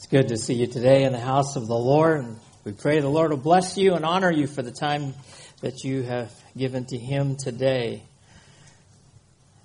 It's 0.00 0.06
good 0.06 0.28
to 0.28 0.38
see 0.38 0.54
you 0.54 0.66
today 0.66 1.04
in 1.04 1.12
the 1.12 1.20
house 1.20 1.56
of 1.56 1.66
the 1.66 1.76
Lord. 1.76 2.24
And 2.24 2.40
we 2.64 2.72
pray 2.72 3.00
the 3.00 3.08
Lord 3.10 3.32
will 3.32 3.36
bless 3.36 3.76
you 3.76 3.92
and 3.92 4.02
honor 4.02 4.32
you 4.32 4.46
for 4.46 4.62
the 4.62 4.70
time 4.70 5.12
that 5.60 5.84
you 5.84 6.00
have 6.04 6.32
given 6.56 6.86
to 6.86 6.96
Him 6.96 7.36
today. 7.36 8.02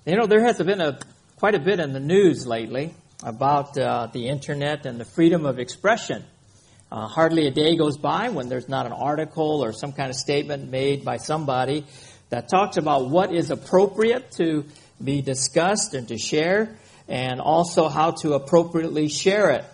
You 0.04 0.14
know, 0.14 0.26
there 0.26 0.44
has 0.44 0.58
been 0.58 0.82
a 0.82 0.98
quite 1.36 1.54
a 1.54 1.58
bit 1.58 1.80
in 1.80 1.94
the 1.94 2.00
news 2.00 2.46
lately 2.46 2.92
about 3.22 3.78
uh, 3.78 4.08
the 4.12 4.28
internet 4.28 4.84
and 4.84 5.00
the 5.00 5.06
freedom 5.06 5.46
of 5.46 5.58
expression. 5.58 6.22
Uh, 6.92 7.08
hardly 7.08 7.46
a 7.46 7.50
day 7.50 7.74
goes 7.74 7.96
by 7.96 8.28
when 8.28 8.50
there's 8.50 8.68
not 8.68 8.84
an 8.84 8.92
article 8.92 9.64
or 9.64 9.72
some 9.72 9.94
kind 9.94 10.10
of 10.10 10.16
statement 10.16 10.70
made 10.70 11.02
by 11.02 11.16
somebody 11.16 11.86
that 12.28 12.50
talks 12.50 12.76
about 12.76 13.08
what 13.08 13.34
is 13.34 13.50
appropriate 13.50 14.32
to 14.32 14.66
be 15.02 15.22
discussed 15.22 15.94
and 15.94 16.08
to 16.08 16.18
share, 16.18 16.76
and 17.08 17.40
also 17.40 17.88
how 17.88 18.10
to 18.10 18.34
appropriately 18.34 19.08
share 19.08 19.48
it. 19.48 19.64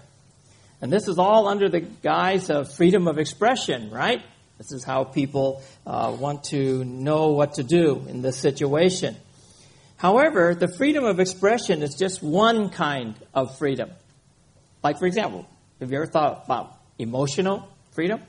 And 0.83 0.93
this 0.93 1.07
is 1.07 1.17
all 1.17 1.47
under 1.47 1.69
the 1.69 1.81
guise 1.81 2.51
of 2.51 2.73
freedom 2.73 3.07
of 3.07 3.19
expression, 3.19 3.91
right? 3.91 4.21
This 4.59 4.73
is 4.73 4.85
how 4.85 5.05
people 5.05 5.63
uh, 5.87 6.15
want 6.19 6.45
to 6.51 6.85
know 6.85 7.29
what 7.29 7.55
to 7.55 7.63
do 7.63 8.05
in 8.09 8.21
this 8.21 8.37
situation. 8.39 9.17
However, 9.97 10.57
the 10.57 10.67
freedom 10.67 11.05
of 11.05 11.21
expression 11.21 11.85
is 11.85 11.95
just 11.95 12.21
one 12.21 12.69
kind 12.69 13.15
of 13.33 13.57
freedom. 13.59 13.91
Like, 14.83 14.99
for 14.99 15.07
example, 15.07 15.47
have 15.79 15.93
you 15.93 15.99
ever 15.99 16.07
thought 16.07 16.43
about 16.47 16.77
emotional 16.99 17.69
freedom? 17.93 18.21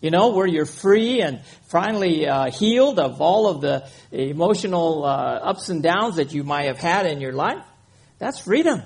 You 0.00 0.10
know, 0.10 0.30
where 0.30 0.46
you're 0.46 0.64
free 0.64 1.20
and 1.20 1.42
finally 1.68 2.26
uh, 2.26 2.50
healed 2.50 2.98
of 2.98 3.20
all 3.20 3.48
of 3.48 3.60
the 3.60 3.86
emotional 4.10 5.04
uh, 5.04 5.08
ups 5.08 5.68
and 5.68 5.82
downs 5.82 6.16
that 6.16 6.32
you 6.32 6.42
might 6.42 6.64
have 6.64 6.78
had 6.78 7.04
in 7.04 7.20
your 7.20 7.34
life? 7.34 7.62
That's 8.18 8.40
freedom. 8.40 8.82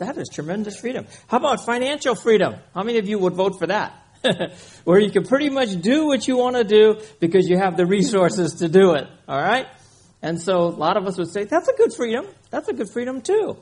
That 0.00 0.16
is 0.16 0.30
tremendous 0.30 0.80
freedom. 0.80 1.06
How 1.28 1.36
about 1.36 1.66
financial 1.66 2.14
freedom? 2.14 2.54
How 2.74 2.82
many 2.82 2.98
of 2.98 3.06
you 3.06 3.18
would 3.18 3.34
vote 3.34 3.58
for 3.58 3.66
that? 3.66 3.92
Where 4.84 4.98
you 4.98 5.10
can 5.10 5.24
pretty 5.24 5.50
much 5.50 5.78
do 5.78 6.06
what 6.06 6.26
you 6.26 6.38
want 6.38 6.56
to 6.56 6.64
do 6.64 7.02
because 7.20 7.48
you 7.50 7.58
have 7.58 7.76
the 7.76 7.84
resources 7.84 8.54
to 8.60 8.68
do 8.68 8.94
it. 8.94 9.06
All 9.28 9.38
right? 9.38 9.66
And 10.22 10.40
so 10.40 10.56
a 10.56 10.74
lot 10.74 10.96
of 10.96 11.06
us 11.06 11.18
would 11.18 11.28
say, 11.28 11.44
that's 11.44 11.68
a 11.68 11.74
good 11.74 11.92
freedom. 11.92 12.26
That's 12.48 12.68
a 12.68 12.72
good 12.72 12.88
freedom 12.90 13.20
too. 13.20 13.58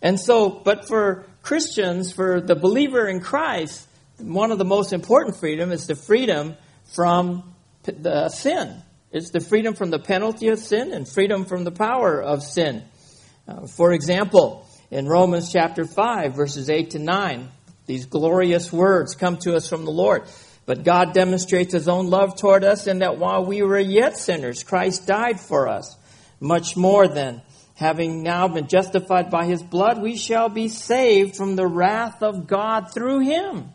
And 0.00 0.18
so, 0.18 0.48
but 0.48 0.86
for 0.86 1.26
Christians, 1.42 2.12
for 2.12 2.40
the 2.40 2.54
believer 2.54 3.08
in 3.08 3.18
Christ, 3.18 3.88
one 4.18 4.52
of 4.52 4.58
the 4.58 4.64
most 4.64 4.92
important 4.92 5.40
freedom 5.40 5.72
is 5.72 5.88
the 5.88 5.96
freedom 5.96 6.56
from 6.94 7.52
the 7.82 8.28
sin. 8.28 8.80
It's 9.10 9.30
the 9.30 9.40
freedom 9.40 9.74
from 9.74 9.90
the 9.90 9.98
penalty 9.98 10.48
of 10.48 10.60
sin 10.60 10.92
and 10.92 11.08
freedom 11.08 11.44
from 11.46 11.64
the 11.64 11.72
power 11.72 12.22
of 12.22 12.44
sin. 12.44 12.84
Uh, 13.48 13.66
for 13.66 13.92
example, 13.92 14.68
in 14.90 15.06
Romans 15.08 15.52
chapter 15.52 15.84
5, 15.84 16.34
verses 16.34 16.70
8 16.70 16.90
to 16.90 16.98
9. 16.98 17.48
These 17.86 18.06
glorious 18.06 18.72
words 18.72 19.14
come 19.14 19.36
to 19.38 19.54
us 19.54 19.68
from 19.68 19.84
the 19.84 19.90
Lord. 19.90 20.24
But 20.66 20.84
God 20.84 21.12
demonstrates 21.12 21.74
his 21.74 21.88
own 21.88 22.08
love 22.08 22.36
toward 22.36 22.64
us 22.64 22.86
in 22.86 23.00
that 23.00 23.18
while 23.18 23.44
we 23.44 23.62
were 23.62 23.78
yet 23.78 24.16
sinners, 24.16 24.62
Christ 24.62 25.06
died 25.06 25.38
for 25.40 25.68
us. 25.68 25.96
Much 26.40 26.76
more 26.76 27.06
than 27.06 27.42
having 27.74 28.22
now 28.22 28.48
been 28.48 28.66
justified 28.68 29.30
by 29.30 29.44
his 29.44 29.62
blood, 29.62 30.00
we 30.00 30.16
shall 30.16 30.48
be 30.48 30.68
saved 30.68 31.36
from 31.36 31.56
the 31.56 31.66
wrath 31.66 32.22
of 32.22 32.46
God 32.46 32.92
through 32.92 33.20
him. 33.20 33.70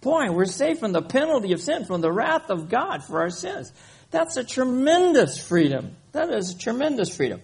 Boy, 0.00 0.30
we're 0.30 0.46
saved 0.46 0.80
from 0.80 0.92
the 0.92 1.02
penalty 1.02 1.52
of 1.52 1.60
sin, 1.60 1.84
from 1.84 2.00
the 2.00 2.12
wrath 2.12 2.50
of 2.50 2.68
God 2.68 3.04
for 3.04 3.20
our 3.20 3.30
sins. 3.30 3.72
That's 4.10 4.36
a 4.36 4.44
tremendous 4.44 5.38
freedom. 5.38 5.96
That 6.12 6.30
is 6.30 6.54
a 6.54 6.58
tremendous 6.58 7.14
freedom. 7.14 7.42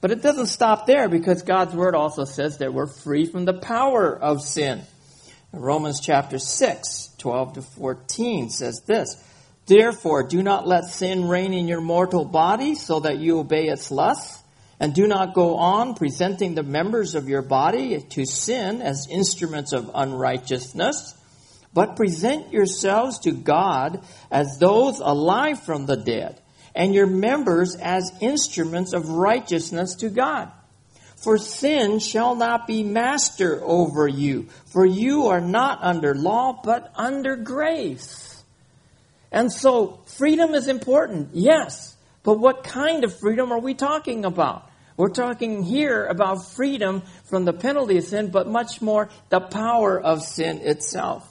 But 0.00 0.10
it 0.10 0.22
doesn't 0.22 0.46
stop 0.46 0.86
there 0.86 1.08
because 1.08 1.42
God's 1.42 1.74
word 1.74 1.94
also 1.94 2.24
says 2.24 2.58
that 2.58 2.72
we're 2.74 2.86
free 2.86 3.26
from 3.26 3.44
the 3.44 3.54
power 3.54 4.16
of 4.16 4.42
sin. 4.42 4.82
Romans 5.52 6.00
chapter 6.00 6.38
6, 6.38 7.10
12 7.18 7.54
to 7.54 7.62
14 7.62 8.50
says 8.50 8.82
this. 8.86 9.16
Therefore, 9.66 10.28
do 10.28 10.42
not 10.42 10.66
let 10.66 10.84
sin 10.84 11.26
reign 11.26 11.52
in 11.52 11.66
your 11.66 11.80
mortal 11.80 12.24
body 12.24 12.74
so 12.74 13.00
that 13.00 13.18
you 13.18 13.38
obey 13.38 13.66
its 13.66 13.90
lusts. 13.90 14.42
And 14.78 14.94
do 14.94 15.06
not 15.06 15.34
go 15.34 15.56
on 15.56 15.94
presenting 15.94 16.54
the 16.54 16.62
members 16.62 17.14
of 17.14 17.30
your 17.30 17.40
body 17.40 17.98
to 17.98 18.26
sin 18.26 18.82
as 18.82 19.08
instruments 19.10 19.72
of 19.72 19.90
unrighteousness, 19.94 21.14
but 21.72 21.96
present 21.96 22.52
yourselves 22.52 23.18
to 23.20 23.32
God 23.32 24.04
as 24.30 24.58
those 24.58 25.00
alive 25.00 25.62
from 25.62 25.86
the 25.86 25.96
dead 25.96 26.42
and 26.76 26.94
your 26.94 27.06
members 27.06 27.74
as 27.74 28.12
instruments 28.20 28.92
of 28.92 29.08
righteousness 29.08 29.96
to 29.96 30.10
God. 30.10 30.52
For 31.16 31.38
sin 31.38 31.98
shall 31.98 32.36
not 32.36 32.66
be 32.66 32.84
master 32.84 33.60
over 33.64 34.06
you, 34.06 34.48
for 34.66 34.84
you 34.84 35.28
are 35.28 35.40
not 35.40 35.82
under 35.82 36.14
law, 36.14 36.60
but 36.62 36.92
under 36.94 37.34
grace. 37.34 38.44
And 39.32 39.50
so, 39.50 40.00
freedom 40.06 40.54
is 40.54 40.68
important, 40.68 41.30
yes, 41.32 41.96
but 42.22 42.38
what 42.38 42.62
kind 42.62 43.02
of 43.02 43.18
freedom 43.18 43.50
are 43.50 43.58
we 43.58 43.74
talking 43.74 44.24
about? 44.24 44.70
We're 44.96 45.08
talking 45.08 45.62
here 45.62 46.06
about 46.06 46.46
freedom 46.46 47.02
from 47.24 47.44
the 47.44 47.52
penalty 47.52 47.98
of 47.98 48.04
sin, 48.04 48.30
but 48.30 48.48
much 48.48 48.80
more 48.80 49.08
the 49.30 49.40
power 49.40 50.00
of 50.00 50.22
sin 50.22 50.58
itself. 50.58 51.26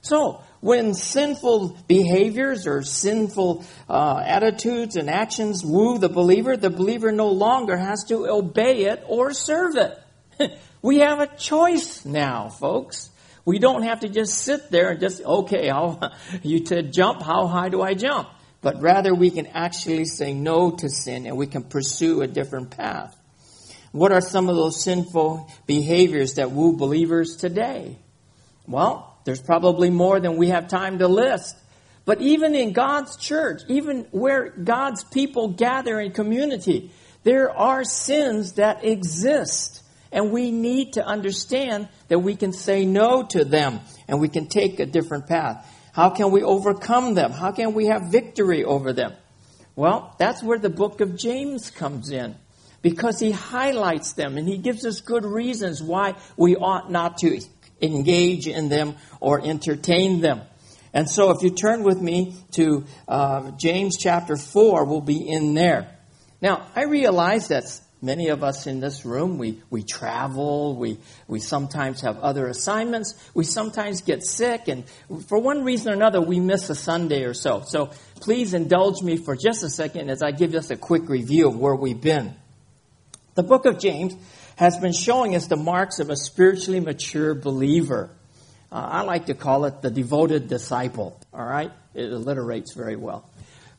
So, 0.00 0.42
when 0.64 0.94
sinful 0.94 1.76
behaviors 1.88 2.66
or 2.66 2.82
sinful 2.82 3.62
uh, 3.86 4.22
attitudes 4.24 4.96
and 4.96 5.10
actions 5.10 5.62
woo 5.62 5.98
the 5.98 6.08
believer, 6.08 6.56
the 6.56 6.70
believer 6.70 7.12
no 7.12 7.28
longer 7.28 7.76
has 7.76 8.04
to 8.04 8.26
obey 8.26 8.86
it 8.86 9.04
or 9.06 9.34
serve 9.34 9.76
it. 9.76 10.58
we 10.82 11.00
have 11.00 11.20
a 11.20 11.26
choice 11.36 12.06
now, 12.06 12.48
folks. 12.48 13.10
We 13.44 13.58
don't 13.58 13.82
have 13.82 14.00
to 14.00 14.08
just 14.08 14.38
sit 14.38 14.70
there 14.70 14.92
and 14.92 15.00
just, 15.00 15.22
okay, 15.22 15.68
how, 15.68 16.12
you 16.42 16.60
to 16.60 16.82
jump, 16.82 17.20
how 17.20 17.46
high 17.46 17.68
do 17.68 17.82
I 17.82 17.92
jump? 17.92 18.30
But 18.62 18.80
rather 18.80 19.14
we 19.14 19.28
can 19.28 19.48
actually 19.48 20.06
say 20.06 20.32
no 20.32 20.70
to 20.70 20.88
sin 20.88 21.26
and 21.26 21.36
we 21.36 21.46
can 21.46 21.64
pursue 21.64 22.22
a 22.22 22.26
different 22.26 22.70
path. 22.70 23.14
What 23.92 24.12
are 24.12 24.22
some 24.22 24.48
of 24.48 24.56
those 24.56 24.82
sinful 24.82 25.46
behaviors 25.66 26.36
that 26.36 26.52
woo 26.52 26.74
believers 26.74 27.36
today? 27.36 27.98
Well, 28.66 29.13
there's 29.24 29.40
probably 29.40 29.90
more 29.90 30.20
than 30.20 30.36
we 30.36 30.48
have 30.48 30.68
time 30.68 30.98
to 30.98 31.08
list. 31.08 31.56
But 32.04 32.20
even 32.20 32.54
in 32.54 32.72
God's 32.72 33.16
church, 33.16 33.62
even 33.68 34.06
where 34.10 34.50
God's 34.50 35.04
people 35.04 35.48
gather 35.48 35.98
in 35.98 36.12
community, 36.12 36.92
there 37.22 37.50
are 37.50 37.84
sins 37.84 38.54
that 38.54 38.84
exist. 38.84 39.82
And 40.12 40.30
we 40.30 40.50
need 40.50 40.92
to 40.92 41.04
understand 41.04 41.88
that 42.08 42.20
we 42.20 42.36
can 42.36 42.52
say 42.52 42.84
no 42.84 43.24
to 43.30 43.44
them 43.44 43.80
and 44.06 44.20
we 44.20 44.28
can 44.28 44.46
take 44.46 44.78
a 44.78 44.86
different 44.86 45.26
path. 45.26 45.66
How 45.92 46.10
can 46.10 46.30
we 46.30 46.42
overcome 46.42 47.14
them? 47.14 47.32
How 47.32 47.52
can 47.52 47.72
we 47.72 47.86
have 47.86 48.10
victory 48.10 48.64
over 48.64 48.92
them? 48.92 49.14
Well, 49.74 50.14
that's 50.18 50.42
where 50.42 50.58
the 50.58 50.70
book 50.70 51.00
of 51.00 51.16
James 51.16 51.70
comes 51.70 52.10
in 52.10 52.36
because 52.82 53.18
he 53.18 53.32
highlights 53.32 54.12
them 54.12 54.36
and 54.36 54.46
he 54.46 54.58
gives 54.58 54.84
us 54.84 55.00
good 55.00 55.24
reasons 55.24 55.82
why 55.82 56.14
we 56.36 56.54
ought 56.54 56.92
not 56.92 57.18
to 57.18 57.34
engage 57.84 58.46
in 58.46 58.68
them 58.68 58.96
or 59.20 59.40
entertain 59.44 60.20
them. 60.20 60.42
And 60.92 61.10
so 61.10 61.30
if 61.30 61.42
you 61.42 61.50
turn 61.50 61.82
with 61.82 62.00
me 62.00 62.36
to 62.52 62.84
uh, 63.08 63.50
James 63.52 63.96
chapter 63.98 64.36
4, 64.36 64.84
we'll 64.84 65.00
be 65.00 65.28
in 65.28 65.54
there. 65.54 65.88
Now, 66.40 66.66
I 66.76 66.84
realize 66.84 67.48
that 67.48 67.64
many 68.00 68.28
of 68.28 68.44
us 68.44 68.66
in 68.66 68.80
this 68.80 69.04
room, 69.04 69.38
we, 69.38 69.60
we 69.70 69.82
travel, 69.82 70.76
we, 70.76 70.98
we 71.26 71.40
sometimes 71.40 72.02
have 72.02 72.18
other 72.18 72.46
assignments, 72.46 73.14
we 73.34 73.44
sometimes 73.44 74.02
get 74.02 74.22
sick, 74.22 74.68
and 74.68 74.84
for 75.26 75.38
one 75.38 75.64
reason 75.64 75.90
or 75.90 75.94
another, 75.94 76.20
we 76.20 76.38
miss 76.38 76.68
a 76.70 76.74
Sunday 76.74 77.24
or 77.24 77.34
so. 77.34 77.62
So 77.66 77.90
please 78.20 78.54
indulge 78.54 79.02
me 79.02 79.16
for 79.16 79.34
just 79.34 79.64
a 79.64 79.70
second 79.70 80.10
as 80.10 80.22
I 80.22 80.30
give 80.30 80.54
us 80.54 80.70
a 80.70 80.76
quick 80.76 81.08
review 81.08 81.48
of 81.48 81.58
where 81.58 81.74
we've 81.74 82.00
been. 82.00 82.34
The 83.34 83.42
book 83.42 83.64
of 83.64 83.80
James 83.80 84.14
has 84.56 84.76
been 84.76 84.92
showing 84.92 85.34
us 85.34 85.46
the 85.46 85.56
marks 85.56 85.98
of 85.98 86.10
a 86.10 86.16
spiritually 86.16 86.80
mature 86.80 87.34
believer. 87.34 88.10
Uh, 88.70 88.76
I 88.76 89.00
like 89.02 89.26
to 89.26 89.34
call 89.34 89.64
it 89.64 89.82
the 89.82 89.90
devoted 89.90 90.48
disciple, 90.48 91.20
all 91.32 91.44
right? 91.44 91.72
It 91.94 92.10
alliterates 92.10 92.74
very 92.74 92.96
well. 92.96 93.28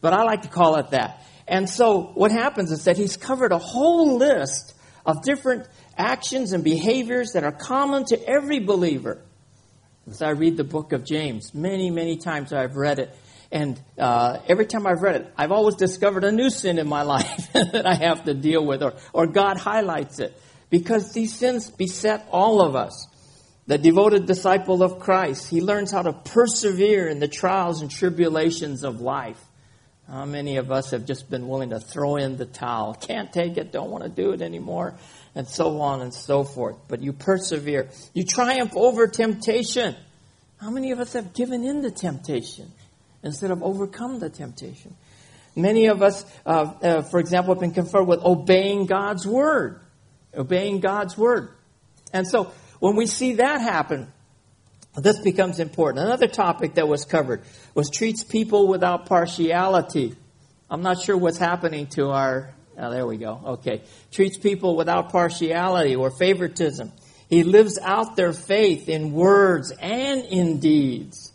But 0.01 0.13
I 0.13 0.24
like 0.24 0.44
to 0.44 0.48
call 0.48 0.75
it 0.77 0.92
that. 0.92 1.24
And 1.48 1.69
so 1.69 2.12
what 2.16 2.31
happens 2.31 2.72
is 2.72 2.86
that 2.86 2.98
he's 2.98 3.18
covered 3.18 3.51
a 3.51 3.57
whole 3.57 4.18
list 4.18 4.74
of 5.06 5.22
different 5.24 5.68
actions 5.98 6.51
and 6.54 6.63
behaviors 6.63 7.31
that 7.33 7.44
are 7.44 7.51
common 7.51 8.06
to 8.06 8.27
every 8.27 8.60
believer. 8.60 9.22
As 10.07 10.22
I 10.22 10.31
read 10.31 10.57
the 10.57 10.63
book 10.63 10.92
of 10.92 11.04
James, 11.04 11.54
many, 11.54 11.89
many 11.89 12.18
times 12.18 12.54
I've 12.54 12.75
read 12.75 13.00
it, 13.00 13.16
and 13.51 13.80
uh, 13.98 14.39
every 14.48 14.66
time 14.66 14.86
I've 14.86 15.01
read 15.01 15.16
it, 15.16 15.33
I've 15.38 15.51
always 15.51 15.75
discovered 15.75 16.24
a 16.24 16.31
new 16.31 16.50
sin 16.50 16.80
in 16.80 16.88
my 16.88 17.01
life 17.16 17.54
that 17.54 17.86
I 17.86 17.95
have 17.95 18.25
to 18.25 18.33
deal 18.33 18.66
with, 18.66 18.83
or, 18.83 18.94
or 19.13 19.27
God 19.27 19.57
highlights 19.57 20.19
it 20.19 20.39
because 20.69 21.13
these 21.13 21.33
sins 21.33 21.69
beset 21.69 22.27
all 22.31 22.62
of 22.62 22.75
us. 22.75 23.07
The 23.67 23.77
devoted 23.77 24.27
disciple 24.27 24.83
of 24.83 25.00
Christ, 25.00 25.50
he 25.50 25.59
learns 25.59 25.91
how 25.91 26.03
to 26.03 26.13
persevere 26.13 27.07
in 27.07 27.19
the 27.19 27.27
trials 27.27 27.81
and 27.81 27.89
tribulations 27.89 28.83
of 28.83 29.01
life. 29.01 29.44
How 30.07 30.25
many 30.25 30.57
of 30.57 30.71
us 30.71 30.91
have 30.91 31.06
just 31.06 31.31
been 31.31 31.47
willing 31.47 31.71
to 31.71 31.79
throw 31.79 32.17
in 32.17 32.38
the 32.38 32.45
towel? 32.45 32.94
Can't 32.94 33.33
take 33.33 33.57
it, 33.57 33.71
don't 33.71 33.89
want 33.89 34.03
to 34.03 34.09
do 34.09 34.33
it 34.33 34.41
anymore. 34.41 34.94
and 35.33 35.47
so 35.47 35.81
on 35.81 36.01
and 36.01 36.13
so 36.13 36.44
forth. 36.44 36.77
But 36.88 37.01
you 37.01 37.12
persevere. 37.12 37.89
You 38.13 38.23
triumph 38.23 38.71
over 38.75 39.07
temptation. 39.07 39.95
How 40.57 40.69
many 40.69 40.91
of 40.91 41.00
us 41.00 41.13
have 41.13 41.33
given 41.33 41.65
in 41.65 41.81
to 41.81 41.91
temptation 41.91 42.71
instead 43.21 43.51
of 43.51 43.62
overcome 43.62 44.19
the 44.19 44.29
temptation? 44.29 44.95
Many 45.56 45.88
of 45.88 46.01
us, 46.01 46.25
uh, 46.45 46.73
uh, 46.81 47.01
for 47.01 47.19
example, 47.19 47.53
have 47.53 47.62
been 47.62 47.71
confronted 47.71 48.07
with 48.07 48.19
obeying 48.23 48.85
God's 48.85 49.27
word. 49.27 49.81
Obeying 50.36 50.80
God's 50.80 51.18
word. 51.18 51.50
And 52.14 52.28
so 52.28 52.52
when 52.80 52.96
we 52.96 53.08
see 53.08 53.34
that 53.34 53.62
happen, 53.62 54.12
this 54.98 55.20
becomes 55.20 55.60
important. 55.60 56.06
Another 56.06 56.28
topic 56.28 56.76
that 56.76 56.88
was 56.88 57.06
covered 57.06 57.42
was 57.74 57.90
treats 57.90 58.24
people 58.24 58.68
without 58.68 59.06
partiality. 59.08 60.16
I'm 60.70 60.82
not 60.82 61.02
sure 61.02 61.18
what's 61.18 61.38
happening 61.38 61.88
to 61.88 62.12
our, 62.12 62.54
oh, 62.78 62.92
there 62.92 63.06
we 63.06 63.18
go. 63.18 63.42
Okay. 63.46 63.82
Treats 64.12 64.38
people 64.38 64.76
without 64.76 65.12
partiality 65.12 65.96
or 65.96 66.12
favoritism. 66.12 66.92
He 67.30 67.44
lives 67.44 67.78
out 67.82 68.16
their 68.16 68.34
faith 68.34 68.88
in 68.88 69.12
words 69.12 69.72
and 69.72 70.24
in 70.24 70.60
deeds. 70.60 71.34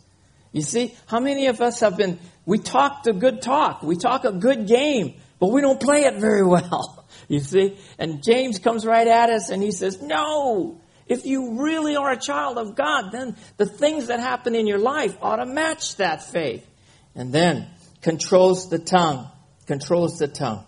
You 0.51 0.61
see, 0.61 0.95
how 1.05 1.19
many 1.19 1.47
of 1.47 1.61
us 1.61 1.79
have 1.81 1.97
been, 1.97 2.19
we 2.45 2.57
talk 2.57 3.03
the 3.03 3.13
good 3.13 3.41
talk, 3.41 3.83
we 3.83 3.95
talk 3.95 4.25
a 4.25 4.31
good 4.31 4.67
game, 4.67 5.15
but 5.39 5.47
we 5.47 5.61
don't 5.61 5.79
play 5.79 6.03
it 6.05 6.15
very 6.15 6.45
well. 6.45 6.97
You 7.31 7.39
see? 7.39 7.77
And 7.97 8.21
James 8.21 8.59
comes 8.59 8.85
right 8.85 9.07
at 9.07 9.29
us 9.29 9.51
and 9.51 9.63
he 9.63 9.71
says, 9.71 10.01
no, 10.01 10.81
if 11.07 11.25
you 11.25 11.61
really 11.63 11.95
are 11.95 12.11
a 12.11 12.17
child 12.17 12.57
of 12.57 12.75
God, 12.75 13.11
then 13.13 13.37
the 13.55 13.65
things 13.65 14.07
that 14.07 14.19
happen 14.19 14.53
in 14.53 14.67
your 14.67 14.79
life 14.79 15.15
ought 15.21 15.37
to 15.37 15.45
match 15.45 15.95
that 15.95 16.21
faith. 16.21 16.67
And 17.15 17.31
then 17.31 17.69
controls 18.01 18.69
the 18.69 18.79
tongue, 18.79 19.29
controls 19.65 20.17
the 20.17 20.27
tongue. 20.27 20.65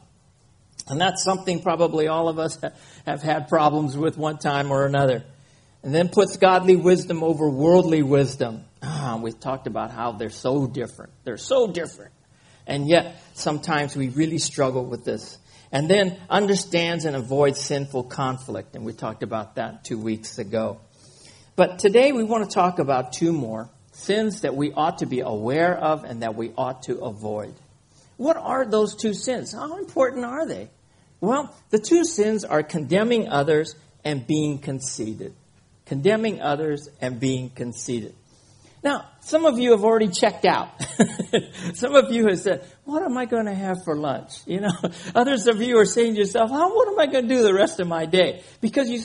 And 0.88 1.02
that's 1.02 1.22
something 1.22 1.62
probably 1.62 2.08
all 2.08 2.30
of 2.30 2.40
us 2.40 2.58
have 3.06 3.22
had 3.22 3.50
problems 3.50 3.98
with 3.98 4.18
one 4.18 4.38
time 4.38 4.72
or 4.72 4.86
another. 4.86 5.26
And 5.84 5.94
then 5.94 6.08
puts 6.08 6.38
godly 6.38 6.78
wisdom 6.78 7.26
over 7.26 7.50
worldly 7.50 8.04
wisdom. 8.04 8.64
Ah, 8.82 9.20
we've 9.22 9.38
talked 9.38 9.68
about 9.68 9.92
how 9.92 10.14
they're 10.14 10.30
so 10.30 10.66
different. 10.66 11.12
They're 11.26 11.36
so 11.36 11.68
different. 11.68 12.14
And 12.66 12.88
yet, 12.88 13.22
sometimes 13.34 13.98
we 13.98 14.08
really 14.08 14.38
struggle 14.38 14.86
with 14.86 15.04
this. 15.04 15.38
And 15.74 15.90
then 15.90 16.20
understands 16.30 17.04
and 17.04 17.16
avoids 17.16 17.60
sinful 17.60 18.04
conflict. 18.04 18.76
And 18.76 18.86
we 18.86 18.94
talked 18.94 19.24
about 19.24 19.56
that 19.56 19.84
two 19.84 19.98
weeks 19.98 20.38
ago. 20.38 20.80
But 21.56 21.80
today 21.80 22.12
we 22.12 22.24
want 22.24 22.48
to 22.48 22.54
talk 22.54 22.78
about 22.78 23.12
two 23.12 23.34
more 23.34 23.70
sins 23.92 24.42
that 24.42 24.56
we 24.56 24.72
ought 24.72 25.00
to 25.00 25.08
be 25.08 25.22
aware 25.22 25.76
of 25.76 26.04
and 26.04 26.22
that 26.22 26.36
we 26.36 26.52
ought 26.58 26.84
to 26.84 27.00
avoid. 27.00 27.56
What 28.18 28.38
are 28.38 28.66
those 28.66 28.96
two 28.96 29.16
sins? 29.16 29.52
How 29.52 29.80
important 29.80 30.26
are 30.26 30.46
they? 30.46 30.70
Well, 31.20 31.56
the 31.72 31.80
two 31.80 32.06
sins 32.06 32.46
are 32.46 32.62
condemning 32.62 33.30
others 33.30 33.76
and 34.04 34.28
being 34.28 34.60
conceited. 34.60 35.34
Condemning 35.88 36.40
others 36.40 36.88
and 37.02 37.20
being 37.20 37.50
conceited. 37.50 38.14
Now, 38.84 39.06
some 39.22 39.46
of 39.46 39.58
you 39.58 39.72
have 39.72 39.84
already 39.84 40.10
checked 40.10 40.44
out. 40.44 40.70
some 41.74 41.96
of 41.96 42.12
you 42.12 42.28
have 42.28 42.40
said, 42.40 42.68
what 42.84 43.02
am 43.02 43.18
I 43.18 43.26
going 43.26 43.46
to 43.46 43.56
have 43.56 43.78
for 43.86 43.96
lunch? 43.96 44.34
You 44.46 44.60
know, 44.60 44.74
others 45.16 45.48
of 45.48 45.62
you 45.62 45.78
are 45.78 45.86
saying 45.86 46.16
to 46.16 46.20
yourself, 46.20 46.52
How, 46.52 46.76
what 46.76 46.90
am 46.90 47.00
I 47.00 47.08
going 47.08 47.28
to 47.28 47.34
do 47.34 47.44
the 47.44 47.54
rest 47.54 47.80
of 47.80 47.88
my 47.88 48.06
day? 48.06 48.44
Because 48.60 48.90
you 48.90 49.02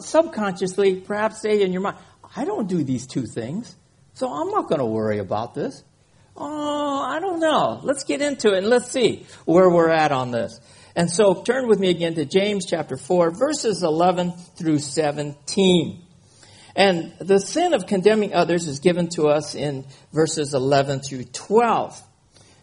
subconsciously 0.00 0.96
perhaps 0.96 1.40
say 1.40 1.62
in 1.62 1.72
your 1.72 1.80
mind, 1.80 1.96
I 2.36 2.44
don't 2.44 2.68
do 2.68 2.84
these 2.84 3.06
two 3.06 3.24
things, 3.24 3.74
so 4.12 4.30
I'm 4.30 4.50
not 4.50 4.68
going 4.68 4.80
to 4.80 4.86
worry 4.86 5.18
about 5.18 5.54
this. 5.54 5.82
Oh, 6.36 7.02
I 7.02 7.18
don't 7.18 7.40
know. 7.40 7.80
Let's 7.82 8.04
get 8.04 8.20
into 8.20 8.52
it 8.52 8.58
and 8.58 8.66
let's 8.66 8.90
see 8.90 9.26
where 9.46 9.70
we're 9.70 9.90
at 9.90 10.12
on 10.12 10.30
this. 10.30 10.60
And 10.94 11.10
so 11.10 11.42
turn 11.42 11.68
with 11.68 11.78
me 11.78 11.88
again 11.88 12.14
to 12.14 12.26
James 12.26 12.66
chapter 12.66 12.98
4, 12.98 13.30
verses 13.30 13.82
11 13.82 14.32
through 14.56 14.78
17. 14.80 16.05
And 16.76 17.14
the 17.18 17.40
sin 17.40 17.72
of 17.72 17.86
condemning 17.86 18.34
others 18.34 18.68
is 18.68 18.80
given 18.80 19.08
to 19.10 19.28
us 19.28 19.54
in 19.54 19.86
verses 20.12 20.52
11 20.52 21.00
through 21.00 21.24
12. 21.24 21.98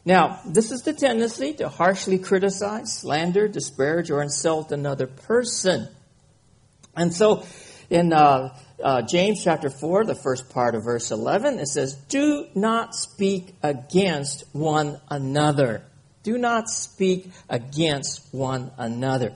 Now, 0.05 0.39
this 0.45 0.71
is 0.71 0.83
the 0.83 0.93
tendency 0.93 1.53
to 1.53 1.67
harshly 1.67 2.19
criticize, 2.19 2.93
slander, 2.93 3.47
disparage, 3.47 4.11
or 4.11 4.21
insult 4.21 4.71
another 4.71 5.07
person. 5.07 5.87
And 6.95 7.11
so, 7.11 7.43
in 7.89 8.13
uh, 8.13 8.55
uh, 8.83 9.01
James 9.01 9.43
chapter 9.43 9.71
4, 9.71 10.05
the 10.05 10.15
first 10.15 10.49
part 10.51 10.75
of 10.75 10.83
verse 10.83 11.09
11, 11.09 11.57
it 11.57 11.67
says, 11.67 11.95
Do 11.95 12.47
not 12.53 12.93
speak 12.93 13.55
against 13.63 14.43
one 14.51 14.99
another. 15.09 15.83
Do 16.21 16.37
not 16.37 16.69
speak 16.69 17.31
against 17.49 18.31
one 18.31 18.71
another. 18.77 19.33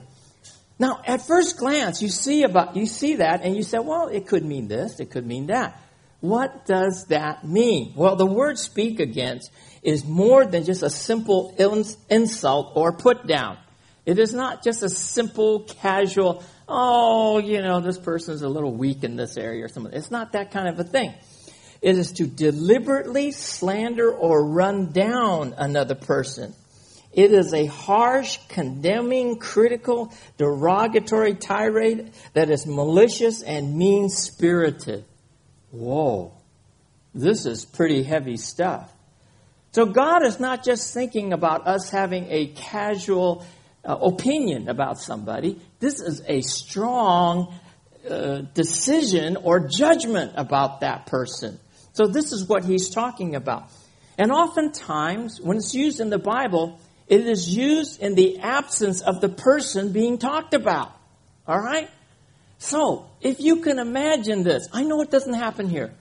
Now, 0.78 1.00
at 1.04 1.26
first 1.26 1.56
glance, 1.56 2.00
you 2.02 2.08
see 2.08 2.44
about 2.44 2.76
you 2.76 2.86
see 2.86 3.16
that, 3.16 3.42
and 3.42 3.56
you 3.56 3.62
say, 3.62 3.78
"Well, 3.78 4.08
it 4.08 4.26
could 4.26 4.44
mean 4.44 4.68
this, 4.68 5.00
it 5.00 5.10
could 5.10 5.26
mean 5.26 5.46
that." 5.48 5.80
What 6.20 6.66
does 6.66 7.06
that 7.06 7.46
mean? 7.46 7.92
Well, 7.96 8.16
the 8.16 8.26
word 8.26 8.58
"speak 8.58 9.00
against" 9.00 9.50
is 9.82 10.04
more 10.04 10.44
than 10.44 10.64
just 10.64 10.82
a 10.82 10.90
simple 10.90 11.54
insult 12.08 12.72
or 12.74 12.92
put 12.92 13.26
down. 13.26 13.56
It 14.04 14.18
is 14.18 14.32
not 14.32 14.64
just 14.64 14.82
a 14.82 14.88
simple, 14.88 15.60
casual, 15.60 16.42
"Oh, 16.68 17.38
you 17.38 17.60
know, 17.60 17.80
this 17.80 17.98
person's 17.98 18.42
a 18.42 18.48
little 18.48 18.72
weak 18.72 19.04
in 19.04 19.16
this 19.16 19.36
area" 19.36 19.64
or 19.64 19.68
something. 19.68 19.92
It's 19.92 20.10
not 20.10 20.32
that 20.32 20.50
kind 20.50 20.68
of 20.68 20.80
a 20.80 20.84
thing. 20.84 21.12
It 21.82 21.96
is 21.96 22.12
to 22.12 22.26
deliberately 22.26 23.30
slander 23.30 24.10
or 24.12 24.44
run 24.44 24.90
down 24.92 25.54
another 25.56 25.94
person 25.94 26.54
it 27.18 27.32
is 27.32 27.52
a 27.52 27.66
harsh, 27.66 28.38
condemning, 28.48 29.40
critical, 29.40 30.12
derogatory 30.36 31.34
tirade 31.34 32.12
that 32.34 32.48
is 32.48 32.64
malicious 32.64 33.42
and 33.42 33.76
mean 33.76 34.08
spirited. 34.08 35.04
Whoa. 35.72 36.32
This 37.12 37.44
is 37.44 37.64
pretty 37.64 38.04
heavy 38.04 38.36
stuff. 38.36 38.88
So 39.72 39.84
God 39.86 40.24
is 40.24 40.38
not 40.38 40.64
just 40.64 40.94
thinking 40.94 41.32
about 41.32 41.66
us 41.66 41.90
having 41.90 42.28
a 42.30 42.46
casual 42.54 43.44
uh, 43.84 43.96
opinion 43.96 44.68
about 44.68 45.00
somebody. 45.00 45.60
This 45.80 46.00
is 46.00 46.22
a 46.24 46.40
strong 46.42 47.52
uh, 48.08 48.42
decision 48.54 49.38
or 49.38 49.66
judgment 49.66 50.34
about 50.36 50.82
that 50.82 51.06
person. 51.06 51.58
So 51.94 52.06
this 52.06 52.30
is 52.30 52.46
what 52.46 52.64
he's 52.64 52.90
talking 52.90 53.34
about. 53.34 53.64
And 54.16 54.30
oftentimes, 54.30 55.40
when 55.40 55.56
it's 55.56 55.74
used 55.74 55.98
in 55.98 56.10
the 56.10 56.18
Bible, 56.18 56.78
it 57.08 57.26
is 57.26 57.54
used 57.54 58.00
in 58.02 58.14
the 58.14 58.38
absence 58.40 59.00
of 59.00 59.20
the 59.20 59.28
person 59.28 59.92
being 59.92 60.18
talked 60.18 60.54
about. 60.54 60.92
All 61.46 61.60
right? 61.60 61.88
So, 62.58 63.08
if 63.20 63.40
you 63.40 63.56
can 63.56 63.78
imagine 63.78 64.42
this, 64.42 64.68
I 64.72 64.82
know 64.82 65.00
it 65.00 65.10
doesn't 65.10 65.34
happen 65.34 65.68
here. 65.68 65.92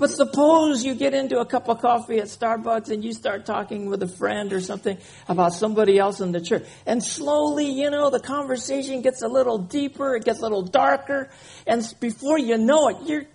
But 0.00 0.08
suppose 0.08 0.82
you 0.82 0.94
get 0.94 1.12
into 1.12 1.40
a 1.40 1.44
cup 1.44 1.68
of 1.68 1.82
coffee 1.82 2.20
at 2.20 2.24
Starbucks 2.24 2.88
and 2.88 3.04
you 3.04 3.12
start 3.12 3.44
talking 3.44 3.90
with 3.90 4.02
a 4.02 4.08
friend 4.08 4.50
or 4.50 4.60
something 4.62 4.96
about 5.28 5.52
somebody 5.52 5.98
else 5.98 6.20
in 6.20 6.32
the 6.32 6.40
church. 6.40 6.64
And 6.86 7.04
slowly, 7.04 7.70
you 7.70 7.90
know, 7.90 8.08
the 8.08 8.18
conversation 8.18 9.02
gets 9.02 9.20
a 9.20 9.28
little 9.28 9.58
deeper, 9.58 10.16
it 10.16 10.24
gets 10.24 10.38
a 10.38 10.42
little 10.42 10.62
darker, 10.62 11.28
and 11.66 11.82
before 12.00 12.38
you 12.38 12.56
know 12.56 12.88
it, 12.88 12.96
you're 13.04 13.26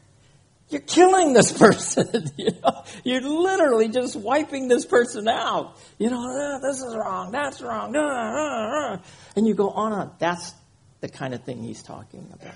you're 0.70 0.82
killing 0.82 1.34
this 1.34 1.52
person. 1.58 2.32
you 2.38 2.52
know, 2.64 2.84
you're 3.04 3.22
literally 3.22 3.90
just 3.90 4.16
wiping 4.16 4.68
this 4.68 4.86
person 4.86 5.28
out. 5.28 5.78
You 5.98 6.10
know, 6.10 6.22
oh, 6.22 6.60
this 6.62 6.82
is 6.82 6.96
wrong, 6.96 7.32
that's 7.32 7.62
wrong, 7.62 9.02
and 9.36 9.48
you 9.48 9.54
go 9.54 9.70
on 9.70 9.94
and 9.94 10.02
on. 10.02 10.12
That's 10.20 10.54
the 11.02 11.10
kind 11.10 11.34
of 11.34 11.44
thing 11.44 11.64
he's 11.64 11.84
talking 11.84 12.28
about. 12.34 12.56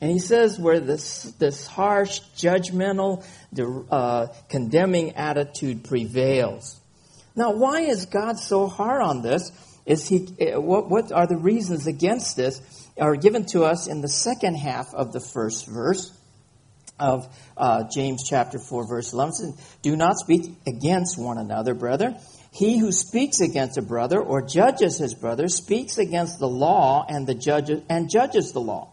And 0.00 0.10
he 0.10 0.18
says 0.18 0.58
where 0.58 0.80
this 0.80 1.24
this 1.38 1.66
harsh, 1.66 2.20
judgmental, 2.36 3.24
uh, 3.90 4.28
condemning 4.48 5.16
attitude 5.16 5.84
prevails. 5.84 6.80
Now, 7.36 7.52
why 7.52 7.82
is 7.82 8.06
God 8.06 8.38
so 8.38 8.66
hard 8.66 9.02
on 9.02 9.22
this? 9.22 9.52
Is 9.84 10.08
he 10.08 10.28
uh, 10.40 10.60
what, 10.60 10.88
what 10.88 11.12
are 11.12 11.26
the 11.26 11.36
reasons 11.36 11.86
against 11.86 12.36
this? 12.36 12.62
Are 12.98 13.16
given 13.16 13.44
to 13.46 13.64
us 13.64 13.86
in 13.86 14.00
the 14.00 14.08
second 14.08 14.56
half 14.56 14.94
of 14.94 15.12
the 15.12 15.20
first 15.20 15.66
verse 15.66 16.10
of 17.00 17.26
uh, 17.56 17.84
James 17.92 18.22
chapter 18.28 18.58
4, 18.58 18.86
verse 18.86 19.12
11 19.12 19.32
says, 19.32 19.76
Do 19.82 19.96
not 19.96 20.16
speak 20.16 20.52
against 20.66 21.18
one 21.18 21.38
another, 21.38 21.74
brother. 21.74 22.16
He 22.52 22.78
who 22.78 22.92
speaks 22.92 23.40
against 23.40 23.78
a 23.78 23.82
brother 23.82 24.20
or 24.20 24.42
judges 24.42 24.98
his 24.98 25.14
brother 25.14 25.48
speaks 25.48 25.98
against 25.98 26.38
the 26.38 26.48
law 26.48 27.06
and 27.08 27.26
the 27.26 27.34
judges 27.34 27.82
and 27.88 28.10
judges 28.10 28.52
the 28.52 28.60
law. 28.60 28.88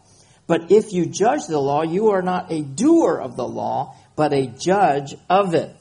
But 0.46 0.70
if 0.70 0.92
you 0.92 1.06
judge 1.06 1.46
the 1.46 1.60
law, 1.60 1.82
you 1.82 2.10
are 2.10 2.22
not 2.22 2.50
a 2.50 2.62
doer 2.62 3.18
of 3.18 3.36
the 3.36 3.46
law, 3.46 3.96
but 4.16 4.32
a 4.32 4.46
judge 4.46 5.14
of 5.28 5.54
it. 5.54 5.74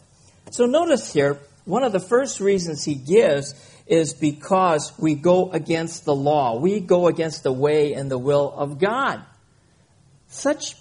So 0.52 0.66
notice 0.66 1.14
here, 1.14 1.40
one 1.66 1.84
of 1.84 1.92
the 1.92 2.00
first 2.00 2.40
reasons 2.40 2.84
he 2.84 2.96
gives 2.96 3.54
is 3.86 4.14
because 4.14 4.92
we 4.98 5.16
go 5.16 5.52
against 5.52 6.04
the 6.04 6.16
law. 6.16 6.60
We 6.60 6.80
go 6.80 7.08
against 7.08 7.44
the 7.44 7.54
way 7.54 7.94
and 7.94 8.12
the 8.12 8.18
will 8.18 8.52
of 8.52 8.80
God. 8.80 9.24
Such 10.28 10.76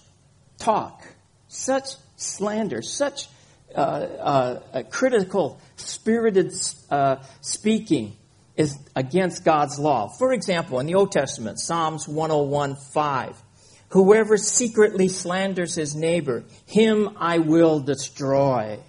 talk 0.58 1.06
such 1.48 1.88
slander, 2.16 2.82
such 2.82 3.28
uh, 3.74 3.78
uh, 3.78 4.82
critical, 4.90 5.60
spirited 5.76 6.52
uh, 6.90 7.16
speaking 7.40 8.16
is 8.56 8.78
against 8.94 9.44
God's 9.44 9.78
law. 9.78 10.08
For 10.08 10.32
example, 10.32 10.80
in 10.80 10.86
the 10.86 10.94
Old 10.94 11.12
Testament, 11.12 11.60
Psalms 11.60 12.08
101 12.08 12.76
5. 12.76 13.42
Whoever 13.90 14.36
secretly 14.36 15.08
slanders 15.08 15.74
his 15.74 15.94
neighbor, 15.94 16.44
him 16.66 17.16
I 17.18 17.38
will 17.38 17.80
destroy. 17.80 18.80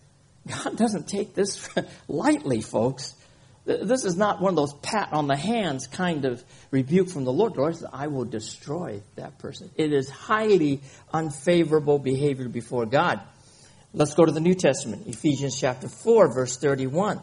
God 0.48 0.76
doesn't 0.76 1.06
take 1.06 1.34
this 1.34 1.68
lightly, 2.08 2.60
folks. 2.60 3.14
This 3.82 4.04
is 4.04 4.16
not 4.16 4.40
one 4.40 4.50
of 4.50 4.56
those 4.56 4.74
pat 4.74 5.12
on 5.12 5.26
the 5.26 5.36
hands 5.36 5.86
kind 5.86 6.24
of 6.24 6.42
rebuke 6.70 7.08
from 7.08 7.24
the 7.24 7.32
Lord. 7.32 7.54
The 7.54 7.60
Lord 7.60 7.76
says, 7.76 7.88
I 7.92 8.08
will 8.08 8.24
destroy 8.24 9.02
that 9.16 9.38
person. 9.38 9.70
It 9.76 9.92
is 9.92 10.10
highly 10.10 10.80
unfavorable 11.12 11.98
behavior 11.98 12.48
before 12.48 12.86
God. 12.86 13.20
Let's 13.92 14.14
go 14.14 14.24
to 14.24 14.32
the 14.32 14.40
New 14.40 14.54
Testament, 14.54 15.06
Ephesians 15.06 15.58
chapter 15.58 15.88
4, 15.88 16.32
verse 16.34 16.56
31. 16.56 17.20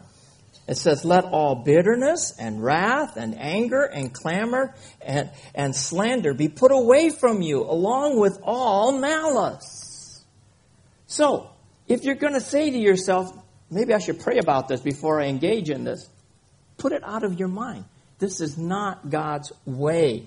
It 0.66 0.76
says, 0.76 1.04
Let 1.04 1.24
all 1.24 1.54
bitterness 1.54 2.34
and 2.38 2.62
wrath 2.62 3.16
and 3.16 3.38
anger 3.38 3.84
and 3.84 4.12
clamor 4.12 4.74
and, 5.00 5.30
and 5.54 5.74
slander 5.74 6.34
be 6.34 6.48
put 6.48 6.72
away 6.72 7.10
from 7.10 7.40
you, 7.40 7.62
along 7.62 8.18
with 8.20 8.38
all 8.42 8.98
malice. 8.98 10.22
So, 11.06 11.50
if 11.86 12.04
you're 12.04 12.16
going 12.16 12.34
to 12.34 12.40
say 12.40 12.70
to 12.70 12.78
yourself, 12.78 13.32
maybe 13.70 13.94
I 13.94 13.98
should 13.98 14.20
pray 14.20 14.38
about 14.38 14.68
this 14.68 14.82
before 14.82 15.20
I 15.20 15.26
engage 15.26 15.70
in 15.70 15.84
this, 15.84 16.08
put 16.78 16.92
it 16.92 17.02
out 17.04 17.24
of 17.24 17.38
your 17.38 17.48
mind. 17.48 17.84
This 18.18 18.40
is 18.40 18.56
not 18.56 19.10
God's 19.10 19.52
way. 19.64 20.24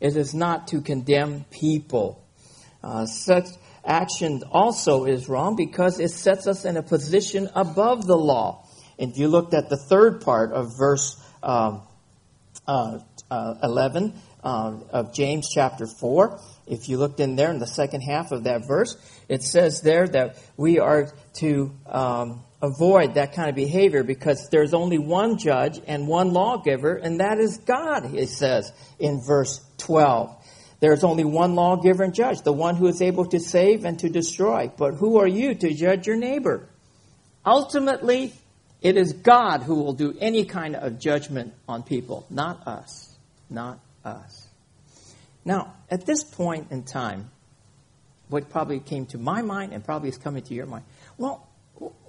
It 0.00 0.16
is 0.16 0.34
not 0.34 0.68
to 0.68 0.80
condemn 0.80 1.44
people. 1.50 2.24
Uh, 2.82 3.06
such 3.06 3.46
action 3.84 4.42
also 4.50 5.04
is 5.04 5.28
wrong 5.28 5.54
because 5.56 6.00
it 6.00 6.10
sets 6.10 6.46
us 6.46 6.64
in 6.64 6.76
a 6.76 6.82
position 6.82 7.48
above 7.54 8.06
the 8.06 8.16
law. 8.16 8.66
If 8.98 9.16
you 9.16 9.28
looked 9.28 9.54
at 9.54 9.68
the 9.68 9.76
third 9.76 10.20
part 10.20 10.52
of 10.52 10.76
verse 10.76 11.16
um, 11.42 11.82
uh, 12.66 12.98
uh, 13.30 13.54
11 13.62 14.14
uh, 14.42 14.74
of 14.90 15.14
James 15.14 15.48
chapter 15.52 15.86
4, 15.86 16.40
if 16.66 16.88
you 16.88 16.98
looked 16.98 17.20
in 17.20 17.36
there 17.36 17.50
in 17.50 17.58
the 17.58 17.66
second 17.66 18.02
half 18.02 18.32
of 18.32 18.44
that 18.44 18.66
verse, 18.66 18.96
it 19.28 19.42
says 19.42 19.80
there 19.82 20.06
that 20.08 20.36
we 20.56 20.78
are 20.78 21.08
to 21.34 21.72
um, 21.86 22.42
avoid 22.62 23.14
that 23.14 23.34
kind 23.34 23.48
of 23.48 23.56
behavior 23.56 24.04
because 24.04 24.48
there's 24.50 24.72
only 24.72 24.96
one 24.96 25.36
judge 25.36 25.80
and 25.86 26.06
one 26.06 26.32
lawgiver, 26.32 26.94
and 26.94 27.20
that 27.20 27.38
is 27.38 27.58
God, 27.58 28.14
it 28.14 28.28
says 28.28 28.72
in 29.00 29.20
verse 29.20 29.60
12. 29.78 30.34
There's 30.78 31.04
only 31.04 31.24
one 31.24 31.54
lawgiver 31.54 32.02
and 32.04 32.14
judge, 32.14 32.42
the 32.42 32.52
one 32.52 32.76
who 32.76 32.86
is 32.86 33.02
able 33.02 33.26
to 33.26 33.38
save 33.38 33.84
and 33.84 33.98
to 34.00 34.08
destroy. 34.08 34.70
But 34.76 34.94
who 34.94 35.18
are 35.18 35.26
you 35.26 35.54
to 35.54 35.74
judge 35.74 36.06
your 36.06 36.16
neighbor? 36.16 36.68
Ultimately, 37.44 38.32
it 38.80 38.96
is 38.96 39.12
God 39.12 39.62
who 39.62 39.76
will 39.76 39.92
do 39.92 40.16
any 40.20 40.44
kind 40.44 40.74
of 40.74 40.98
judgment 40.98 41.54
on 41.68 41.82
people, 41.82 42.26
not 42.30 42.66
us. 42.66 43.14
Not 43.48 43.78
us. 44.04 44.48
Now, 45.44 45.74
at 45.90 46.06
this 46.06 46.24
point 46.24 46.68
in 46.70 46.84
time, 46.84 47.30
what 48.28 48.48
probably 48.50 48.80
came 48.80 49.06
to 49.06 49.18
my 49.18 49.42
mind 49.42 49.72
and 49.72 49.84
probably 49.84 50.08
is 50.08 50.18
coming 50.18 50.42
to 50.42 50.54
your 50.54 50.66
mind, 50.66 50.84
well, 51.18 51.46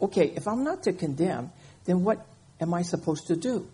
okay, 0.01 0.33
if 0.35 0.47
I'm 0.47 0.63
not 0.63 0.83
to 0.83 0.93
condemn, 0.93 1.51
then 1.85 2.03
what 2.03 2.25
am 2.59 2.73
I 2.73 2.81
supposed 2.81 3.27
to 3.27 3.35
do? 3.35 3.67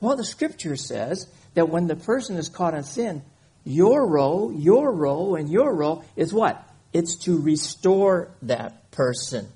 Well, 0.00 0.16
the 0.16 0.24
scripture 0.24 0.76
says 0.76 1.28
that 1.54 1.68
when 1.68 1.86
the 1.86 1.96
person 1.96 2.36
is 2.36 2.48
caught 2.48 2.74
in 2.74 2.82
sin, 2.82 3.22
your 3.64 4.06
role, 4.06 4.52
your 4.52 4.92
role, 4.92 5.36
and 5.36 5.48
your 5.48 5.74
role 5.74 6.04
is 6.16 6.32
what? 6.32 6.62
It's 6.92 7.16
to 7.24 7.40
restore 7.40 8.30
that 8.42 8.90
person. 8.90 9.48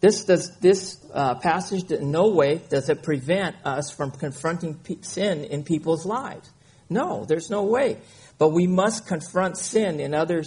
This 0.00 0.24
does 0.24 0.56
this 0.58 1.04
uh, 1.12 1.34
passage 1.36 1.90
in 1.90 2.12
no 2.12 2.28
way 2.28 2.60
does 2.68 2.88
it 2.88 3.02
prevent 3.02 3.56
us 3.64 3.90
from 3.90 4.12
confronting 4.12 4.78
sin 5.00 5.44
in 5.44 5.64
people's 5.64 6.06
lives. 6.06 6.48
No, 6.88 7.24
there's 7.24 7.50
no 7.50 7.64
way. 7.64 7.98
But 8.38 8.50
we 8.50 8.66
must 8.66 9.06
confront 9.06 9.58
sin 9.58 9.98
in 9.98 10.14
other 10.14 10.44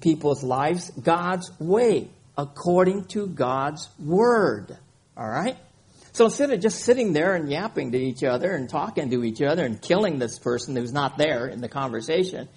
people's 0.00 0.44
lives 0.44 0.90
God's 0.90 1.50
way, 1.58 2.08
according 2.36 3.04
to 3.06 3.26
God's 3.26 3.88
word. 3.98 4.76
All 5.16 5.28
right? 5.28 5.56
So 6.12 6.26
instead 6.26 6.50
of 6.50 6.60
just 6.60 6.84
sitting 6.84 7.12
there 7.12 7.34
and 7.34 7.50
yapping 7.50 7.92
to 7.92 7.98
each 7.98 8.22
other 8.22 8.52
and 8.52 8.68
talking 8.68 9.10
to 9.10 9.24
each 9.24 9.42
other 9.42 9.64
and 9.64 9.80
killing 9.80 10.18
this 10.18 10.38
person 10.38 10.76
who's 10.76 10.92
not 10.92 11.18
there 11.18 11.46
in 11.46 11.60
the 11.60 11.68
conversation, 11.68 12.48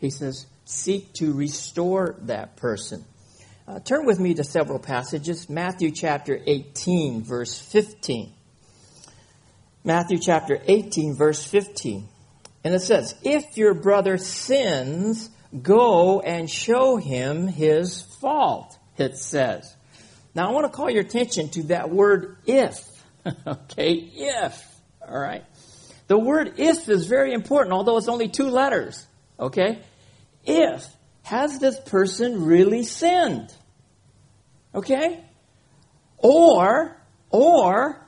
he 0.00 0.10
says, 0.10 0.46
seek 0.64 1.12
to 1.14 1.32
restore 1.32 2.16
that 2.22 2.56
person. 2.56 3.04
Uh, 3.66 3.80
turn 3.80 4.06
with 4.06 4.18
me 4.18 4.34
to 4.34 4.44
several 4.44 4.78
passages. 4.78 5.48
Matthew 5.48 5.90
chapter 5.90 6.40
18, 6.46 7.22
verse 7.22 7.58
15. 7.58 8.32
Matthew 9.84 10.18
chapter 10.18 10.60
18, 10.66 11.14
verse 11.14 11.44
15. 11.44 12.08
And 12.64 12.74
it 12.74 12.80
says, 12.80 13.14
If 13.22 13.56
your 13.56 13.74
brother 13.74 14.16
sins, 14.16 15.28
go 15.60 16.20
and 16.20 16.48
show 16.50 16.96
him 16.96 17.48
his 17.48 18.02
fault, 18.20 18.78
it 18.98 19.16
says. 19.16 19.74
Now 20.34 20.48
I 20.48 20.52
want 20.52 20.70
to 20.70 20.76
call 20.76 20.90
your 20.90 21.02
attention 21.02 21.48
to 21.50 21.62
that 21.64 21.90
word 21.90 22.36
if. 22.46 22.84
okay, 23.46 23.92
if. 23.92 24.64
All 25.06 25.18
right. 25.18 25.44
The 26.08 26.18
word 26.18 26.54
if 26.58 26.88
is 26.88 27.06
very 27.06 27.32
important, 27.32 27.72
although 27.72 27.96
it's 27.96 28.08
only 28.08 28.28
two 28.28 28.48
letters. 28.48 29.06
Okay? 29.38 29.78
If. 30.44 30.86
Has 31.22 31.58
this 31.58 31.78
person 31.78 32.44
really 32.44 32.82
sinned? 32.82 33.54
Okay? 34.74 35.22
Or, 36.18 36.96
or, 37.30 38.06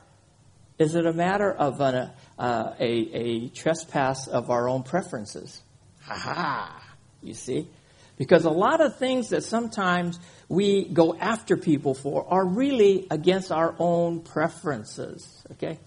is 0.77 0.95
it 0.95 1.05
a 1.05 1.13
matter 1.13 1.51
of 1.51 1.79
an, 1.79 2.11
uh, 2.37 2.73
a, 2.79 2.85
a 2.85 3.49
trespass 3.49 4.27
of 4.27 4.49
our 4.49 4.67
own 4.67 4.83
preferences? 4.83 5.61
Ha 6.03 6.15
ha! 6.15 6.83
You 7.21 7.33
see? 7.33 7.67
Because 8.17 8.45
a 8.45 8.49
lot 8.49 8.79
of 8.79 8.97
things 8.97 9.29
that 9.29 9.43
sometimes 9.43 10.19
we 10.47 10.85
go 10.85 11.15
after 11.15 11.57
people 11.57 11.93
for 11.93 12.25
are 12.29 12.45
really 12.45 13.07
against 13.11 13.51
our 13.51 13.75
own 13.77 14.21
preferences. 14.21 15.43
Okay? 15.53 15.79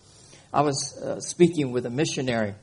I 0.52 0.62
was 0.62 0.96
uh, 0.96 1.20
speaking 1.20 1.72
with 1.72 1.86
a 1.86 1.90
missionary 1.90 2.54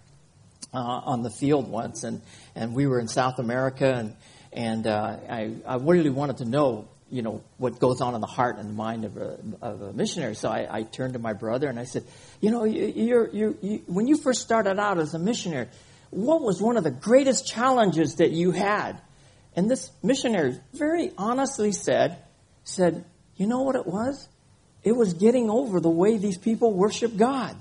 uh, 0.73 0.77
on 0.77 1.23
the 1.23 1.31
field 1.31 1.67
once, 1.67 2.03
and, 2.03 2.21
and 2.55 2.73
we 2.73 2.85
were 2.85 2.99
in 2.99 3.07
South 3.07 3.39
America, 3.39 3.91
and, 3.91 4.15
and 4.53 4.87
uh, 4.87 5.17
I, 5.29 5.55
I 5.65 5.75
really 5.77 6.09
wanted 6.09 6.37
to 6.37 6.45
know 6.45 6.87
you 7.09 7.21
know 7.21 7.43
what 7.57 7.79
goes 7.79 8.01
on 8.01 8.15
in 8.15 8.21
the 8.21 8.27
heart 8.27 8.57
and 8.57 8.69
the 8.69 8.73
mind 8.73 9.05
of 9.05 9.15
a, 9.17 9.37
of 9.61 9.81
a 9.81 9.93
missionary. 9.93 10.35
So 10.35 10.49
I, 10.49 10.67
I, 10.69 10.83
turned 10.83 11.13
to 11.13 11.19
my 11.19 11.33
brother 11.33 11.69
and 11.69 11.79
I 11.79 11.83
said, 11.83 12.03
you 12.41 12.49
know, 12.49 12.63
you, 12.63 13.29
you, 13.31 13.57
you, 13.61 13.83
when 13.85 14.07
you 14.07 14.17
first 14.17 14.41
started 14.41 14.79
out 14.79 14.99
as 14.99 15.13
a 15.13 15.19
missionary, 15.19 15.67
what 16.09 16.41
was 16.41 16.61
one 16.61 16.77
of 16.77 16.83
the 16.83 16.91
greatest 16.91 17.45
challenges 17.45 18.15
that 18.15 18.31
you 18.31 18.51
had? 18.51 18.99
And 19.55 19.71
this 19.71 19.91
missionary 20.03 20.59
very 20.73 21.11
honestly 21.17 21.71
said, 21.71 22.17
said, 22.63 23.05
you 23.37 23.47
know 23.47 23.61
what 23.61 23.75
it 23.75 23.87
was? 23.87 24.27
It 24.83 24.95
was 24.95 25.13
getting 25.13 25.49
over 25.49 25.79
the 25.79 25.89
way 25.89 26.17
these 26.17 26.37
people 26.37 26.73
worship 26.73 27.15
God. 27.15 27.55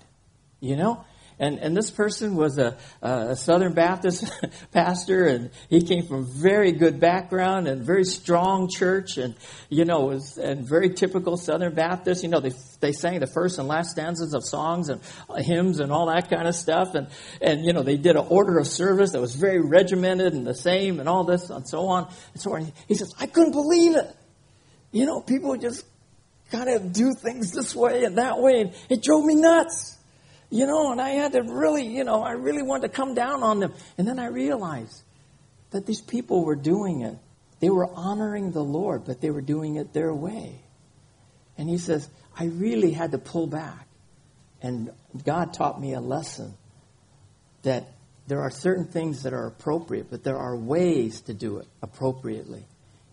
You 0.60 0.76
know, 0.76 1.04
and, 1.38 1.59
and 1.59 1.76
this 1.76 1.91
person 1.91 2.37
was 2.37 2.59
a, 2.59 2.76
a 3.03 3.35
Southern 3.35 3.73
Baptist 3.73 4.31
pastor, 4.73 5.26
and 5.26 5.50
he 5.69 5.83
came 5.83 6.07
from 6.07 6.21
a 6.21 6.26
very 6.26 6.73
good 6.73 7.00
background 7.00 7.67
and 7.67 7.85
very 7.85 8.05
strong 8.05 8.69
church, 8.69 9.19
and 9.19 9.35
you 9.69 9.85
know, 9.85 10.07
was 10.07 10.38
and 10.38 10.67
very 10.67 10.91
typical 10.91 11.37
Southern 11.37 11.75
Baptist. 11.75 12.23
You 12.23 12.29
know, 12.29 12.41
they 12.41 12.53
they 12.81 12.93
sang 12.93 13.19
the 13.19 13.26
first 13.26 13.59
and 13.59 13.67
last 13.67 13.91
stanzas 13.91 14.33
of 14.33 14.45
songs 14.45 14.88
and 14.88 15.00
hymns 15.37 15.81
and 15.81 15.91
all 15.91 16.07
that 16.07 16.31
kind 16.31 16.47
of 16.47 16.55
stuff, 16.55 16.95
and 16.95 17.09
and 17.41 17.64
you 17.64 17.73
know, 17.73 17.83
they 17.83 17.97
did 17.97 18.17
an 18.17 18.26
order 18.29 18.59
of 18.59 18.67
service 18.67 19.12
that 19.12 19.21
was 19.21 19.35
very 19.35 19.61
regimented 19.61 20.35
and 20.35 20.47
the 20.47 20.55
same, 20.55 21.00
and 21.00 21.09
all 21.09 21.25
this 21.25 21.50
and 21.50 21.69
so 21.69 21.88
on 21.88 22.09
and 22.33 22.41
so 22.41 22.55
on. 22.55 22.73
He 22.87 22.95
says, 22.95 23.12
I 23.19 23.26
couldn't 23.26 23.53
believe 23.53 23.97
it. 23.97 24.14
You 24.93 25.07
know, 25.07 25.21
people 25.21 25.57
just 25.57 25.85
kind 26.53 26.69
of 26.69 26.93
do 26.93 27.12
things 27.14 27.50
this 27.50 27.75
way 27.75 28.05
and 28.05 28.19
that 28.19 28.38
way, 28.38 28.61
and 28.61 28.73
it 28.88 29.03
drove 29.03 29.25
me 29.25 29.35
nuts. 29.35 29.99
You 30.54 30.66
know, 30.66 30.92
and 30.92 31.00
I 31.00 31.08
had 31.08 31.32
to 31.32 31.42
really, 31.42 31.84
you 31.84 32.04
know, 32.04 32.23
I 32.23 32.30
really 32.30 32.62
wanted 32.62 32.82
to 32.82 32.88
come 32.96 33.12
down 33.12 33.42
on 33.42 33.58
them. 33.58 33.75
And 33.99 34.06
then 34.06 34.20
I 34.20 34.26
realized 34.26 35.02
that 35.73 35.84
these 35.84 36.00
people 36.00 36.44
were 36.44 36.54
doing 36.54 37.00
it. 37.00 37.16
They 37.58 37.70
were 37.70 37.90
honoring 37.92 38.52
the 38.52 38.62
Lord, 38.62 39.04
but 39.04 39.20
they 39.20 39.30
were 39.30 39.40
doing 39.40 39.75
it 39.75 39.92
their 39.92 40.14
way. 40.14 40.61
And 41.58 41.68
he 41.68 41.76
says, 41.76 42.08
I 42.38 42.44
really 42.44 42.92
had 42.92 43.11
to 43.11 43.18
pull 43.18 43.49
back. 43.49 43.88
And 44.62 44.92
God 45.25 45.54
taught 45.54 45.80
me 45.80 45.94
a 45.94 46.00
lesson 46.00 46.54
that 47.64 47.88
there 48.28 48.42
are 48.42 48.50
certain 48.52 48.87
things 48.87 49.25
that 49.25 49.32
are 49.32 49.49
appropriate, 49.49 50.06
but 50.08 50.23
there 50.23 50.38
are 50.38 50.56
ways 50.56 51.23
to 51.23 51.34
do 51.34 51.58
it 51.58 51.66
appropriately 51.82 52.64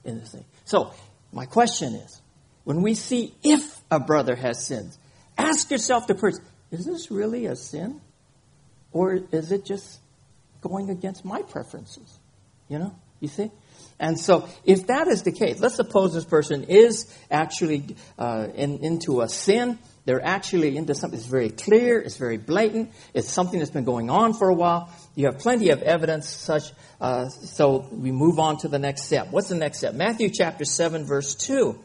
in 0.04 0.20
this 0.20 0.32
thing. 0.32 0.46
So, 0.66 0.94
my 1.34 1.48
question 1.48 1.96
is 1.96 2.22
when 2.66 2.84
we 2.84 2.94
see 2.94 3.34
if 3.44 3.82
a 3.90 4.00
brother 4.00 4.36
has 4.36 4.64
sins, 4.64 5.00
ask 5.40 5.72
yourself 5.72 6.06
the 6.06 6.14
person, 6.14 6.46
is 6.72 6.86
this 6.86 7.12
really 7.12 7.46
a 7.46 7.56
sin? 7.56 8.02
Or 8.94 9.20
is 9.32 9.52
it 9.52 9.66
just 9.66 10.00
going 10.62 10.90
against 10.90 11.24
my 11.24 11.42
preferences? 11.42 12.20
You 12.68 12.80
know, 12.80 12.96
you 13.20 13.28
see? 13.28 13.52
And 14.00 14.20
so, 14.20 14.48
if 14.66 14.88
that 14.88 15.08
is 15.08 15.24
the 15.24 15.32
case, 15.32 15.60
let's 15.60 15.76
suppose 15.76 16.14
this 16.14 16.26
person 16.26 16.64
is 16.64 17.14
actually 17.30 17.96
uh, 18.18 18.48
in, 18.56 18.80
into 18.84 19.22
a 19.22 19.30
sin 19.30 19.78
They're 20.06 20.24
actually 20.24 20.78
into 20.78 20.96
something 20.96 21.20
that's 21.20 21.30
very 21.30 21.50
clear, 21.50 22.00
it's 22.00 22.18
very 22.18 22.38
blatant, 22.38 22.92
it's 23.14 23.30
something 23.30 23.60
that's 23.60 23.72
been 23.72 23.84
going 23.84 24.10
on 24.10 24.34
for 24.34 24.50
a 24.50 24.54
while. 24.54 24.90
You 25.16 25.28
have 25.28 25.38
plenty 25.38 25.70
of 25.70 25.84
evidence 25.84 26.28
such, 26.28 26.72
uh, 27.00 27.30
so 27.30 27.88
we 27.92 28.12
move 28.12 28.40
on 28.40 28.58
to 28.60 28.68
the 28.68 28.80
next 28.80 29.04
step. 29.04 29.28
What's 29.30 29.50
the 29.50 29.56
next 29.56 29.78
step? 29.80 29.94
Matthew 29.94 30.30
chapter 30.30 30.66
7 30.66 31.06
verse 31.06 31.36
2. 31.36 31.78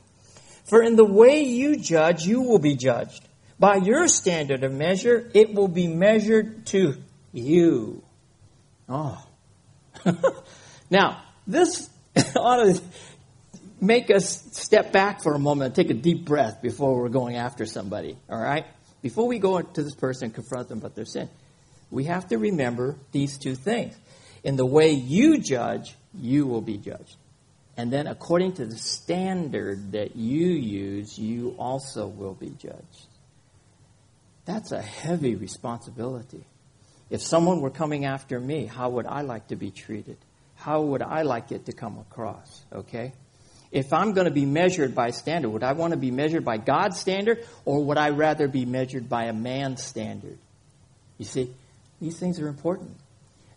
For 0.64 0.83
in 0.83 0.97
the 0.97 1.05
way 1.05 1.43
you 1.43 1.76
judge, 1.76 2.26
you 2.26 2.40
will 2.40 2.59
be 2.59 2.75
judged. 2.75 3.25
By 3.58 3.76
your 3.76 4.06
standard 4.08 4.64
of 4.64 4.72
measure, 4.72 5.30
it 5.32 5.54
will 5.54 5.68
be 5.68 5.88
measured 5.88 6.66
to 6.66 6.94
you. 7.32 8.02
Oh. 8.88 9.25
now, 10.90 11.22
this 11.46 11.88
ought 12.36 12.64
to 12.64 12.82
make 13.80 14.10
us 14.10 14.42
step 14.52 14.92
back 14.92 15.22
for 15.22 15.34
a 15.34 15.38
moment 15.38 15.66
and 15.66 15.75
take 15.75 15.90
a 15.90 16.00
deep 16.00 16.25
breath 16.25 16.60
before 16.62 17.00
we're 17.00 17.08
going 17.08 17.36
after 17.36 17.66
somebody, 17.66 18.16
all 18.28 18.40
right? 18.40 18.66
Before 19.02 19.26
we 19.26 19.38
go 19.38 19.60
to 19.60 19.82
this 19.82 19.94
person 19.94 20.26
and 20.26 20.34
confront 20.34 20.68
them 20.68 20.78
about 20.78 20.94
their 20.94 21.04
sin, 21.04 21.28
we 21.90 22.04
have 22.04 22.28
to 22.28 22.38
remember 22.38 22.96
these 23.12 23.38
two 23.38 23.54
things. 23.54 23.96
In 24.42 24.56
the 24.56 24.66
way 24.66 24.90
you 24.90 25.38
judge, 25.38 25.94
you 26.14 26.46
will 26.46 26.60
be 26.60 26.76
judged. 26.76 27.16
And 27.76 27.92
then 27.92 28.06
according 28.06 28.54
to 28.54 28.66
the 28.66 28.76
standard 28.76 29.92
that 29.92 30.16
you 30.16 30.48
use, 30.48 31.18
you 31.18 31.54
also 31.58 32.06
will 32.06 32.34
be 32.34 32.50
judged. 32.58 33.06
That's 34.46 34.72
a 34.72 34.80
heavy 34.80 35.34
responsibility. 35.34 36.44
If 37.10 37.20
someone 37.20 37.60
were 37.60 37.70
coming 37.70 38.04
after 38.04 38.40
me, 38.40 38.66
how 38.66 38.90
would 38.90 39.06
I 39.06 39.20
like 39.20 39.48
to 39.48 39.56
be 39.56 39.70
treated? 39.70 40.16
How 40.54 40.80
would 40.80 41.02
I 41.02 41.22
like 41.22 41.52
it 41.52 41.66
to 41.66 41.72
come 41.72 41.98
across? 41.98 42.64
Okay? 42.72 43.12
If 43.70 43.92
I'm 43.92 44.12
going 44.12 44.26
to 44.26 44.32
be 44.32 44.46
measured 44.46 44.94
by 44.94 45.10
standard, 45.10 45.50
would 45.50 45.62
I 45.62 45.72
want 45.72 45.92
to 45.92 45.98
be 45.98 46.10
measured 46.10 46.44
by 46.44 46.56
God's 46.56 46.98
standard 46.98 47.44
or 47.64 47.84
would 47.84 47.98
I 47.98 48.10
rather 48.10 48.48
be 48.48 48.64
measured 48.64 49.08
by 49.08 49.24
a 49.24 49.32
man's 49.32 49.84
standard? 49.84 50.38
You 51.18 51.24
see, 51.24 51.52
these 52.00 52.18
things 52.18 52.40
are 52.40 52.48
important. 52.48 52.96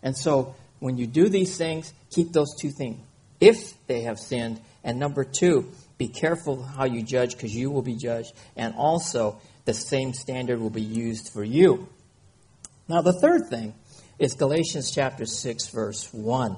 And 0.02 0.16
so 0.16 0.54
when 0.80 0.96
you 0.96 1.06
do 1.06 1.28
these 1.28 1.56
things, 1.56 1.92
keep 2.10 2.32
those 2.32 2.54
two 2.60 2.70
things. 2.70 2.98
If 3.40 3.74
they 3.86 4.02
have 4.02 4.18
sinned, 4.18 4.60
and 4.84 4.98
number 4.98 5.24
two, 5.24 5.70
be 5.98 6.08
careful 6.08 6.62
how 6.62 6.84
you 6.84 7.02
judge 7.02 7.36
because 7.36 7.54
you 7.54 7.70
will 7.70 7.82
be 7.82 7.96
judged. 7.96 8.32
And 8.56 8.74
also, 8.74 9.40
the 9.64 9.74
same 9.74 10.12
standard 10.12 10.60
will 10.60 10.70
be 10.70 10.82
used 10.82 11.32
for 11.32 11.44
you. 11.44 11.88
Now, 12.88 13.02
the 13.02 13.18
third 13.20 13.48
thing 13.48 13.74
is 14.18 14.34
Galatians 14.34 14.90
chapter 14.90 15.26
6, 15.26 15.68
verse 15.68 16.12
1. 16.12 16.56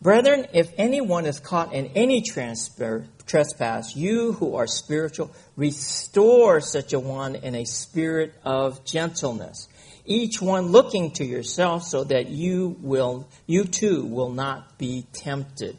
Brethren, 0.00 0.46
if 0.52 0.72
anyone 0.76 1.26
is 1.26 1.38
caught 1.38 1.72
in 1.72 1.86
any 1.94 2.22
trespass, 2.22 3.94
you 3.94 4.32
who 4.32 4.56
are 4.56 4.66
spiritual, 4.66 5.30
restore 5.56 6.60
such 6.60 6.92
a 6.92 6.98
one 6.98 7.36
in 7.36 7.54
a 7.54 7.64
spirit 7.64 8.34
of 8.44 8.84
gentleness. 8.84 9.68
Each 10.04 10.42
one 10.42 10.66
looking 10.66 11.12
to 11.12 11.24
yourself 11.24 11.84
so 11.84 12.02
that 12.02 12.28
you 12.28 12.76
will, 12.80 13.28
you 13.46 13.64
too 13.64 14.04
will 14.04 14.30
not 14.30 14.76
be 14.76 15.06
tempted. 15.12 15.76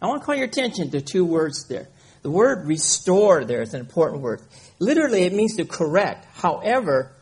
I 0.00 0.06
want 0.06 0.22
to 0.22 0.26
call 0.26 0.34
your 0.34 0.46
attention 0.46 0.90
to 0.90 1.00
two 1.00 1.24
words 1.24 1.68
there. 1.68 1.86
The 2.22 2.30
word 2.30 2.66
restore 2.66 3.44
there 3.44 3.62
is 3.62 3.74
an 3.74 3.80
important 3.80 4.22
word. 4.22 4.40
Literally, 4.78 5.22
it 5.22 5.32
means 5.32 5.56
to 5.56 5.64
correct. 5.64 6.26
However, 6.34 7.12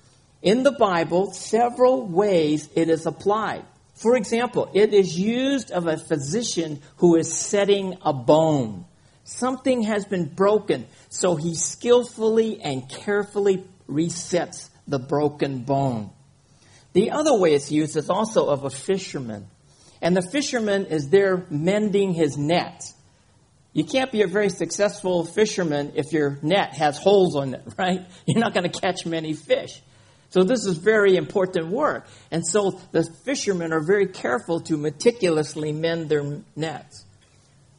in 0.42 0.62
the 0.62 0.72
Bible, 0.72 1.32
several 1.32 2.06
ways 2.06 2.68
it 2.74 2.88
is 2.88 3.06
applied. 3.06 3.64
For 3.94 4.16
example, 4.16 4.70
it 4.72 4.94
is 4.94 5.18
used 5.18 5.70
of 5.70 5.86
a 5.86 5.96
physician 5.96 6.80
who 6.96 7.16
is 7.16 7.32
setting 7.32 7.98
a 8.02 8.12
bone. 8.12 8.86
Something 9.24 9.82
has 9.82 10.04
been 10.04 10.26
broken, 10.26 10.86
so 11.08 11.36
he 11.36 11.54
skillfully 11.54 12.60
and 12.60 12.88
carefully 12.88 13.64
resets 13.88 14.70
the 14.88 14.98
broken 14.98 15.64
bone. 15.64 16.10
The 16.92 17.10
other 17.10 17.38
way 17.38 17.54
it's 17.54 17.70
used 17.70 17.96
is 17.96 18.10
also 18.10 18.48
of 18.48 18.64
a 18.64 18.70
fisherman. 18.70 19.46
And 20.02 20.16
the 20.16 20.22
fisherman 20.22 20.86
is 20.86 21.10
there 21.10 21.44
mending 21.50 22.14
his 22.14 22.36
net. 22.38 22.92
You 23.72 23.84
can't 23.84 24.10
be 24.10 24.22
a 24.22 24.26
very 24.26 24.48
successful 24.48 25.24
fisherman 25.24 25.92
if 25.94 26.12
your 26.12 26.38
net 26.42 26.74
has 26.74 26.98
holes 26.98 27.36
on 27.36 27.54
it, 27.54 27.62
right? 27.78 28.04
You're 28.26 28.40
not 28.40 28.54
going 28.54 28.70
to 28.70 28.80
catch 28.80 29.06
many 29.06 29.34
fish. 29.34 29.80
So 30.30 30.44
this 30.44 30.64
is 30.64 30.78
very 30.78 31.16
important 31.16 31.68
work. 31.68 32.06
And 32.30 32.46
so 32.46 32.80
the 32.92 33.04
fishermen 33.24 33.72
are 33.72 33.84
very 33.84 34.06
careful 34.06 34.60
to 34.62 34.76
meticulously 34.76 35.72
mend 35.72 36.08
their 36.08 36.40
nets. 36.54 37.04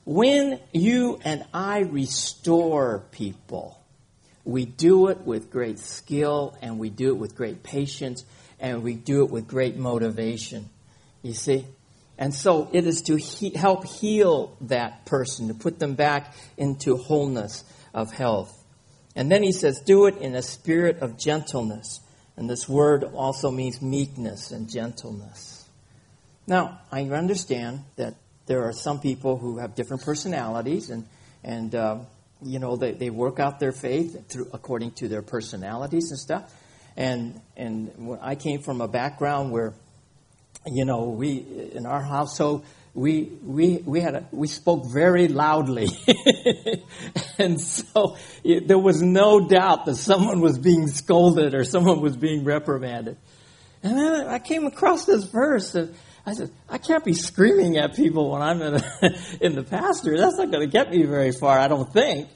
When 0.03 0.59
you 0.73 1.19
and 1.23 1.45
I 1.53 1.79
restore 1.79 3.05
people, 3.11 3.79
we 4.43 4.65
do 4.65 5.07
it 5.07 5.21
with 5.21 5.51
great 5.51 5.79
skill 5.79 6.57
and 6.61 6.79
we 6.79 6.89
do 6.89 7.09
it 7.09 7.17
with 7.17 7.35
great 7.35 7.63
patience 7.63 8.25
and 8.59 8.83
we 8.83 8.95
do 8.95 9.23
it 9.23 9.31
with 9.31 9.47
great 9.47 9.77
motivation. 9.77 10.69
You 11.21 11.33
see? 11.33 11.65
And 12.21 12.33
so 12.33 12.69
it 12.71 12.87
is 12.87 13.01
to 13.03 13.17
he- 13.17 13.49
help 13.49 13.85
heal 13.85 14.55
that 14.61 15.05
person, 15.05 15.49
to 15.49 15.53
put 15.53 15.77
them 15.79 15.95
back 15.95 16.33
into 16.55 16.95
wholeness 16.95 17.65
of 17.93 18.13
health. 18.13 18.57
And 19.13 19.29
then 19.29 19.43
he 19.43 19.51
says, 19.51 19.81
do 19.81 20.05
it 20.05 20.15
in 20.17 20.35
a 20.35 20.41
spirit 20.41 20.99
of 20.99 21.19
gentleness 21.19 21.99
and 22.37 22.49
this 22.49 22.67
word 22.67 23.03
also 23.03 23.51
means 23.51 23.81
meekness 23.81 24.51
and 24.51 24.69
gentleness. 24.69 25.63
Now, 26.47 26.79
I 26.91 27.03
understand 27.03 27.83
that 27.97 28.15
there 28.47 28.63
are 28.63 28.73
some 28.73 28.99
people 28.99 29.37
who 29.37 29.59
have 29.59 29.75
different 29.75 30.03
personalities 30.03 30.89
and, 30.89 31.05
and 31.43 31.75
uh, 31.75 31.99
you 32.41 32.57
know, 32.57 32.77
they, 32.77 32.93
they 32.93 33.09
work 33.09 33.39
out 33.39 33.59
their 33.59 33.71
faith 33.71 34.27
through, 34.27 34.49
according 34.53 34.93
to 34.93 35.07
their 35.07 35.21
personalities 35.21 36.09
and 36.09 36.19
stuff. 36.19 36.51
And, 36.97 37.39
and 37.55 38.17
I 38.21 38.35
came 38.35 38.61
from 38.61 38.81
a 38.81 38.87
background 38.87 39.51
where, 39.51 39.73
you 40.65 40.85
know, 40.85 41.09
we, 41.09 41.45
in 41.73 41.85
our 41.85 42.01
household, 42.01 42.65
we 42.93 43.31
we 43.43 43.77
we 43.85 44.01
had 44.01 44.15
a, 44.15 44.27
we 44.31 44.47
spoke 44.47 44.85
very 44.85 45.27
loudly, 45.27 45.87
and 47.37 47.59
so 47.59 48.17
it, 48.43 48.67
there 48.67 48.77
was 48.77 49.01
no 49.01 49.47
doubt 49.47 49.85
that 49.85 49.95
someone 49.95 50.41
was 50.41 50.59
being 50.59 50.87
scolded 50.87 51.53
or 51.53 51.63
someone 51.63 52.01
was 52.01 52.17
being 52.17 52.43
reprimanded. 52.43 53.17
And 53.81 53.97
then 53.97 54.27
I 54.27 54.39
came 54.39 54.65
across 54.67 55.05
this 55.05 55.23
verse, 55.23 55.73
and 55.73 55.95
I 56.25 56.33
said, 56.33 56.51
"I 56.69 56.77
can't 56.79 57.05
be 57.05 57.13
screaming 57.13 57.77
at 57.77 57.95
people 57.95 58.31
when 58.31 58.41
I'm 58.41 58.61
in, 58.61 58.75
a, 58.75 59.15
in 59.41 59.55
the 59.55 59.63
pastor. 59.63 60.17
That's 60.17 60.37
not 60.37 60.51
going 60.51 60.67
to 60.67 60.71
get 60.71 60.91
me 60.91 61.03
very 61.03 61.31
far. 61.31 61.57
I 61.57 61.67
don't 61.67 61.91
think, 61.91 62.27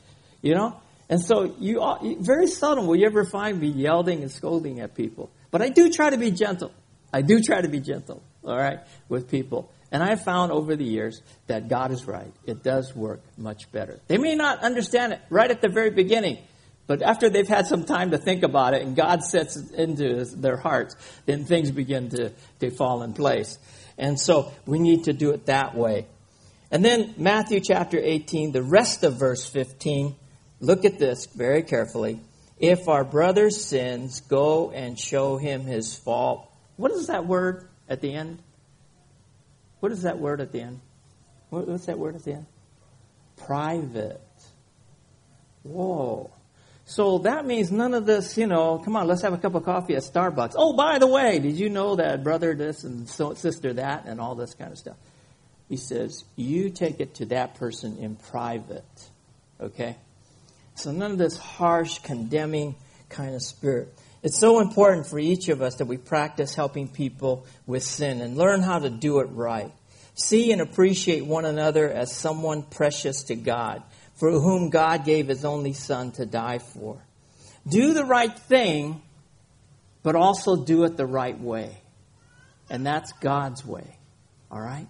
you 0.41 0.55
know." 0.55 0.79
And 1.09 1.21
so 1.21 1.55
you 1.59 2.17
very 2.21 2.47
seldom 2.47 2.87
will 2.87 2.95
you 2.95 3.05
ever 3.05 3.25
find 3.25 3.59
me 3.59 3.67
yelling 3.67 4.21
and 4.21 4.31
scolding 4.31 4.79
at 4.79 4.95
people, 4.95 5.29
but 5.51 5.61
I 5.61 5.69
do 5.69 5.91
try 5.91 6.09
to 6.09 6.17
be 6.17 6.31
gentle. 6.31 6.71
I 7.15 7.21
do 7.21 7.39
try 7.39 7.61
to 7.61 7.69
be 7.69 7.79
gentle, 7.79 8.21
all 8.43 8.57
right, 8.57 8.79
with 9.07 9.31
people. 9.31 9.71
And 9.89 10.03
I 10.03 10.09
have 10.09 10.25
found 10.25 10.51
over 10.51 10.75
the 10.75 10.83
years 10.83 11.21
that 11.47 11.69
God 11.69 11.93
is 11.93 12.05
right. 12.05 12.33
It 12.45 12.61
does 12.61 12.93
work 12.93 13.21
much 13.37 13.71
better. 13.71 14.01
They 14.07 14.17
may 14.17 14.35
not 14.35 14.59
understand 14.59 15.13
it 15.13 15.21
right 15.29 15.49
at 15.49 15.61
the 15.61 15.69
very 15.69 15.91
beginning, 15.91 16.39
but 16.87 17.01
after 17.01 17.29
they've 17.29 17.47
had 17.47 17.67
some 17.67 17.85
time 17.85 18.11
to 18.11 18.17
think 18.17 18.43
about 18.43 18.73
it 18.73 18.81
and 18.81 18.97
God 18.97 19.23
sets 19.23 19.55
it 19.55 19.71
into 19.71 20.25
their 20.25 20.57
hearts, 20.57 20.97
then 21.25 21.45
things 21.45 21.71
begin 21.71 22.09
to, 22.09 22.33
to 22.59 22.69
fall 22.69 23.01
in 23.01 23.13
place. 23.13 23.57
And 23.97 24.19
so 24.19 24.51
we 24.65 24.77
need 24.77 25.05
to 25.05 25.13
do 25.13 25.31
it 25.31 25.45
that 25.45 25.73
way. 25.73 26.07
And 26.69 26.83
then 26.83 27.13
Matthew 27.15 27.61
chapter 27.61 27.97
18, 27.97 28.51
the 28.51 28.61
rest 28.61 29.05
of 29.05 29.17
verse 29.17 29.45
15, 29.45 30.17
look 30.59 30.83
at 30.83 30.99
this 30.99 31.27
very 31.27 31.63
carefully. 31.63 32.19
If 32.59 32.89
our 32.89 33.05
brother 33.05 33.51
sins, 33.51 34.19
go 34.19 34.71
and 34.71 34.99
show 34.99 35.37
him 35.37 35.61
his 35.61 35.95
fault. 35.95 36.51
What 36.77 36.91
is 36.91 37.07
that 37.07 37.25
word 37.25 37.67
at 37.87 38.01
the 38.01 38.13
end? 38.13 38.41
What 39.79 39.91
is 39.91 40.03
that 40.03 40.19
word 40.19 40.41
at 40.41 40.51
the 40.51 40.61
end? 40.61 40.81
What's 41.49 41.85
that 41.85 41.99
word 41.99 42.15
at 42.15 42.23
the 42.23 42.33
end? 42.33 42.45
Private. 43.37 44.21
Whoa. 45.63 46.31
So 46.85 47.19
that 47.19 47.45
means 47.45 47.71
none 47.71 47.93
of 47.93 48.05
this, 48.05 48.37
you 48.37 48.45
know, 48.45 48.77
come 48.77 48.95
on, 48.95 49.07
let's 49.07 49.23
have 49.23 49.33
a 49.33 49.37
cup 49.37 49.55
of 49.55 49.63
coffee 49.63 49.95
at 49.95 50.03
Starbucks. 50.03 50.53
Oh, 50.55 50.73
by 50.73 50.99
the 50.99 51.07
way, 51.07 51.39
did 51.39 51.57
you 51.57 51.69
know 51.69 51.95
that 51.95 52.23
brother 52.23 52.53
this 52.53 52.83
and 52.83 53.09
so, 53.09 53.33
sister 53.33 53.73
that 53.73 54.05
and 54.05 54.21
all 54.21 54.35
this 54.35 54.53
kind 54.53 54.71
of 54.71 54.77
stuff? 54.77 54.97
He 55.67 55.77
says, 55.77 56.23
you 56.35 56.69
take 56.69 56.99
it 56.99 57.15
to 57.15 57.25
that 57.27 57.55
person 57.55 57.97
in 57.97 58.15
private. 58.15 59.09
Okay? 59.59 59.95
So 60.75 60.91
none 60.91 61.13
of 61.13 61.17
this 61.17 61.37
harsh, 61.37 61.99
condemning 61.99 62.75
kind 63.09 63.33
of 63.33 63.41
spirit. 63.41 63.91
It's 64.25 64.39
so 64.39 64.59
important 64.59 65.05
for 65.05 65.19
each 65.19 65.49
of 65.49 65.61
us 65.61 65.75
that 65.75 65.85
we 65.85 65.97
practice 65.97 66.55
helping 66.55 66.87
people 66.87 67.45
with 67.67 67.83
sin 67.83 68.21
and 68.21 68.35
learn 68.35 68.63
how 68.63 68.79
to 68.79 68.89
do 68.89 69.19
it 69.19 69.25
right. 69.25 69.71
See 70.15 70.51
and 70.51 70.61
appreciate 70.61 71.23
one 71.23 71.45
another 71.45 71.91
as 71.91 72.11
someone 72.11 72.63
precious 72.63 73.25
to 73.25 73.35
God, 73.35 73.83
for 74.15 74.31
whom 74.31 74.71
God 74.71 75.05
gave 75.05 75.27
his 75.27 75.45
only 75.45 75.73
Son 75.73 76.11
to 76.13 76.25
die 76.25 76.57
for. 76.57 76.97
Do 77.67 77.93
the 77.93 78.03
right 78.03 78.35
thing, 78.35 79.03
but 80.01 80.15
also 80.15 80.55
do 80.55 80.85
it 80.85 80.97
the 80.97 81.05
right 81.05 81.39
way. 81.39 81.77
And 82.67 82.83
that's 82.83 83.11
God's 83.11 83.63
way. 83.63 83.95
All 84.49 84.59
right? 84.59 84.87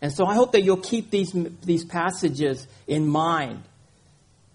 And 0.00 0.12
so 0.12 0.26
I 0.26 0.36
hope 0.36 0.52
that 0.52 0.62
you'll 0.62 0.76
keep 0.76 1.10
these, 1.10 1.32
these 1.64 1.84
passages 1.84 2.64
in 2.86 3.08
mind 3.08 3.64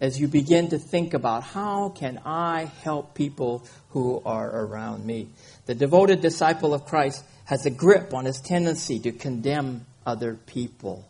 as 0.01 0.19
you 0.19 0.27
begin 0.27 0.67
to 0.69 0.79
think 0.79 1.13
about 1.13 1.43
how 1.43 1.89
can 1.89 2.19
I 2.25 2.71
help 2.83 3.13
people 3.13 3.63
who 3.91 4.21
are 4.25 4.49
around 4.49 5.05
me. 5.05 5.29
The 5.67 5.75
devoted 5.75 6.21
disciple 6.21 6.73
of 6.73 6.85
Christ 6.85 7.23
has 7.45 7.65
a 7.67 7.69
grip 7.69 8.11
on 8.13 8.25
his 8.25 8.41
tendency 8.41 8.99
to 8.99 9.11
condemn 9.11 9.85
other 10.05 10.33
people. 10.33 11.07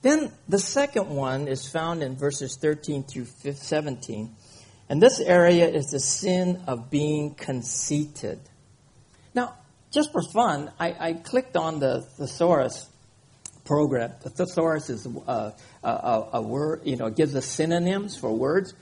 Then 0.00 0.32
the 0.48 0.58
second 0.58 1.10
one 1.10 1.46
is 1.46 1.68
found 1.68 2.02
in 2.02 2.16
verses 2.16 2.56
13 2.56 3.02
through 3.02 3.26
17. 3.26 4.34
And 4.88 5.02
this 5.02 5.20
area 5.20 5.68
is 5.68 5.90
the 5.90 6.00
sin 6.00 6.62
of 6.66 6.90
being 6.90 7.34
conceited. 7.34 8.40
Now, 9.34 9.56
just 9.92 10.10
for 10.10 10.22
fun, 10.22 10.72
I, 10.80 10.96
I 10.98 11.12
clicked 11.12 11.56
on 11.56 11.80
the 11.80 12.00
thesaurus 12.16 12.88
program. 13.70 14.10
The 14.24 14.30
thesaurus 14.30 14.90
is 14.90 15.06
a, 15.06 15.54
a, 15.84 16.28
a, 16.32 16.42
word, 16.42 16.80
you 16.82 16.96
know, 16.96 17.08
gives 17.08 17.36
us 17.36 17.46
synonyms 17.46 18.16
for 18.16 18.32
words. 18.32 18.74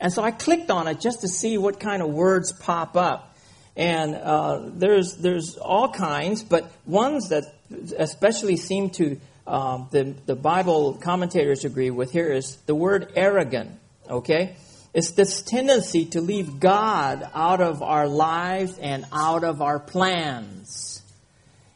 And 0.00 0.10
so 0.10 0.22
I 0.22 0.30
clicked 0.30 0.70
on 0.70 0.88
it 0.88 0.98
just 0.98 1.20
to 1.20 1.28
see 1.28 1.58
what 1.58 1.78
kind 1.78 2.00
of 2.00 2.08
words 2.08 2.50
pop 2.50 2.96
up. 2.96 3.36
And 3.76 4.14
uh, 4.14 4.70
there's, 4.72 5.16
there's 5.16 5.58
all 5.58 5.92
kinds, 5.92 6.42
but 6.42 6.72
ones 6.86 7.28
that 7.28 7.44
especially 7.98 8.56
seem 8.56 8.88
to 8.90 9.20
um, 9.46 9.88
the, 9.90 10.14
the 10.24 10.36
Bible 10.36 10.94
commentators 10.94 11.66
agree 11.66 11.90
with 11.90 12.10
here 12.10 12.32
is 12.32 12.56
the 12.64 12.74
word 12.74 13.12
arrogant, 13.16 13.78
okay? 14.08 14.56
It's 14.94 15.10
this 15.10 15.42
tendency 15.42 16.06
to 16.06 16.22
leave 16.22 16.60
God 16.60 17.28
out 17.34 17.60
of 17.60 17.82
our 17.82 18.08
lives 18.08 18.78
and 18.78 19.04
out 19.12 19.44
of 19.44 19.60
our 19.60 19.78
plans. 19.78 20.89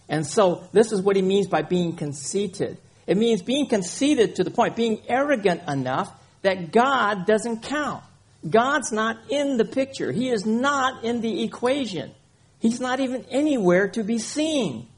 And 0.08 0.26
so 0.26 0.68
this 0.72 0.92
is 0.92 1.00
what 1.00 1.16
he 1.16 1.22
means 1.22 1.46
by 1.46 1.62
being 1.62 1.96
conceited. 1.96 2.78
It 3.06 3.16
means 3.16 3.42
being 3.42 3.66
conceited 3.66 4.36
to 4.36 4.44
the 4.44 4.50
point, 4.50 4.76
being 4.76 5.02
arrogant 5.08 5.62
enough 5.68 6.12
that 6.42 6.72
God 6.72 7.26
doesn't 7.26 7.62
count. 7.62 8.04
God's 8.48 8.92
not 8.92 9.18
in 9.30 9.56
the 9.56 9.64
picture. 9.64 10.12
He 10.12 10.28
is 10.28 10.44
not 10.44 11.04
in 11.04 11.20
the 11.20 11.42
equation. 11.42 12.12
He's 12.58 12.80
not 12.80 13.00
even 13.00 13.24
anywhere 13.30 13.88
to 13.88 14.02
be 14.02 14.18
seen. 14.18 14.88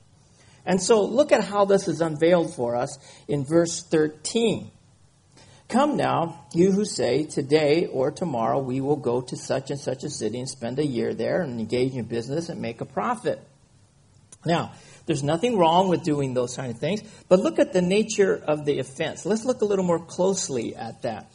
And 0.65 0.83
so 0.83 1.05
look 1.05 1.31
at 1.31 1.45
how 1.45 1.65
this 1.65 1.87
is 1.87 2.01
unveiled 2.01 2.55
for 2.55 2.75
us 2.75 2.99
in 3.29 3.45
verse 3.45 3.83
13. 3.85 4.71
Come 5.69 5.97
now, 5.97 6.47
you 6.53 6.73
who 6.73 6.85
say, 6.85 7.25
Today 7.25 7.87
or 7.87 8.11
tomorrow 8.11 8.59
we 8.59 8.81
will 8.81 8.97
go 8.97 9.21
to 9.21 9.37
such 9.37 9.71
and 9.71 9.81
such 9.81 10.05
a 10.05 10.11
city 10.11 10.39
and 10.39 10.49
spend 10.49 10.79
a 10.79 10.87
year 10.87 11.15
there 11.15 11.41
and 11.41 11.59
engage 11.59 11.95
in 11.95 12.05
business 12.05 12.49
and 12.49 12.61
make 12.61 12.81
a 12.81 12.85
profit. 12.85 13.41
Now, 14.45 14.73
there's 15.07 15.23
nothing 15.23 15.57
wrong 15.57 15.89
with 15.89 16.03
doing 16.03 16.35
those 16.35 16.57
kind 16.57 16.71
of 16.71 16.79
things, 16.79 17.01
but 17.29 17.39
look 17.39 17.59
at 17.59 17.73
the 17.73 17.83
nature 17.83 18.37
of 18.37 18.65
the 18.65 18.81
offense. 18.81 19.25
Let's 19.25 19.45
look 19.45 19.63
a 19.63 19.65
little 19.65 19.85
more 19.85 20.01
closely 20.01 20.75
at 20.75 21.03
that. 21.03 21.31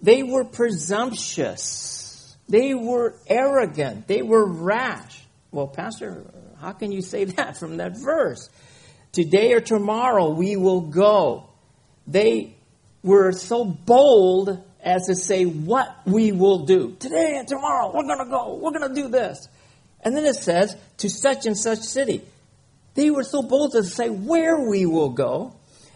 They 0.00 0.22
were 0.22 0.44
presumptuous, 0.44 2.36
they 2.48 2.74
were 2.74 3.14
arrogant, 3.26 4.08
they 4.08 4.22
were 4.22 4.46
rash. 4.46 5.20
Well, 5.50 5.68
Pastor, 5.68 6.24
how 6.60 6.72
can 6.72 6.92
you 6.92 7.02
say 7.02 7.24
that 7.36 7.58
from 7.58 7.76
that 7.76 7.96
verse? 7.96 8.48
Today 9.12 9.52
or 9.52 9.60
tomorrow 9.60 10.30
we 10.30 10.56
will 10.56 10.80
go. 10.80 11.50
They 12.06 12.56
were 13.02 13.32
so 13.32 13.64
bold 13.64 14.62
as 14.82 15.06
to 15.06 15.14
say 15.14 15.44
what 15.44 15.94
we 16.04 16.32
will 16.32 16.66
do. 16.66 16.96
Today 16.98 17.36
and 17.38 17.46
tomorrow 17.46 17.92
we're 17.94 18.02
going 18.02 18.18
to 18.18 18.30
go. 18.30 18.56
We're 18.56 18.72
going 18.76 18.94
to 18.94 19.00
do 19.00 19.08
this. 19.08 19.48
And 20.00 20.16
then 20.16 20.26
it 20.26 20.34
says 20.34 20.76
to 20.98 21.08
such 21.08 21.46
and 21.46 21.56
such 21.56 21.78
city. 21.78 22.22
They 22.94 23.10
were 23.10 23.24
so 23.24 23.42
bold 23.42 23.74
as 23.74 23.88
to 23.88 23.94
say 23.94 24.08
where 24.08 24.58
we 24.68 24.86
will 24.86 25.10
go. 25.10 25.54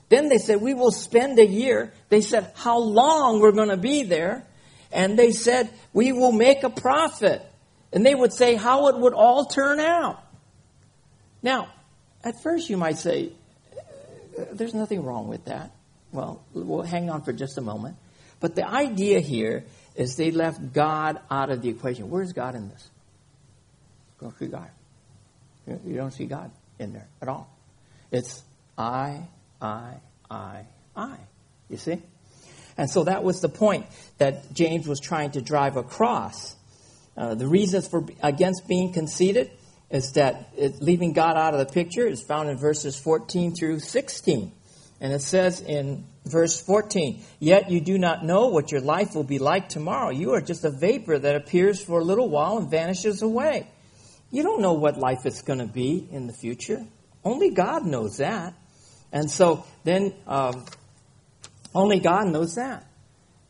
Then 0.08 0.28
they 0.28 0.38
said 0.38 0.60
we 0.60 0.74
will 0.74 0.90
spend 0.90 1.38
a 1.38 1.46
year. 1.46 1.92
They 2.08 2.20
said 2.20 2.52
how 2.56 2.78
long 2.78 3.40
we're 3.40 3.52
going 3.52 3.68
to 3.68 3.76
be 3.76 4.02
there. 4.02 4.44
And 4.90 5.18
they 5.18 5.32
said 5.32 5.70
we 5.92 6.12
will 6.12 6.32
make 6.32 6.62
a 6.64 6.70
profit. 6.70 7.42
And 7.92 8.04
they 8.04 8.14
would 8.14 8.32
say 8.32 8.54
how 8.54 8.88
it 8.88 8.98
would 8.98 9.14
all 9.14 9.44
turn 9.44 9.80
out. 9.80 10.22
Now, 11.42 11.68
at 12.24 12.42
first 12.42 12.68
you 12.68 12.76
might 12.76 12.98
say, 12.98 13.32
uh, 14.38 14.44
there's 14.52 14.74
nothing 14.74 15.04
wrong 15.04 15.28
with 15.28 15.44
that. 15.44 15.72
Well, 16.10 16.42
we'll 16.52 16.82
hang 16.82 17.10
on 17.10 17.22
for 17.22 17.32
just 17.32 17.58
a 17.58 17.60
moment. 17.60 17.96
But 18.40 18.56
the 18.56 18.68
idea 18.68 19.20
here 19.20 19.64
is 19.94 20.16
they 20.16 20.30
left 20.30 20.72
God 20.72 21.20
out 21.30 21.50
of 21.50 21.62
the 21.62 21.68
equation. 21.68 22.10
Where's 22.10 22.32
God 22.32 22.54
in 22.54 22.68
this? 22.68 22.88
Don't 24.20 24.36
see 24.38 24.46
God. 24.46 24.70
You 25.66 25.96
don't 25.96 26.12
see 26.12 26.24
God 26.24 26.50
in 26.78 26.92
there 26.92 27.08
at 27.20 27.28
all. 27.28 27.48
It's 28.10 28.42
I, 28.76 29.22
I, 29.60 29.94
I, 30.30 30.64
I. 30.96 31.16
You 31.68 31.76
see? 31.76 32.00
And 32.76 32.88
so 32.88 33.04
that 33.04 33.24
was 33.24 33.40
the 33.40 33.48
point 33.48 33.86
that 34.18 34.52
James 34.52 34.86
was 34.86 35.00
trying 35.00 35.32
to 35.32 35.42
drive 35.42 35.76
across. 35.76 36.54
Uh, 37.16 37.34
the 37.34 37.48
reasons 37.48 37.88
for 37.88 38.06
against 38.22 38.68
being 38.68 38.92
conceited 38.92 39.50
is 39.90 40.12
that 40.12 40.50
it, 40.56 40.80
leaving 40.80 41.12
God 41.12 41.36
out 41.36 41.54
of 41.54 41.60
the 41.60 41.72
picture 41.72 42.06
is 42.06 42.22
found 42.22 42.48
in 42.48 42.56
verses 42.56 42.96
14 42.96 43.54
through 43.54 43.80
16. 43.80 44.52
And 45.00 45.12
it 45.12 45.22
says 45.22 45.60
in 45.60 46.06
verse 46.24 46.60
14, 46.60 47.22
Yet 47.40 47.70
you 47.70 47.80
do 47.80 47.98
not 47.98 48.24
know 48.24 48.48
what 48.48 48.70
your 48.70 48.80
life 48.80 49.14
will 49.14 49.24
be 49.24 49.38
like 49.38 49.68
tomorrow. 49.68 50.10
You 50.10 50.34
are 50.34 50.40
just 50.40 50.64
a 50.64 50.70
vapor 50.70 51.18
that 51.18 51.36
appears 51.36 51.82
for 51.82 52.00
a 52.00 52.04
little 52.04 52.28
while 52.28 52.58
and 52.58 52.70
vanishes 52.70 53.22
away. 53.22 53.68
You 54.30 54.42
don't 54.42 54.60
know 54.60 54.74
what 54.74 54.98
life 54.98 55.24
is 55.24 55.42
going 55.42 55.60
to 55.60 55.66
be 55.66 56.06
in 56.10 56.26
the 56.26 56.32
future. 56.32 56.84
Only 57.24 57.50
God 57.50 57.86
knows 57.86 58.18
that. 58.18 58.54
And 59.10 59.30
so 59.30 59.64
then, 59.84 60.14
um, 60.26 60.64
only 61.74 61.98
God 62.00 62.28
knows 62.28 62.56
that. 62.56 62.84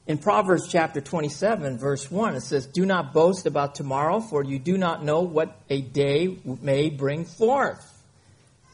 In 0.06 0.18
Proverbs 0.18 0.68
chapter 0.68 1.00
27, 1.00 1.78
verse 1.78 2.10
1, 2.10 2.36
it 2.36 2.40
says, 2.40 2.66
Do 2.66 2.86
not 2.86 3.12
boast 3.12 3.44
about 3.44 3.74
tomorrow, 3.74 4.20
for 4.20 4.42
you 4.42 4.58
do 4.58 4.78
not 4.78 5.04
know 5.04 5.20
what 5.20 5.60
a 5.68 5.82
day 5.82 6.38
may 6.44 6.88
bring 6.88 7.24
forth. 7.26 7.84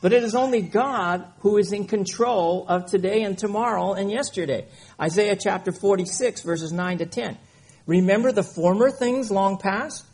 But 0.00 0.12
it 0.12 0.22
is 0.22 0.34
only 0.34 0.60
God 0.60 1.26
who 1.38 1.56
is 1.56 1.72
in 1.72 1.86
control 1.86 2.66
of 2.68 2.86
today 2.86 3.22
and 3.22 3.36
tomorrow 3.36 3.94
and 3.94 4.10
yesterday. 4.10 4.66
Isaiah 5.00 5.34
chapter 5.34 5.72
46, 5.72 6.42
verses 6.42 6.72
9 6.72 6.98
to 6.98 7.06
10. 7.06 7.38
Remember 7.86 8.30
the 8.30 8.42
former 8.42 8.90
things 8.90 9.30
long 9.30 9.56
past? 9.56 10.04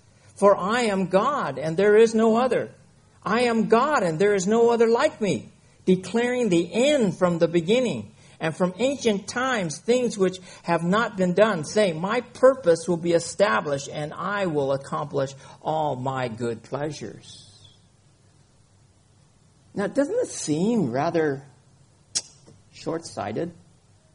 For 0.41 0.57
I 0.57 0.85
am 0.85 1.09
God, 1.09 1.59
and 1.59 1.77
there 1.77 1.99
is 1.99 2.15
no 2.15 2.39
other. 2.39 2.71
I 3.23 3.43
am 3.43 3.69
God, 3.69 4.03
and 4.03 4.19
there 4.19 4.35
is 4.35 4.47
no 4.47 4.71
other 4.71 4.89
like 4.89 5.21
me, 5.21 5.51
declaring 5.85 6.49
the 6.49 6.73
end 6.73 7.19
from 7.19 7.39
the 7.39 7.47
beginning 7.47 8.13
and 8.41 8.57
from 8.57 8.73
ancient 8.79 9.29
times 9.29 9.81
things 9.81 10.17
which 10.17 10.39
have 10.63 10.83
not 10.83 11.19
been 11.19 11.35
done, 11.35 11.65
saying, 11.65 12.01
My 12.01 12.23
purpose 12.23 12.89
will 12.89 12.97
be 12.97 13.13
established, 13.13 13.91
and 13.93 14.15
I 14.15 14.47
will 14.47 14.73
accomplish 14.73 15.35
all 15.61 15.95
my 15.95 16.29
good 16.29 16.63
pleasures. 16.63 17.47
Now, 19.75 19.89
doesn't 19.89 20.21
it 20.21 20.29
seem 20.29 20.91
rather 20.91 21.45
short 22.73 23.05
sighted 23.05 23.53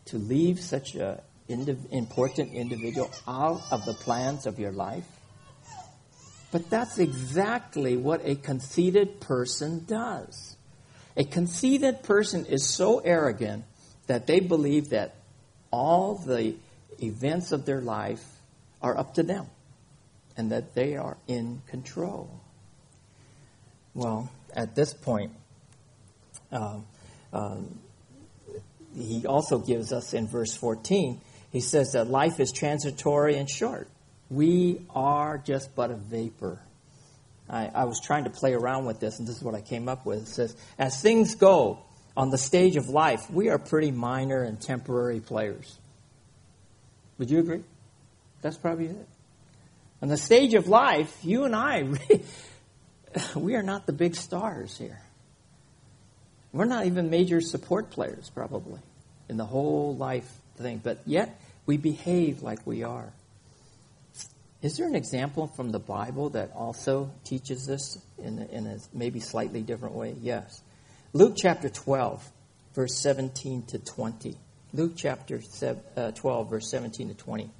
to 0.05 0.17
leave 0.17 0.59
such 0.59 0.95
an 0.95 1.19
indiv- 1.47 1.91
important 1.91 2.51
individual 2.51 3.11
out 3.27 3.61
of 3.69 3.85
the 3.85 3.93
plans 3.93 4.47
of 4.47 4.57
your 4.57 4.71
life? 4.71 5.05
But 6.51 6.69
that's 6.69 6.99
exactly 6.99 7.97
what 7.97 8.21
a 8.23 8.35
conceited 8.35 9.19
person 9.19 9.85
does. 9.85 10.55
A 11.17 11.23
conceited 11.23 12.03
person 12.03 12.45
is 12.45 12.67
so 12.67 12.99
arrogant 12.99 13.65
that 14.07 14.27
they 14.27 14.39
believe 14.39 14.89
that 14.89 15.15
all 15.71 16.15
the 16.15 16.55
events 17.01 17.51
of 17.51 17.65
their 17.65 17.81
life 17.81 18.23
are 18.81 18.97
up 18.97 19.15
to 19.15 19.23
them 19.23 19.47
and 20.37 20.51
that 20.51 20.75
they 20.75 20.95
are 20.95 21.17
in 21.27 21.61
control. 21.67 22.29
Well, 23.93 24.29
at 24.53 24.75
this 24.75 24.93
point, 24.93 25.31
um, 26.51 26.85
um, 27.33 27.79
he 28.95 29.25
also 29.25 29.59
gives 29.59 29.91
us 29.91 30.13
in 30.13 30.27
verse 30.27 30.55
14, 30.55 31.19
he 31.51 31.59
says 31.61 31.93
that 31.93 32.09
life 32.09 32.39
is 32.39 32.51
transitory 32.51 33.37
and 33.37 33.49
short. 33.49 33.87
We 34.29 34.81
are 34.89 35.37
just 35.37 35.75
but 35.75 35.91
a 35.91 35.95
vapor. 35.95 36.59
I, 37.49 37.67
I 37.67 37.83
was 37.85 38.01
trying 38.01 38.23
to 38.23 38.29
play 38.29 38.53
around 38.53 38.85
with 38.85 38.99
this, 38.99 39.19
and 39.19 39.27
this 39.27 39.37
is 39.37 39.43
what 39.43 39.53
I 39.53 39.61
came 39.61 39.87
up 39.87 40.05
with. 40.05 40.23
It 40.23 40.27
says, 40.27 40.55
As 40.79 41.01
things 41.01 41.35
go, 41.35 41.79
on 42.17 42.29
the 42.29 42.37
stage 42.37 42.75
of 42.75 42.87
life, 42.87 43.29
we 43.29 43.49
are 43.49 43.59
pretty 43.59 43.91
minor 43.91 44.41
and 44.41 44.59
temporary 44.59 45.19
players. 45.19 45.77
Would 47.17 47.29
you 47.29 47.39
agree? 47.39 47.63
That's 48.41 48.57
probably 48.57 48.87
it. 48.87 49.07
On 50.01 50.07
the 50.07 50.17
stage 50.17 50.53
of 50.53 50.67
life, 50.67 51.17
you 51.23 51.43
and 51.45 51.55
I, 51.55 51.87
we 53.35 53.55
are 53.55 53.63
not 53.63 53.85
the 53.85 53.93
big 53.93 54.15
stars 54.15 54.77
here. 54.77 55.01
We're 56.51 56.65
not 56.65 56.85
even 56.85 57.09
major 57.09 57.41
support 57.41 57.89
players, 57.89 58.29
probably, 58.29 58.79
in 59.27 59.37
the 59.37 59.45
whole 59.45 59.95
life 59.95 60.31
thing, 60.57 60.79
but 60.81 60.99
yet 61.05 61.39
we 61.65 61.77
behave 61.77 62.41
like 62.43 62.65
we 62.65 62.83
are. 62.83 63.11
Is 64.65 64.77
there 64.77 64.87
an 64.87 64.95
example 64.95 65.45
from 65.45 65.69
the 65.69 65.77
Bible 65.77 66.31
that 66.31 66.51
also 66.55 67.11
teaches 67.23 67.67
this 67.67 67.99
in 68.17 68.39
in 68.51 68.65
a 68.65 68.79
maybe 68.95 69.19
slightly 69.19 69.61
different 69.61 69.93
way? 69.93 70.15
Yes. 70.19 70.59
Luke 71.13 71.35
chapter 71.37 71.69
12, 71.69 72.27
verse 72.73 72.95
17 72.95 73.67
to 73.67 73.77
20. 73.77 74.35
Luke 74.73 74.93
chapter 74.95 75.39
uh, 75.95 76.09
12, 76.13 76.49
verse 76.49 76.71
17 76.71 77.09
to 77.09 77.13
20. 77.13 77.51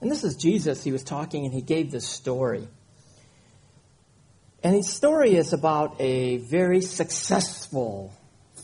And 0.00 0.10
this 0.10 0.24
is 0.24 0.36
Jesus. 0.36 0.82
He 0.82 0.90
was 0.90 1.04
talking 1.04 1.44
and 1.44 1.52
he 1.52 1.60
gave 1.60 1.90
this 1.90 2.08
story. 2.08 2.66
And 4.64 4.74
his 4.74 4.88
story 4.88 5.36
is 5.36 5.52
about 5.52 6.00
a 6.00 6.38
very 6.38 6.80
successful 6.80 8.14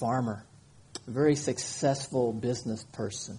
farmer, 0.00 0.42
a 1.06 1.10
very 1.10 1.36
successful 1.36 2.32
business 2.32 2.82
person. 2.94 3.38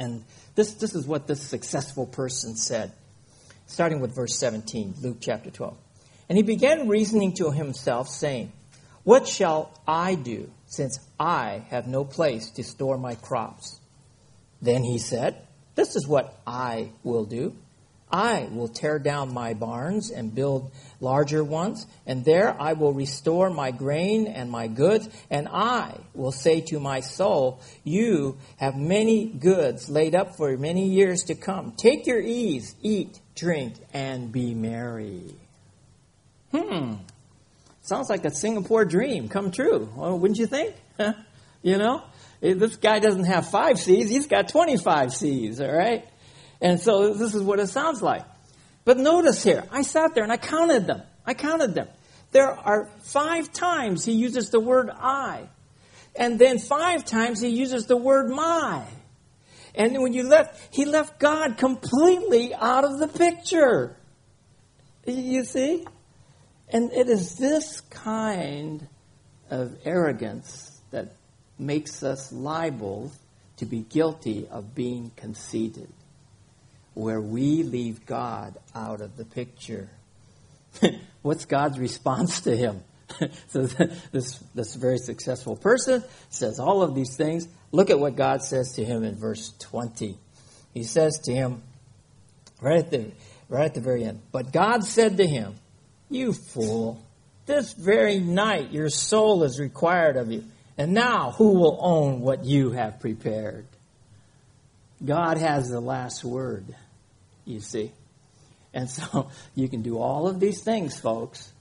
And 0.00 0.24
this, 0.54 0.72
this 0.74 0.94
is 0.94 1.06
what 1.06 1.26
this 1.26 1.42
successful 1.42 2.06
person 2.06 2.56
said, 2.56 2.92
starting 3.68 4.00
with 4.00 4.14
verse 4.14 4.36
17, 4.38 4.94
Luke 5.02 5.18
chapter 5.20 5.50
12. 5.50 5.76
And 6.28 6.36
he 6.36 6.42
began 6.42 6.88
reasoning 6.88 7.34
to 7.34 7.52
himself, 7.52 8.08
saying, 8.08 8.52
What 9.04 9.28
shall 9.28 9.70
I 9.86 10.14
do, 10.14 10.50
since 10.66 10.98
I 11.20 11.64
have 11.68 11.86
no 11.86 12.04
place 12.04 12.50
to 12.52 12.64
store 12.64 12.98
my 12.98 13.14
crops? 13.14 13.80
Then 14.60 14.82
he 14.82 14.98
said, 14.98 15.46
This 15.74 15.94
is 15.96 16.08
what 16.08 16.40
I 16.46 16.90
will 17.04 17.24
do. 17.24 17.54
I 18.10 18.48
will 18.50 18.68
tear 18.68 18.98
down 18.98 19.34
my 19.34 19.54
barns 19.54 20.10
and 20.10 20.34
build 20.34 20.70
larger 21.00 21.44
ones, 21.44 21.86
and 22.06 22.24
there 22.24 22.60
I 22.60 22.72
will 22.72 22.92
restore 22.92 23.50
my 23.50 23.70
grain 23.70 24.26
and 24.26 24.50
my 24.50 24.66
goods, 24.66 25.08
and 25.30 25.48
I 25.48 25.98
will 26.14 26.32
say 26.32 26.60
to 26.62 26.80
my 26.80 27.00
soul, 27.00 27.60
You 27.84 28.38
have 28.56 28.76
many 28.76 29.26
goods 29.26 29.88
laid 29.88 30.14
up 30.14 30.36
for 30.36 30.56
many 30.56 30.88
years 30.88 31.24
to 31.24 31.34
come. 31.34 31.72
Take 31.76 32.06
your 32.06 32.20
ease, 32.20 32.74
eat, 32.82 33.20
drink, 33.34 33.74
and 33.92 34.32
be 34.32 34.54
merry. 34.54 35.34
Hmm. 36.50 36.94
Sounds 37.82 38.10
like 38.10 38.24
a 38.24 38.30
Singapore 38.30 38.84
dream 38.84 39.28
come 39.28 39.50
true. 39.50 39.90
Well, 39.94 40.18
wouldn't 40.18 40.38
you 40.38 40.46
think? 40.46 40.74
you 41.62 41.76
know? 41.76 42.02
This 42.40 42.76
guy 42.76 43.00
doesn't 43.00 43.24
have 43.24 43.50
five 43.50 43.78
C's, 43.78 44.08
he's 44.08 44.26
got 44.26 44.48
25 44.48 45.12
C's, 45.12 45.60
all 45.60 45.72
right? 45.72 46.07
And 46.60 46.80
so 46.80 47.14
this 47.14 47.34
is 47.34 47.42
what 47.42 47.60
it 47.60 47.68
sounds 47.68 48.02
like. 48.02 48.24
But 48.84 48.98
notice 48.98 49.42
here, 49.42 49.64
I 49.70 49.82
sat 49.82 50.14
there 50.14 50.24
and 50.24 50.32
I 50.32 50.38
counted 50.38 50.86
them. 50.86 51.02
I 51.26 51.34
counted 51.34 51.74
them. 51.74 51.88
There 52.32 52.50
are 52.50 52.88
five 53.02 53.52
times 53.52 54.04
he 54.04 54.12
uses 54.12 54.50
the 54.50 54.60
word 54.60 54.90
I. 54.90 55.48
And 56.16 56.38
then 56.38 56.58
five 56.58 57.04
times 57.04 57.40
he 57.40 57.48
uses 57.48 57.86
the 57.86 57.96
word 57.96 58.28
my. 58.28 58.84
And 59.74 60.02
when 60.02 60.12
you 60.12 60.24
left, 60.24 60.74
he 60.74 60.84
left 60.84 61.20
God 61.20 61.56
completely 61.58 62.54
out 62.54 62.84
of 62.84 62.98
the 62.98 63.08
picture. 63.08 63.96
You 65.06 65.44
see? 65.44 65.86
And 66.68 66.92
it 66.92 67.08
is 67.08 67.36
this 67.36 67.80
kind 67.82 68.88
of 69.48 69.76
arrogance 69.84 70.80
that 70.90 71.12
makes 71.58 72.02
us 72.02 72.32
liable 72.32 73.12
to 73.58 73.66
be 73.66 73.80
guilty 73.80 74.48
of 74.50 74.74
being 74.74 75.12
conceited 75.16 75.88
where 76.98 77.20
we 77.20 77.62
leave 77.62 78.04
God 78.06 78.58
out 78.74 79.00
of 79.00 79.16
the 79.16 79.24
picture. 79.24 79.88
What's 81.22 81.44
God's 81.44 81.78
response 81.78 82.40
to 82.40 82.56
him? 82.56 82.82
so 83.50 83.66
this, 84.10 84.40
this 84.52 84.74
very 84.74 84.98
successful 84.98 85.54
person 85.54 86.02
says 86.28 86.58
all 86.58 86.82
of 86.82 86.96
these 86.96 87.16
things. 87.16 87.46
Look 87.70 87.90
at 87.90 88.00
what 88.00 88.16
God 88.16 88.42
says 88.42 88.72
to 88.72 88.84
him 88.84 89.04
in 89.04 89.14
verse 89.14 89.52
20. 89.60 90.18
He 90.74 90.82
says 90.82 91.20
to 91.20 91.32
him, 91.32 91.62
right 92.60 92.80
at 92.80 92.90
the, 92.90 93.12
right 93.48 93.66
at 93.66 93.74
the 93.74 93.80
very 93.80 94.02
end, 94.02 94.20
But 94.32 94.52
God 94.52 94.82
said 94.82 95.18
to 95.18 95.26
him, 95.26 95.54
You 96.10 96.32
fool, 96.32 97.00
this 97.46 97.74
very 97.74 98.18
night 98.18 98.72
your 98.72 98.88
soul 98.88 99.44
is 99.44 99.60
required 99.60 100.16
of 100.16 100.32
you. 100.32 100.42
And 100.76 100.94
now 100.94 101.30
who 101.30 101.60
will 101.60 101.78
own 101.80 102.22
what 102.22 102.44
you 102.44 102.72
have 102.72 102.98
prepared? 102.98 103.66
God 105.04 105.38
has 105.38 105.68
the 105.68 105.80
last 105.80 106.24
word 106.24 106.74
you 107.48 107.60
see. 107.60 107.92
And 108.74 108.88
so 108.90 109.30
you 109.54 109.68
can 109.68 109.82
do 109.82 109.98
all 109.98 110.28
of 110.28 110.40
these 110.40 110.62
things, 110.62 110.98
folks, 110.98 111.52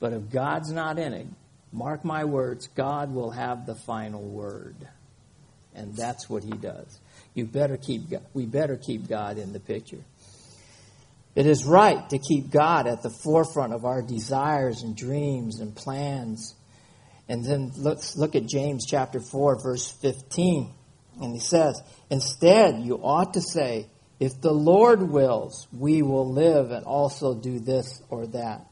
but 0.00 0.12
if 0.12 0.30
God's 0.30 0.72
not 0.72 0.98
in 0.98 1.12
it, 1.12 1.26
mark 1.72 2.04
my 2.04 2.24
words, 2.24 2.68
God 2.68 3.14
will 3.14 3.30
have 3.30 3.66
the 3.66 3.74
final 3.74 4.22
word. 4.22 4.76
And 5.74 5.94
that's 5.94 6.28
what 6.28 6.42
he 6.42 6.52
does. 6.52 6.98
You 7.34 7.44
better 7.44 7.76
keep 7.76 8.10
God, 8.10 8.22
we 8.32 8.46
better 8.46 8.76
keep 8.76 9.08
God 9.08 9.38
in 9.38 9.52
the 9.52 9.60
picture. 9.60 10.02
It 11.34 11.46
is 11.46 11.66
right 11.66 12.08
to 12.08 12.18
keep 12.18 12.50
God 12.50 12.86
at 12.86 13.02
the 13.02 13.10
forefront 13.10 13.74
of 13.74 13.84
our 13.84 14.00
desires 14.00 14.82
and 14.82 14.96
dreams 14.96 15.60
and 15.60 15.76
plans. 15.76 16.54
And 17.28 17.44
then 17.44 17.72
let's 17.76 18.16
look 18.16 18.34
at 18.34 18.46
James 18.46 18.86
chapter 18.88 19.20
4 19.20 19.62
verse 19.62 19.90
15. 20.00 20.72
And 21.20 21.34
he 21.34 21.40
says, 21.40 21.82
"Instead, 22.08 22.80
you 22.82 22.96
ought 23.02 23.34
to 23.34 23.42
say, 23.42 23.86
if 24.18 24.40
the 24.40 24.52
Lord 24.52 25.02
wills, 25.02 25.66
we 25.76 26.02
will 26.02 26.32
live 26.32 26.70
and 26.70 26.86
also 26.86 27.34
do 27.34 27.58
this 27.58 28.02
or 28.08 28.26
that. 28.28 28.66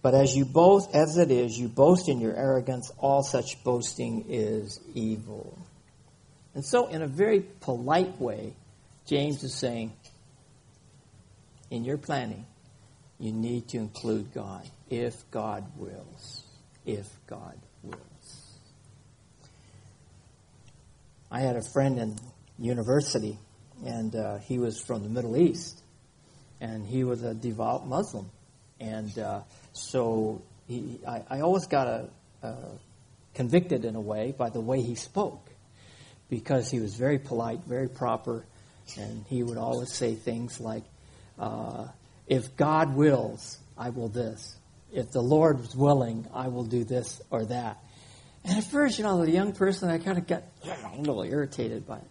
But 0.00 0.14
as 0.14 0.34
you 0.34 0.44
boast, 0.44 0.94
as 0.94 1.18
it 1.18 1.30
is, 1.30 1.58
you 1.58 1.68
boast 1.68 2.08
in 2.08 2.20
your 2.20 2.34
arrogance, 2.34 2.90
all 2.98 3.22
such 3.22 3.62
boasting 3.64 4.26
is 4.28 4.80
evil. 4.94 5.58
And 6.54 6.64
so, 6.64 6.86
in 6.86 7.02
a 7.02 7.06
very 7.06 7.40
polite 7.40 8.18
way, 8.20 8.54
James 9.06 9.42
is 9.42 9.52
saying, 9.52 9.92
in 11.70 11.84
your 11.84 11.98
planning, 11.98 12.46
you 13.18 13.32
need 13.32 13.68
to 13.68 13.78
include 13.78 14.32
God, 14.32 14.68
if 14.88 15.28
God 15.30 15.64
wills. 15.76 16.44
If 16.84 17.08
God 17.26 17.58
wills. 17.82 18.58
I 21.30 21.40
had 21.40 21.56
a 21.56 21.62
friend 21.62 21.98
in 21.98 22.16
university 22.58 23.38
and 23.84 24.14
uh, 24.14 24.38
he 24.38 24.58
was 24.58 24.80
from 24.80 25.02
the 25.02 25.08
Middle 25.08 25.36
East, 25.36 25.82
and 26.60 26.86
he 26.86 27.04
was 27.04 27.22
a 27.22 27.34
devout 27.34 27.86
Muslim, 27.86 28.30
and 28.80 29.16
uh, 29.18 29.42
so 29.72 30.42
he, 30.66 31.00
I, 31.06 31.22
I, 31.28 31.40
always 31.40 31.66
got 31.66 31.86
a, 31.86 32.08
a 32.42 32.54
convicted 33.34 33.84
in 33.84 33.94
a 33.94 34.00
way 34.00 34.34
by 34.36 34.50
the 34.50 34.60
way 34.60 34.80
he 34.80 34.94
spoke, 34.94 35.50
because 36.30 36.70
he 36.70 36.80
was 36.80 36.94
very 36.94 37.18
polite, 37.18 37.60
very 37.66 37.88
proper, 37.88 38.46
and 38.98 39.24
he 39.28 39.42
would 39.42 39.58
always 39.58 39.92
say 39.92 40.14
things 40.14 40.60
like, 40.60 40.84
uh, 41.38 41.86
"If 42.26 42.56
God 42.56 42.94
wills, 42.96 43.58
I 43.76 43.90
will 43.90 44.08
this. 44.08 44.56
If 44.92 45.10
the 45.10 45.20
Lord 45.20 45.60
is 45.60 45.76
willing, 45.76 46.26
I 46.32 46.48
will 46.48 46.64
do 46.64 46.84
this 46.84 47.20
or 47.30 47.44
that." 47.46 47.78
And 48.44 48.58
at 48.58 48.64
first, 48.64 48.98
you 48.98 49.04
know, 49.04 49.24
the 49.24 49.30
young 49.30 49.52
person, 49.52 49.90
I 49.90 49.98
kind 49.98 50.18
of 50.18 50.26
got 50.26 50.44
a 50.64 50.98
little 50.98 51.24
irritated 51.24 51.86
by 51.86 51.98
it. 51.98 52.10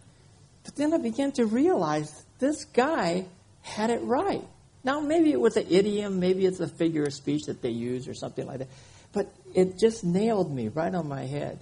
But 0.65 0.75
then 0.75 0.93
I 0.93 0.97
began 0.97 1.31
to 1.33 1.45
realize 1.45 2.25
this 2.39 2.65
guy 2.65 3.25
had 3.61 3.91
it 3.91 4.01
right. 4.01 4.43
Now, 4.83 4.99
maybe 4.99 5.31
it 5.31 5.39
was 5.39 5.57
an 5.57 5.67
idiom, 5.69 6.19
maybe 6.19 6.45
it's 6.45 6.59
a 6.59 6.67
figure 6.67 7.03
of 7.03 7.13
speech 7.13 7.45
that 7.45 7.61
they 7.61 7.69
use 7.69 8.07
or 8.07 8.13
something 8.13 8.45
like 8.45 8.59
that. 8.59 8.67
But 9.13 9.33
it 9.53 9.77
just 9.77 10.03
nailed 10.03 10.53
me 10.53 10.67
right 10.67 10.93
on 10.93 11.07
my 11.07 11.25
head. 11.25 11.59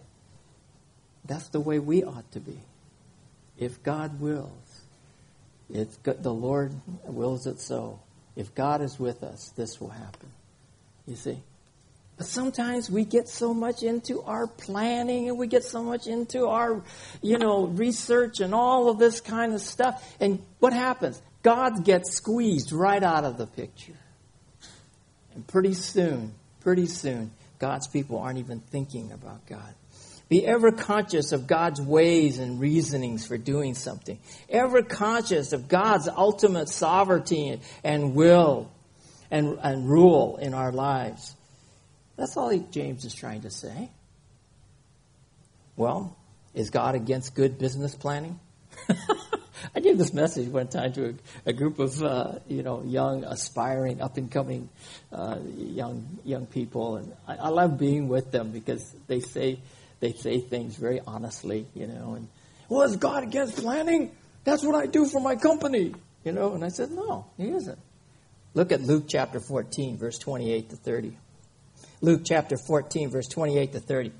That's 1.26 1.48
the 1.50 1.60
way 1.60 1.80
we 1.80 2.04
ought 2.04 2.30
to 2.32 2.40
be. 2.40 2.60
If 3.58 3.84
God 3.84 4.20
wills, 4.20 4.82
if 5.70 6.02
the 6.04 6.34
Lord 6.34 6.74
wills 7.06 7.46
it 7.46 7.60
so, 7.60 8.00
if 8.36 8.54
God 8.56 8.82
is 8.82 9.00
with 9.00 9.24
us, 9.24 9.54
this 9.56 9.80
will 9.80 9.90
happen. 9.90 10.30
You 11.06 11.16
see? 11.16 11.38
Sometimes 12.26 12.90
we 12.90 13.06
get 13.06 13.28
so 13.28 13.54
much 13.54 13.84
into 13.84 14.22
our 14.22 14.48
planning 14.48 15.30
and 15.30 15.38
we 15.38 15.48
get 15.48 15.64
so 15.64 15.84
much 15.84 16.08
into 16.08 16.48
our, 16.48 16.84
you 17.22 17.38
know, 17.38 17.66
research 17.66 18.40
and 18.40 18.54
all 18.54 18.90
of 18.90 19.00
this 19.00 19.22
kind 19.22 19.54
of 19.54 19.62
stuff. 19.62 20.16
And 20.20 20.44
what 20.60 20.74
happens? 20.74 21.22
God 21.42 21.84
gets 21.84 22.16
squeezed 22.16 22.72
right 22.72 23.04
out 23.04 23.24
of 23.26 23.38
the 23.38 23.48
picture. 23.48 23.98
And 25.36 25.46
pretty 25.46 25.74
soon, 25.74 26.34
pretty 26.62 26.88
soon, 26.88 27.32
God's 27.60 27.88
people 27.88 28.20
aren't 28.20 28.40
even 28.40 28.60
thinking 28.60 29.12
about 29.12 29.46
God. 29.46 29.74
Be 30.30 30.46
ever 30.48 30.72
conscious 30.72 31.32
of 31.32 31.48
God's 31.48 31.82
ways 31.82 32.40
and 32.40 32.60
reasonings 32.60 33.28
for 33.28 33.38
doing 33.38 33.76
something. 33.76 34.18
Ever 34.50 34.82
conscious 34.82 35.54
of 35.54 35.68
God's 35.68 36.08
ultimate 36.08 36.70
sovereignty 36.70 37.60
and 37.84 38.16
will 38.16 38.72
and, 39.30 39.60
and 39.62 39.88
rule 39.88 40.38
in 40.38 40.54
our 40.54 40.72
lives. 40.72 41.36
That's 42.16 42.38
all 42.38 42.56
James 42.72 43.06
is 43.06 43.14
trying 43.14 43.42
to 43.42 43.50
say. 43.50 43.90
Well, 45.76 46.16
is 46.54 46.70
God 46.70 46.96
against 46.96 47.34
good 47.34 47.58
business 47.58 47.96
planning? 47.96 48.40
I 49.76 49.80
gave 49.80 49.98
this 49.98 50.14
message 50.14 50.50
one 50.50 50.68
time 50.68 50.94
to 50.94 51.10
a, 51.46 51.50
a 51.50 51.54
group 51.54 51.80
of 51.80 52.02
uh, 52.04 52.40
you 52.48 52.64
know 52.64 52.84
young, 52.84 53.24
aspiring, 53.24 54.02
up 54.02 54.18
and 54.18 54.30
coming 54.30 54.70
uh, 55.12 55.38
young 55.56 56.20
young 56.24 56.46
people, 56.46 56.98
and 56.98 57.14
I, 57.28 57.36
I, 57.36 57.50
love 57.50 57.78
being 57.80 58.08
with 58.08 58.32
them 58.32 58.52
because 58.52 58.94
they 59.08 59.20
say 59.20 59.60
they 60.00 60.12
say 60.12 60.40
things 60.40 60.76
very 60.76 61.00
honestly, 61.06 61.66
you 61.74 61.88
know. 61.88 62.16
And 62.16 62.28
well, 62.70 62.84
is 62.84 62.98
God 62.98 63.24
against 63.24 63.58
planning? 63.58 64.12
That's 64.44 64.64
what 64.64 64.76
I 64.76 64.86
do 64.86 65.06
for 65.06 65.22
my 65.22 65.36
company, 65.38 65.94
you 66.24 66.34
know. 66.34 66.54
And 66.54 66.64
I 66.64 66.68
said, 66.68 66.92
no, 66.92 67.26
He 67.38 67.50
isn't. 67.50 67.80
Look 68.54 68.72
at 68.72 68.82
Luke 68.82 69.06
chapter 69.08 69.40
14, 69.40 69.98
verse 69.98 70.20
28 70.20 70.70
to 70.70 70.76
30. 70.76 71.18
Luke 72.04 72.24
chapter 72.26 72.58
14, 72.58 73.12
verse 73.12 73.30
28 73.30 73.72
to 73.72 73.80
30. 73.80 74.12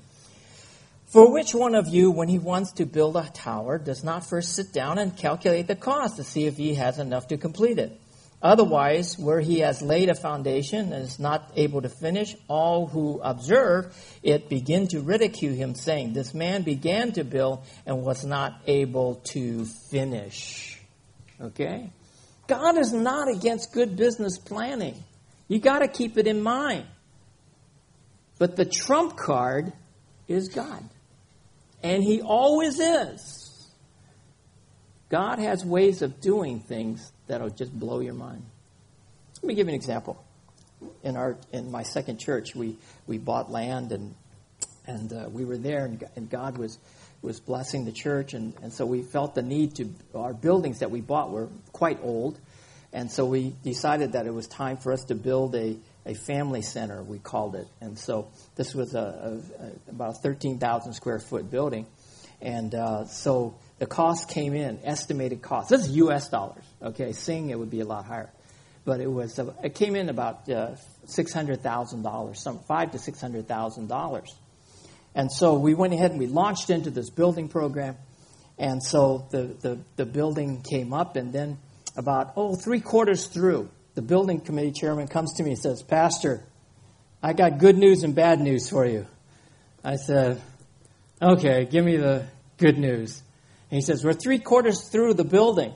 For 1.04 1.30
which 1.30 1.54
one 1.54 1.74
of 1.74 1.86
you, 1.86 2.10
when 2.10 2.28
he 2.28 2.38
wants 2.38 2.72
to 2.72 2.86
build 2.86 3.14
a 3.14 3.28
tower, 3.28 3.76
does 3.76 4.02
not 4.02 4.24
first 4.24 4.56
sit 4.56 4.72
down 4.72 4.96
and 4.96 5.14
calculate 5.14 5.66
the 5.66 5.76
cost 5.76 6.16
to 6.16 6.24
see 6.24 6.46
if 6.46 6.56
he 6.56 6.76
has 6.76 6.98
enough 6.98 7.28
to 7.28 7.36
complete 7.36 7.78
it? 7.78 8.00
Otherwise, 8.40 9.18
where 9.18 9.38
he 9.38 9.58
has 9.58 9.82
laid 9.82 10.08
a 10.08 10.14
foundation 10.14 10.94
and 10.94 11.04
is 11.04 11.18
not 11.18 11.52
able 11.56 11.82
to 11.82 11.90
finish, 11.90 12.34
all 12.48 12.86
who 12.86 13.20
observe 13.22 13.94
it 14.22 14.48
begin 14.48 14.88
to 14.88 15.02
ridicule 15.02 15.54
him, 15.54 15.74
saying, 15.74 16.14
This 16.14 16.32
man 16.32 16.62
began 16.62 17.12
to 17.12 17.22
build 17.22 17.66
and 17.84 18.02
was 18.02 18.24
not 18.24 18.62
able 18.66 19.16
to 19.32 19.66
finish. 19.90 20.80
Okay? 21.38 21.90
God 22.46 22.78
is 22.78 22.94
not 22.94 23.28
against 23.28 23.74
good 23.74 23.94
business 23.94 24.38
planning. 24.38 25.04
You 25.48 25.58
got 25.58 25.80
to 25.80 25.88
keep 25.88 26.16
it 26.16 26.26
in 26.26 26.42
mind. 26.42 26.86
But 28.38 28.56
the 28.56 28.64
trump 28.64 29.16
card 29.16 29.72
is 30.28 30.48
God. 30.48 30.82
And 31.82 32.02
He 32.02 32.20
always 32.20 32.80
is. 32.80 33.70
God 35.10 35.38
has 35.38 35.64
ways 35.64 36.02
of 36.02 36.20
doing 36.20 36.60
things 36.60 37.12
that'll 37.26 37.50
just 37.50 37.72
blow 37.78 38.00
your 38.00 38.14
mind. 38.14 38.44
Let 39.36 39.44
me 39.44 39.54
give 39.54 39.66
you 39.66 39.74
an 39.74 39.76
example. 39.76 40.22
In 41.02 41.16
our 41.16 41.36
in 41.52 41.70
my 41.70 41.82
second 41.82 42.18
church, 42.18 42.54
we, 42.54 42.76
we 43.06 43.18
bought 43.18 43.50
land 43.50 43.92
and 43.92 44.14
and 44.86 45.12
uh, 45.12 45.28
we 45.30 45.44
were 45.44 45.56
there, 45.56 45.86
and, 45.86 46.02
and 46.16 46.28
God 46.28 46.58
was 46.58 46.78
was 47.22 47.40
blessing 47.40 47.86
the 47.86 47.92
church, 47.92 48.34
and, 48.34 48.52
and 48.62 48.72
so 48.72 48.84
we 48.84 49.02
felt 49.02 49.34
the 49.34 49.42
need 49.42 49.76
to. 49.76 49.94
Our 50.14 50.34
buildings 50.34 50.80
that 50.80 50.90
we 50.90 51.00
bought 51.00 51.30
were 51.30 51.48
quite 51.72 51.98
old, 52.02 52.38
and 52.92 53.10
so 53.10 53.24
we 53.24 53.54
decided 53.62 54.12
that 54.12 54.26
it 54.26 54.34
was 54.34 54.46
time 54.46 54.76
for 54.76 54.92
us 54.92 55.04
to 55.04 55.14
build 55.14 55.54
a 55.54 55.76
a 56.06 56.14
family 56.14 56.62
center, 56.62 57.02
we 57.02 57.18
called 57.18 57.54
it. 57.54 57.66
And 57.80 57.98
so 57.98 58.28
this 58.56 58.74
was 58.74 58.94
a, 58.94 59.40
a, 59.58 59.64
a 59.64 59.90
about 59.90 60.10
a 60.16 60.18
13,000 60.20 60.92
square 60.92 61.18
foot 61.18 61.50
building. 61.50 61.86
And 62.40 62.74
uh, 62.74 63.06
so 63.06 63.56
the 63.78 63.86
cost 63.86 64.28
came 64.28 64.54
in, 64.54 64.80
estimated 64.84 65.40
cost. 65.40 65.70
This 65.70 65.86
is 65.86 65.96
U.S. 65.96 66.28
dollars. 66.28 66.64
Okay, 66.82 67.12
Sing 67.12 67.50
it 67.50 67.58
would 67.58 67.70
be 67.70 67.80
a 67.80 67.86
lot 67.86 68.04
higher, 68.04 68.30
but 68.84 69.00
it 69.00 69.10
was 69.10 69.38
uh, 69.38 69.52
it 69.62 69.74
came 69.74 69.96
in 69.96 70.08
about 70.10 70.48
uh, 70.50 70.76
six 71.06 71.32
hundred 71.32 71.62
thousand 71.62 72.02
dollars, 72.02 72.42
some 72.42 72.58
five 72.68 72.92
to 72.92 72.98
six 72.98 73.20
hundred 73.20 73.48
thousand 73.48 73.88
dollars. 73.88 74.34
And 75.14 75.30
so 75.30 75.54
we 75.54 75.74
went 75.74 75.92
ahead 75.94 76.10
and 76.10 76.18
we 76.18 76.26
launched 76.26 76.70
into 76.70 76.90
this 76.90 77.08
building 77.08 77.48
program. 77.48 77.96
And 78.58 78.82
so 78.82 79.26
the, 79.30 79.56
the, 79.60 79.78
the 79.96 80.06
building 80.06 80.62
came 80.62 80.92
up, 80.92 81.16
and 81.16 81.32
then 81.32 81.58
about, 81.96 82.32
oh, 82.36 82.54
three 82.54 82.80
quarters 82.80 83.26
through, 83.26 83.70
the 83.94 84.02
building 84.02 84.40
committee 84.40 84.72
chairman 84.72 85.08
comes 85.08 85.34
to 85.34 85.42
me 85.42 85.50
and 85.50 85.58
says, 85.58 85.82
Pastor, 85.82 86.42
I 87.22 87.32
got 87.32 87.58
good 87.58 87.76
news 87.76 88.02
and 88.02 88.14
bad 88.14 88.40
news 88.40 88.68
for 88.68 88.84
you. 88.84 89.06
I 89.84 89.96
said, 89.96 90.40
Okay, 91.22 91.64
give 91.64 91.84
me 91.84 91.96
the 91.96 92.26
good 92.58 92.78
news. 92.78 93.22
And 93.70 93.76
he 93.76 93.82
says, 93.82 94.04
We're 94.04 94.12
three 94.12 94.38
quarters 94.38 94.88
through 94.88 95.14
the 95.14 95.24
building 95.24 95.72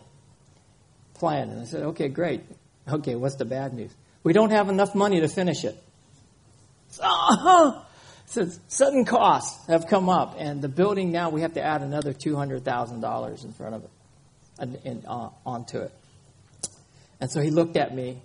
plan. 1.15 1.51
And 1.51 1.61
I 1.61 1.65
said, 1.65 1.83
Okay, 1.83 2.09
great. 2.09 2.43
Okay, 2.89 3.15
what's 3.15 3.37
the 3.37 3.45
bad 3.45 3.75
news? 3.75 3.95
We 4.23 4.33
don't 4.33 4.51
have 4.51 4.69
enough 4.69 4.95
money 4.95 5.21
to 5.21 5.29
finish 5.29 5.65
it. 5.65 5.77
So, 6.91 7.83
says, 8.29 8.61
sudden 8.69 9.05
costs 9.05 9.67
have 9.69 9.87
come 9.87 10.09
up, 10.09 10.37
and 10.39 10.61
the 10.61 10.69
building 10.69 11.11
now 11.11 11.31
we 11.31 11.43
have 11.43 11.55
to 11.55 11.63
add 11.63 11.83
another 11.83 12.13
$200,000 12.13 13.45
in 13.45 13.53
front 13.53 13.75
of 13.75 13.85
it, 13.85 13.91
and, 14.59 14.79
and 14.85 15.05
uh, 15.07 15.31
onto 15.47 15.79
it. 15.79 15.93
And 17.21 17.31
so 17.31 17.41
he 17.41 17.51
looked 17.51 17.77
at 17.77 17.95
me, 17.95 18.23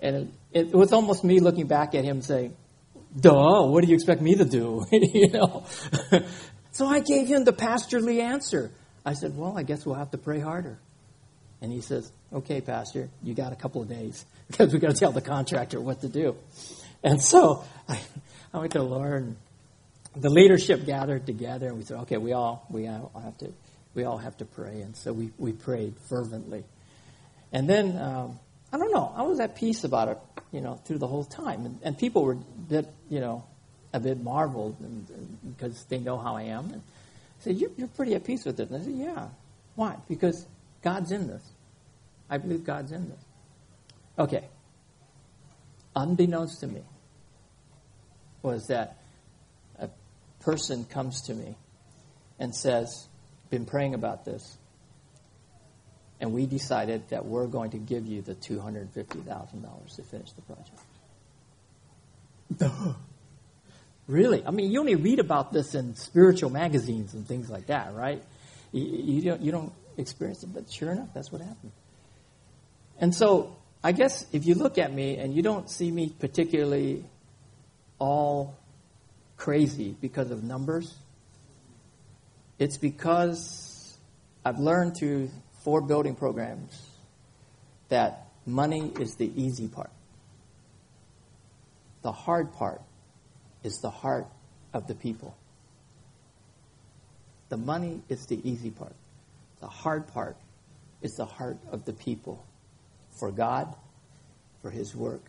and 0.00 0.32
it, 0.52 0.74
was 0.74 0.92
almost 0.92 1.24
me 1.24 1.40
looking 1.40 1.66
back 1.66 1.94
at 1.94 2.04
him 2.04 2.20
saying, 2.22 2.56
Duh, 3.18 3.66
what 3.66 3.82
do 3.82 3.88
you 3.88 3.94
expect 3.94 4.20
me 4.20 4.34
to 4.34 4.44
do? 4.44 4.84
you 4.92 5.30
know? 5.30 5.64
so 6.72 6.86
I 6.86 7.00
gave 7.00 7.28
him 7.28 7.44
the 7.44 7.52
pastorly 7.52 8.20
answer. 8.20 8.70
I 9.04 9.14
said, 9.14 9.36
Well, 9.36 9.56
I 9.56 9.62
guess 9.62 9.86
we'll 9.86 9.94
have 9.94 10.10
to 10.10 10.18
pray 10.18 10.40
harder. 10.40 10.78
And 11.62 11.72
he 11.72 11.80
says, 11.80 12.10
Okay, 12.32 12.60
Pastor, 12.60 13.08
you 13.22 13.34
got 13.34 13.52
a 13.52 13.56
couple 13.56 13.80
of 13.80 13.88
days 13.88 14.26
because 14.48 14.72
we've 14.72 14.82
got 14.82 14.90
to 14.90 14.96
tell 14.96 15.12
the 15.12 15.22
contractor 15.22 15.80
what 15.80 16.00
to 16.02 16.08
do. 16.08 16.36
And 17.02 17.22
so 17.22 17.64
I, 17.88 18.00
I 18.52 18.58
went 18.58 18.72
to 18.72 18.82
Lord, 18.82 19.22
and 19.22 19.36
the 20.16 20.30
leadership 20.30 20.84
gathered 20.84 21.24
together, 21.24 21.68
and 21.68 21.78
we 21.78 21.84
said, 21.84 21.98
Okay, 22.00 22.16
we 22.18 22.32
all 22.32 22.66
we 22.68 22.88
all 22.88 23.12
have 23.22 23.38
to 23.38 23.52
we 23.94 24.04
all 24.04 24.18
have 24.18 24.36
to 24.36 24.44
pray. 24.44 24.82
And 24.82 24.94
so 24.94 25.12
we, 25.12 25.30
we 25.38 25.52
prayed 25.52 25.94
fervently. 26.08 26.64
And 27.52 27.68
then, 27.68 27.96
um, 27.98 28.38
I 28.72 28.78
don't 28.78 28.92
know, 28.92 29.12
I 29.14 29.22
was 29.22 29.40
at 29.40 29.56
peace 29.56 29.84
about 29.84 30.08
it, 30.08 30.18
you 30.52 30.60
know, 30.60 30.74
through 30.84 30.98
the 30.98 31.06
whole 31.06 31.24
time. 31.24 31.66
And, 31.66 31.78
and 31.82 31.98
people 31.98 32.24
were 32.24 32.32
a 32.32 32.36
bit, 32.36 32.88
you 33.08 33.20
know, 33.20 33.44
a 33.92 34.00
bit 34.00 34.20
marveled 34.20 34.76
because 35.56 35.84
they 35.84 35.98
know 35.98 36.18
how 36.18 36.36
I 36.36 36.42
am. 36.42 36.70
And 36.70 36.82
said, 37.40 37.56
you're, 37.56 37.70
you're 37.76 37.88
pretty 37.88 38.14
at 38.14 38.24
peace 38.24 38.44
with 38.44 38.58
it. 38.60 38.70
And 38.70 38.82
I 38.82 38.84
said, 38.84 38.94
yeah. 38.94 39.28
Why? 39.74 39.96
Because 40.08 40.46
God's 40.82 41.12
in 41.12 41.28
this. 41.28 41.42
I 42.28 42.38
believe 42.38 42.64
God's 42.64 42.92
in 42.92 43.08
this. 43.08 43.24
Okay. 44.18 44.44
Unbeknownst 45.94 46.60
to 46.60 46.66
me 46.66 46.82
was 48.42 48.66
that 48.66 48.96
a 49.78 49.88
person 50.40 50.84
comes 50.84 51.22
to 51.22 51.34
me 51.34 51.56
and 52.38 52.54
says, 52.54 53.08
been 53.50 53.64
praying 53.64 53.94
about 53.94 54.24
this 54.24 54.56
and 56.20 56.32
we 56.32 56.46
decided 56.46 57.08
that 57.10 57.26
we're 57.26 57.46
going 57.46 57.70
to 57.70 57.78
give 57.78 58.06
you 58.06 58.22
the 58.22 58.34
$250,000 58.34 59.96
to 59.96 60.02
finish 60.02 60.32
the 60.32 60.42
project. 60.42 60.80
really? 64.06 64.44
I 64.46 64.50
mean, 64.50 64.70
you 64.70 64.80
only 64.80 64.94
read 64.94 65.18
about 65.18 65.52
this 65.52 65.74
in 65.74 65.94
spiritual 65.94 66.50
magazines 66.50 67.14
and 67.14 67.26
things 67.26 67.50
like 67.50 67.66
that, 67.66 67.94
right? 67.94 68.22
You, 68.72 68.84
you, 68.84 69.22
don't, 69.22 69.42
you 69.42 69.52
don't 69.52 69.72
experience 69.98 70.42
it, 70.42 70.54
but 70.54 70.70
sure 70.70 70.90
enough, 70.90 71.08
that's 71.14 71.30
what 71.30 71.42
happened. 71.42 71.72
And 72.98 73.14
so, 73.14 73.56
I 73.84 73.92
guess 73.92 74.26
if 74.32 74.46
you 74.46 74.54
look 74.54 74.78
at 74.78 74.92
me 74.92 75.18
and 75.18 75.34
you 75.34 75.42
don't 75.42 75.70
see 75.70 75.90
me 75.90 76.08
particularly 76.18 77.04
all 77.98 78.56
crazy 79.36 79.94
because 80.00 80.30
of 80.30 80.42
numbers, 80.42 80.96
it's 82.58 82.78
because 82.78 83.98
I've 84.44 84.58
learned 84.58 84.96
through 84.98 85.30
four 85.66 85.80
building 85.80 86.14
programs 86.14 86.80
that 87.88 88.28
money 88.46 88.92
is 89.00 89.16
the 89.16 89.28
easy 89.34 89.66
part. 89.66 89.90
The 92.02 92.12
hard 92.12 92.52
part 92.52 92.80
is 93.64 93.80
the 93.80 93.90
heart 93.90 94.28
of 94.72 94.86
the 94.86 94.94
people. 94.94 95.36
The 97.48 97.56
money 97.56 98.00
is 98.08 98.26
the 98.26 98.38
easy 98.48 98.70
part. 98.70 98.94
The 99.58 99.66
hard 99.66 100.06
part 100.06 100.36
is 101.02 101.16
the 101.16 101.26
heart 101.26 101.58
of 101.72 101.84
the 101.84 101.94
people 101.94 102.46
for 103.18 103.32
God, 103.32 103.74
for 104.62 104.70
His 104.70 104.94
work, 104.94 105.24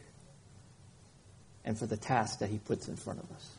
and 1.66 1.76
for 1.76 1.88
the 1.88 1.98
task 1.98 2.42
that 2.42 2.50
He 2.50 2.60
puts 2.60 2.88
in 2.88 2.96
front 2.96 3.24
of 3.24 3.32
us. 3.36 3.50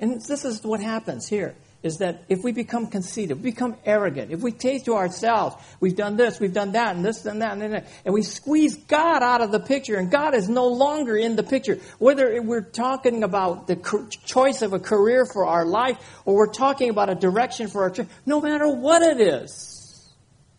And 0.00 0.20
this 0.20 0.44
is 0.44 0.64
what 0.64 0.80
happens 0.80 1.28
here 1.28 1.54
is 1.86 1.98
that 1.98 2.24
if 2.28 2.42
we 2.42 2.52
become 2.52 2.88
conceited, 2.88 3.36
we 3.38 3.52
become 3.52 3.76
arrogant, 3.84 4.32
if 4.32 4.40
we 4.40 4.50
take 4.50 4.84
to 4.84 4.94
ourselves, 4.94 5.56
we've 5.80 5.96
done 5.96 6.16
this, 6.16 6.40
we've 6.40 6.52
done 6.52 6.72
that, 6.72 6.96
and 6.96 7.04
this, 7.04 7.24
and 7.24 7.40
that, 7.40 7.56
and 7.56 7.72
that, 7.72 7.86
and 8.04 8.12
we 8.12 8.22
squeeze 8.22 8.76
God 8.76 9.22
out 9.22 9.40
of 9.40 9.52
the 9.52 9.60
picture, 9.60 9.96
and 9.96 10.10
God 10.10 10.34
is 10.34 10.48
no 10.48 10.66
longer 10.66 11.16
in 11.16 11.36
the 11.36 11.44
picture. 11.44 11.78
Whether 11.98 12.42
we're 12.42 12.60
talking 12.60 13.22
about 13.22 13.68
the 13.68 13.76
choice 14.24 14.62
of 14.62 14.72
a 14.72 14.80
career 14.80 15.24
for 15.24 15.46
our 15.46 15.64
life, 15.64 15.96
or 16.24 16.34
we're 16.34 16.52
talking 16.52 16.90
about 16.90 17.08
a 17.08 17.14
direction 17.14 17.68
for 17.68 17.84
our 17.84 17.90
church, 17.90 18.08
no 18.26 18.40
matter 18.40 18.68
what 18.68 19.02
it 19.02 19.20
is, 19.20 20.12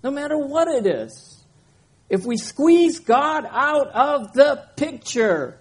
no 0.04 0.10
matter 0.10 0.38
what 0.38 0.70
it 0.70 0.88
is, 0.88 1.44
if 2.10 2.26
we 2.26 2.38
squeeze 2.38 3.00
God 3.00 3.46
out 3.50 3.90
of 3.90 4.34
the 4.34 4.64
picture, 4.78 5.60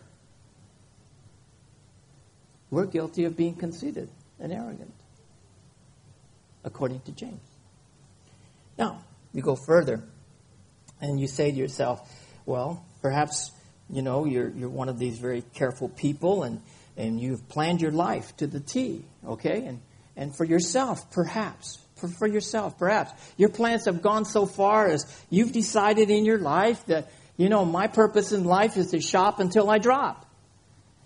we're 2.71 2.87
guilty 2.87 3.25
of 3.25 3.37
being 3.37 3.55
conceited 3.55 4.09
and 4.39 4.53
arrogant 4.53 4.96
according 6.67 7.01
to 7.01 7.13
James. 7.13 7.41
Now, 8.77 9.03
you 9.33 9.41
go 9.41 9.57
further 9.57 10.03
and 11.01 11.19
you 11.19 11.29
say 11.29 11.51
to 11.51 11.57
yourself, 11.57 12.13
well, 12.45 12.85
perhaps, 13.01 13.53
you 13.89 14.03
know, 14.03 14.27
you're, 14.27 14.51
you're 14.51 14.69
one 14.69 14.89
of 14.91 14.99
these 14.99 15.19
very 15.19 15.43
careful 15.55 15.89
people 15.89 16.43
and, 16.43 16.61
and 16.97 17.21
you've 17.21 17.49
planned 17.49 17.81
your 17.81 17.93
life 17.93 18.37
to 18.39 18.47
the 18.47 18.61
T, 18.61 19.05
okay? 19.27 19.65
And, 19.65 19.81
and 20.17 20.37
for 20.37 20.45
yourself, 20.45 21.11
perhaps, 21.11 21.79
for, 21.97 22.09
for 22.09 22.27
yourself, 22.27 22.79
perhaps, 22.79 23.13
your 23.37 23.49
plans 23.49 23.87
have 23.87 24.03
gone 24.03 24.25
so 24.25 24.45
far 24.45 24.87
as 24.87 25.07
you've 25.31 25.53
decided 25.53 26.11
in 26.11 26.25
your 26.25 26.39
life 26.39 26.85
that, 26.87 27.11
you 27.37 27.49
know, 27.49 27.65
my 27.65 27.87
purpose 27.87 28.33
in 28.33 28.45
life 28.45 28.77
is 28.77 28.91
to 28.91 29.01
shop 29.01 29.41
until 29.41 29.71
I 29.71 29.79
drop. 29.79 30.27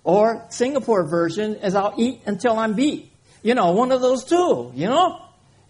Or 0.02 0.46
Singapore 0.48 1.06
version 1.06 1.56
is 1.56 1.74
I'll 1.74 1.94
eat 1.98 2.22
until 2.24 2.58
I'm 2.58 2.74
beat. 2.74 3.12
You 3.42 3.54
know, 3.54 3.72
one 3.72 3.92
of 3.92 4.00
those 4.00 4.24
two, 4.24 4.72
you 4.74 4.86
know? 4.86 5.20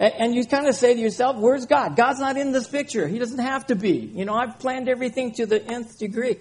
And 0.01 0.35
you 0.35 0.47
kind 0.47 0.67
of 0.67 0.75
say 0.75 0.95
to 0.95 1.01
yourself, 1.01 1.37
where's 1.37 1.67
God? 1.67 1.95
God's 1.95 2.21
not 2.21 2.39
in 2.39 2.53
this 2.53 2.67
picture. 2.67 3.07
He 3.07 3.19
doesn't 3.19 3.39
have 3.39 3.67
to 3.67 3.75
be. 3.75 3.99
You 4.15 4.25
know, 4.25 4.35
I've 4.35 4.59
planned 4.59 4.89
everything 4.89 5.33
to 5.33 5.45
the 5.45 5.63
nth 5.63 5.99
degree. 5.99 6.39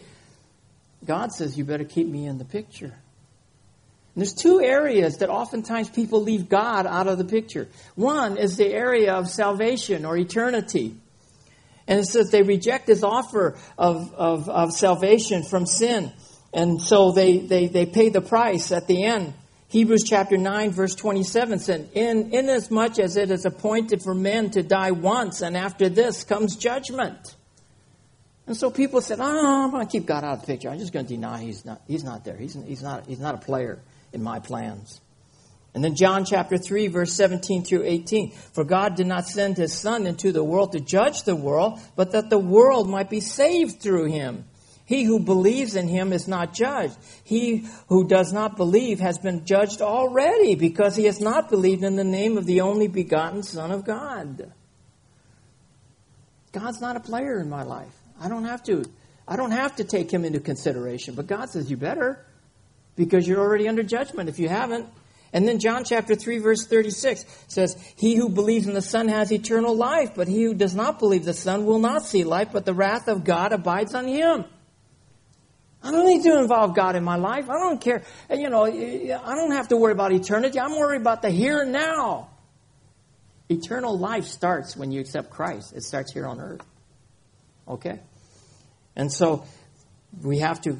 God 1.05 1.34
says, 1.34 1.57
you 1.57 1.66
better 1.66 1.84
keep 1.84 2.07
me 2.07 2.26
in 2.26 2.38
the 2.38 2.45
picture. 2.45 2.86
And 2.86 2.93
there's 4.16 4.34
two 4.34 4.62
areas 4.62 5.18
that 5.18 5.30
oftentimes 5.30 5.89
people 5.89 6.24
leave 6.24 6.47
God 6.47 6.88
out 6.88 7.07
of 7.07 7.18
the 7.18 7.26
picture. 7.26 7.68
One 7.95 8.38
is 8.38 8.55
the 8.55 8.74
area 8.74 9.14
of 9.16 9.28
salvation 9.28 10.05
or 10.05 10.16
eternity. 10.16 10.95
And 11.86 11.99
it 11.99 12.05
says 12.05 12.32
they 12.32 12.43
reject 12.43 12.88
his 12.88 13.03
offer 13.03 13.57
of, 13.78 14.14
of, 14.14 14.47
of 14.47 14.72
salvation 14.72 15.43
from 15.43 15.66
sin. 15.66 16.14
And 16.53 16.82
so 16.82 17.12
they, 17.12 17.39
they, 17.39 17.68
they 17.68 17.86
pay 17.86 18.07
the 18.07 18.22
price 18.22 18.72
at 18.72 18.88
the 18.88 19.03
end. 19.03 19.34
Hebrews 19.70 20.03
chapter 20.03 20.36
9 20.36 20.72
verse 20.72 20.95
27 20.95 21.59
said, 21.59 21.89
In, 21.93 22.34
inasmuch 22.34 22.99
as 22.99 23.17
it 23.17 23.32
is 23.32 23.45
appointed 23.45 24.01
for 24.01 24.15
men 24.15 24.49
to 24.51 24.63
die 24.63 24.91
once, 24.91 25.41
and 25.41 25.55
after 25.55 25.89
this 25.89 26.24
comes 26.24 26.55
judgment. 26.55 27.36
And 28.49 28.57
so 28.57 28.72
people 28.72 28.99
said, 28.99 29.20
oh, 29.20 29.63
I'm 29.63 29.70
going 29.70 29.86
to 29.86 29.91
keep 29.91 30.07
God 30.07 30.24
out 30.24 30.34
of 30.34 30.41
the 30.41 30.47
picture. 30.47 30.72
I'm 30.72 30.80
just 30.80 30.91
going 30.91 31.05
to 31.05 31.13
deny 31.13 31.43
he's 31.43 31.65
not, 31.65 31.82
he's 31.88 32.03
not 32.03 32.26
there. 32.26 32.36
He's, 32.36 32.55
he's, 32.65 32.82
not, 32.82 33.05
he's 33.05 33.20
not 33.20 33.36
a 33.36 33.38
player 33.38 33.78
in 34.11 34.24
my 34.24 34.39
plans. 34.39 34.99
And 35.76 35.84
then 35.84 35.95
John 35.95 36.26
chapter 36.26 36.57
3 36.57 36.88
verse 36.88 37.13
17 37.13 37.63
through 37.63 37.84
18. 37.84 38.32
For 38.32 38.63
God 38.63 38.95
did 38.95 39.05
not 39.05 39.28
send 39.28 39.57
his 39.57 39.72
son 39.72 40.07
into 40.07 40.32
the 40.32 40.43
world 40.43 40.72
to 40.72 40.80
judge 40.80 41.26
the 41.26 41.36
world, 41.36 41.80
but 41.95 42.13
that 42.13 42.32
the 42.32 42.39
world 42.39 42.89
might 42.89 43.11
be 43.11 43.20
saved 43.20 43.82
through 43.82 44.05
him. 44.05 44.45
He 44.90 45.04
who 45.04 45.20
believes 45.20 45.76
in 45.76 45.88
him 45.88 46.12
is 46.12 46.28
not 46.28 46.52
judged. 46.52 46.98
He 47.24 47.68
who 47.90 48.08
does 48.08 48.34
not 48.34 48.58
believe 48.58 49.00
has 49.00 49.20
been 49.20 49.46
judged 49.46 49.84
already 49.84 50.56
because 50.56 50.96
he 50.96 51.06
has 51.06 51.22
not 51.22 51.48
believed 51.48 51.84
in 51.84 51.96
the 51.96 52.04
name 52.04 52.40
of 52.40 52.48
the 52.48 52.62
only 52.62 52.88
begotten 52.88 53.44
Son 53.44 53.70
of 53.72 53.86
God. 53.86 54.52
God's 56.54 56.82
not 56.82 56.96
a 56.96 57.00
player 57.00 57.40
in 57.40 57.52
my 57.52 57.62
life. 57.62 57.94
I 58.20 58.30
don't 58.30 58.46
have 58.46 58.64
to. 58.64 58.84
I 59.28 59.36
don't 59.36 59.52
have 59.52 59.76
to 59.76 59.84
take 59.84 60.10
him 60.12 60.26
into 60.26 60.40
consideration. 60.40 61.14
But 61.14 61.28
God 61.28 61.52
says 61.52 61.70
you 61.70 61.78
better 61.78 62.26
because 62.96 63.28
you're 63.28 63.42
already 63.42 63.68
under 63.68 63.84
judgment 63.84 64.28
if 64.28 64.40
you 64.40 64.50
haven't. 64.50 64.88
And 65.34 65.48
then 65.48 65.60
John 65.60 65.84
chapter 65.84 66.16
3 66.16 66.40
verse 66.40 66.66
36 66.66 67.26
says, 67.48 67.78
He 67.96 68.16
who 68.16 68.28
believes 68.28 68.66
in 68.66 68.74
the 68.74 68.82
Son 68.82 69.08
has 69.08 69.32
eternal 69.32 69.76
life, 69.76 70.16
but 70.16 70.28
he 70.28 70.46
who 70.46 70.56
does 70.56 70.74
not 70.74 70.98
believe 70.98 71.26
the 71.26 71.36
Son 71.36 71.68
will 71.68 71.78
not 71.78 72.08
see 72.08 72.24
life, 72.24 72.48
but 72.52 72.66
the 72.66 72.74
wrath 72.74 73.08
of 73.08 73.24
God 73.24 73.54
abides 73.54 73.94
on 73.94 74.08
him. 74.08 74.46
I 75.82 75.92
don't 75.92 76.08
need 76.08 76.24
to 76.24 76.38
involve 76.38 76.76
God 76.76 76.96
in 76.96 77.04
my 77.04 77.16
life. 77.16 77.50
I 77.50 77.54
don't 77.54 77.80
care. 77.80 78.04
You 78.30 78.50
know, 78.50 78.66
I 78.66 79.36
don't 79.36 79.52
have 79.52 79.70
to 79.70 79.78
worry 79.78 79.94
about 79.94 80.12
eternity. 80.12 80.60
I'm 80.60 80.78
worried 80.78 81.02
about 81.02 81.22
the 81.22 81.30
here 81.30 81.62
and 81.62 81.72
now. 81.72 82.30
Eternal 83.48 83.98
life 83.98 84.26
starts 84.26 84.76
when 84.76 84.92
you 84.92 85.00
accept 85.00 85.30
Christ. 85.30 85.74
It 85.76 85.84
starts 85.84 86.14
here 86.14 86.28
on 86.28 86.40
earth. 86.40 86.62
Okay? 87.68 88.00
And 88.96 89.12
so 89.12 89.46
we 90.22 90.40
have 90.40 90.62
to 90.62 90.78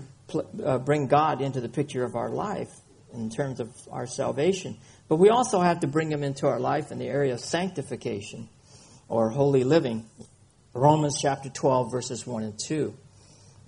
uh, 0.64 0.78
bring 0.80 1.08
God 1.08 1.41
into 1.41 1.62
the 1.62 1.70
picture 1.70 2.04
of 2.04 2.16
our 2.16 2.30
life 2.30 2.70
in 3.14 3.30
terms 3.30 3.60
of 3.60 3.74
our 3.89 4.06
salvation. 4.06 4.78
But 5.08 5.16
we 5.16 5.30
also 5.30 5.62
have 5.62 5.80
to 5.80 5.88
bring 5.88 6.12
him 6.12 6.24
into 6.24 6.47
our 6.47 6.60
life 6.60 6.91
in 6.91 7.00
the 7.00 7.08
area 7.08 7.34
of 7.34 7.39
sanctification 7.39 8.50
or 9.08 9.30
holy 9.30 9.64
living. 9.64 10.06
Romans 10.74 11.20
chapter 11.20 11.50
12, 11.50 11.91
verses 11.91 12.28
1 12.28 12.43
and 12.43 12.60
2. 12.60 12.93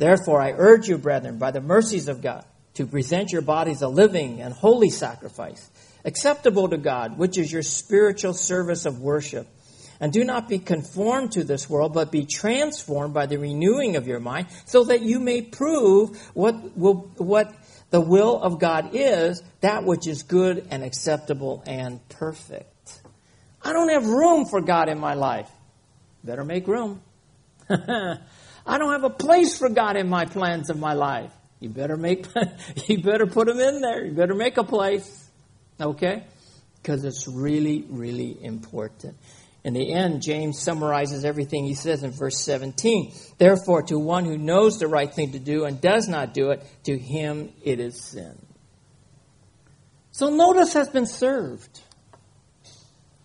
Therefore, 0.02 0.42
I 0.42 0.54
urge 0.58 0.88
you, 0.88 0.98
brethren, 0.98 1.38
by 1.38 1.52
the 1.52 1.62
mercies 1.62 2.08
of 2.08 2.24
God, 2.24 2.44
to 2.74 2.88
present 2.88 3.32
your 3.32 3.44
bodies 3.44 3.84
a 3.84 3.88
living 3.88 4.42
and 4.42 4.52
holy 4.52 4.90
sacrifice, 4.90 5.70
acceptable 6.04 6.70
to 6.70 6.78
God, 6.80 7.20
which 7.20 7.38
is 7.38 7.52
your 7.52 7.62
spiritual 7.62 8.34
service 8.34 8.88
of 8.88 9.00
worship. 9.00 9.46
And 10.00 10.12
do 10.12 10.24
not 10.24 10.50
be 10.50 10.58
conformed 10.58 11.34
to 11.34 11.44
this 11.44 11.70
world, 11.70 11.94
but 11.94 12.12
be 12.12 12.26
transformed 12.26 13.14
by 13.14 13.28
the 13.28 13.38
renewing 13.38 13.96
of 13.96 14.08
your 14.08 14.20
mind, 14.20 14.48
so 14.66 14.86
that 14.86 15.04
you 15.04 15.20
may 15.20 15.44
prove 15.44 16.20
what 16.34 16.76
will, 16.76 17.12
what 17.18 17.54
the 17.92 18.02
will 18.02 18.42
of 18.42 18.58
God 18.58 18.96
is, 18.96 19.44
that 19.60 19.84
which 19.84 20.08
is 20.08 20.24
good 20.24 20.66
and 20.72 20.84
acceptable 20.84 21.62
and 21.68 22.00
perfect. 22.10 23.04
I 23.62 23.72
don't 23.72 23.90
have 23.90 24.08
room 24.08 24.48
for 24.48 24.62
God 24.62 24.90
in 24.90 24.98
my 24.98 25.14
life. 25.14 25.52
Better 26.24 26.44
make 26.44 26.68
room. 26.68 27.04
I 28.66 28.78
don't 28.78 28.92
have 28.92 29.04
a 29.04 29.10
place 29.10 29.58
for 29.58 29.70
God 29.70 29.96
in 29.98 30.10
my 30.10 30.26
plans 30.26 30.70
of 30.70 30.80
my 30.80 30.94
life. 30.94 31.32
You 31.60 31.70
better 31.70 31.98
make, 31.98 32.28
you 32.88 33.02
better 33.02 33.28
put 33.28 33.48
him 33.48 33.60
in 33.60 33.82
there. 33.82 34.04
You 34.06 34.12
better 34.12 34.36
make 34.36 34.58
a 34.58 34.64
place. 34.64 35.30
Okay? 35.80 36.24
Because 36.82 37.04
it's 37.04 37.28
really, 37.28 37.86
really 37.90 38.38
important. 38.44 39.16
In 39.64 39.74
the 39.74 39.94
end, 39.94 40.24
James 40.24 40.60
summarizes 40.60 41.24
everything 41.24 41.66
he 41.66 41.76
says 41.76 42.04
in 42.04 42.12
verse 42.12 42.44
17. 42.44 43.14
Therefore, 43.38 43.84
to 43.84 44.00
one 44.00 44.26
who 44.26 44.38
knows 44.38 44.80
the 44.80 44.88
right 44.88 45.14
thing 45.14 45.34
to 45.34 45.40
do 45.40 45.66
and 45.66 45.80
does 45.80 46.08
not 46.08 46.34
do 46.34 46.50
it, 46.50 46.66
to 46.86 46.98
him 46.98 47.52
it 47.64 47.80
is 47.80 48.02
sin. 48.02 48.36
So 50.12 50.30
notice 50.30 50.74
has 50.74 50.90
been 50.90 51.06
served. 51.06 51.82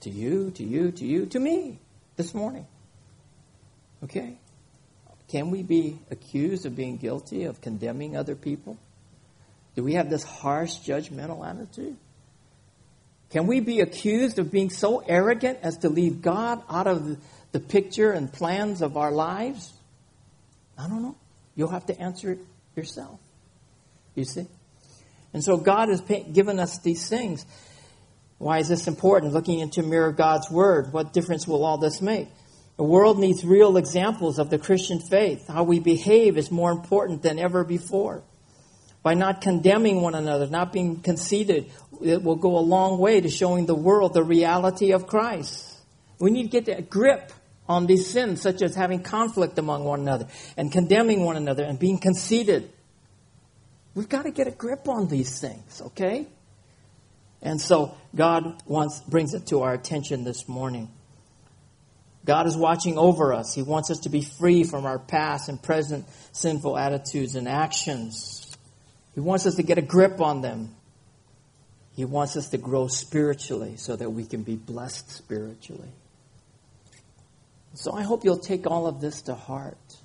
To 0.00 0.10
you, 0.10 0.50
to 0.52 0.62
you, 0.62 0.92
to 0.92 1.06
you, 1.06 1.26
to 1.26 1.40
me 1.40 1.78
this 2.16 2.34
morning. 2.34 2.66
Okay? 4.04 4.36
Can 5.28 5.50
we 5.50 5.62
be 5.62 5.98
accused 6.10 6.66
of 6.66 6.76
being 6.76 6.96
guilty 6.96 7.44
of 7.44 7.60
condemning 7.60 8.16
other 8.16 8.34
people? 8.34 8.78
Do 9.74 9.82
we 9.82 9.94
have 9.94 10.08
this 10.08 10.22
harsh, 10.22 10.78
judgmental 10.78 11.46
attitude? 11.46 11.96
Can 13.30 13.46
we 13.46 13.60
be 13.60 13.80
accused 13.80 14.38
of 14.38 14.52
being 14.52 14.70
so 14.70 14.98
arrogant 15.00 15.58
as 15.62 15.78
to 15.78 15.88
leave 15.88 16.22
God 16.22 16.62
out 16.70 16.86
of 16.86 17.18
the 17.52 17.60
picture 17.60 18.12
and 18.12 18.32
plans 18.32 18.82
of 18.82 18.96
our 18.96 19.10
lives? 19.10 19.72
I 20.78 20.88
don't 20.88 21.02
know. 21.02 21.16
You'll 21.56 21.70
have 21.70 21.86
to 21.86 22.00
answer 22.00 22.32
it 22.32 22.38
yourself. 22.76 23.18
You 24.14 24.24
see? 24.24 24.46
And 25.32 25.42
so 25.42 25.56
God 25.56 25.88
has 25.88 26.00
given 26.00 26.58
us 26.60 26.78
these 26.78 27.08
things. 27.08 27.44
Why 28.38 28.58
is 28.58 28.68
this 28.68 28.86
important? 28.86 29.32
Looking 29.32 29.58
into 29.58 29.82
mirror 29.82 30.12
God's 30.12 30.50
Word, 30.50 30.92
what 30.92 31.12
difference 31.12 31.48
will 31.48 31.64
all 31.64 31.78
this 31.78 32.00
make? 32.00 32.28
The 32.76 32.84
world 32.84 33.18
needs 33.18 33.44
real 33.44 33.76
examples 33.76 34.38
of 34.38 34.50
the 34.50 34.58
Christian 34.58 35.00
faith. 35.00 35.48
How 35.48 35.62
we 35.62 35.80
behave 35.80 36.36
is 36.36 36.50
more 36.50 36.70
important 36.70 37.22
than 37.22 37.38
ever 37.38 37.64
before. 37.64 38.22
By 39.02 39.14
not 39.14 39.40
condemning 39.40 40.02
one 40.02 40.14
another, 40.14 40.46
not 40.46 40.72
being 40.72 41.00
conceited, 41.00 41.70
it 42.02 42.22
will 42.22 42.36
go 42.36 42.58
a 42.58 42.60
long 42.60 42.98
way 42.98 43.20
to 43.20 43.30
showing 43.30 43.66
the 43.66 43.74
world 43.74 44.12
the 44.12 44.22
reality 44.22 44.92
of 44.92 45.06
Christ. 45.06 45.74
We 46.18 46.30
need 46.30 46.50
to 46.50 46.60
get 46.60 46.78
a 46.78 46.82
grip 46.82 47.32
on 47.68 47.86
these 47.86 48.08
sins, 48.10 48.42
such 48.42 48.62
as 48.62 48.74
having 48.74 49.02
conflict 49.02 49.58
among 49.58 49.84
one 49.84 50.00
another 50.00 50.26
and 50.56 50.70
condemning 50.70 51.24
one 51.24 51.36
another 51.36 51.64
and 51.64 51.78
being 51.78 51.98
conceited. 51.98 52.70
We've 53.94 54.08
got 54.08 54.22
to 54.22 54.30
get 54.30 54.46
a 54.46 54.50
grip 54.50 54.88
on 54.88 55.08
these 55.08 55.40
things, 55.40 55.80
okay? 55.80 56.26
And 57.40 57.60
so 57.60 57.96
God 58.14 58.62
wants 58.66 59.00
brings 59.00 59.34
it 59.34 59.46
to 59.48 59.62
our 59.62 59.72
attention 59.72 60.24
this 60.24 60.48
morning. 60.48 60.90
God 62.26 62.48
is 62.48 62.56
watching 62.56 62.98
over 62.98 63.32
us. 63.32 63.54
He 63.54 63.62
wants 63.62 63.90
us 63.90 64.00
to 64.00 64.08
be 64.08 64.20
free 64.20 64.64
from 64.64 64.84
our 64.84 64.98
past 64.98 65.48
and 65.48 65.62
present 65.62 66.04
sinful 66.32 66.76
attitudes 66.76 67.36
and 67.36 67.48
actions. 67.48 68.56
He 69.14 69.20
wants 69.20 69.46
us 69.46 69.54
to 69.54 69.62
get 69.62 69.78
a 69.78 69.82
grip 69.82 70.20
on 70.20 70.42
them. 70.42 70.74
He 71.94 72.04
wants 72.04 72.36
us 72.36 72.50
to 72.50 72.58
grow 72.58 72.88
spiritually 72.88 73.76
so 73.76 73.94
that 73.96 74.10
we 74.10 74.24
can 74.24 74.42
be 74.42 74.56
blessed 74.56 75.10
spiritually. 75.10 75.88
So 77.74 77.92
I 77.92 78.02
hope 78.02 78.24
you'll 78.24 78.38
take 78.38 78.66
all 78.66 78.86
of 78.86 79.00
this 79.00 79.22
to 79.22 79.34
heart. 79.34 79.96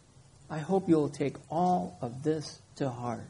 I 0.49 0.59
hope 0.59 0.87
you'll 0.87 1.09
take 1.09 1.35
all 1.49 1.97
of 2.01 2.21
this 2.23 2.61
to 2.75 2.89
heart. 2.89 3.21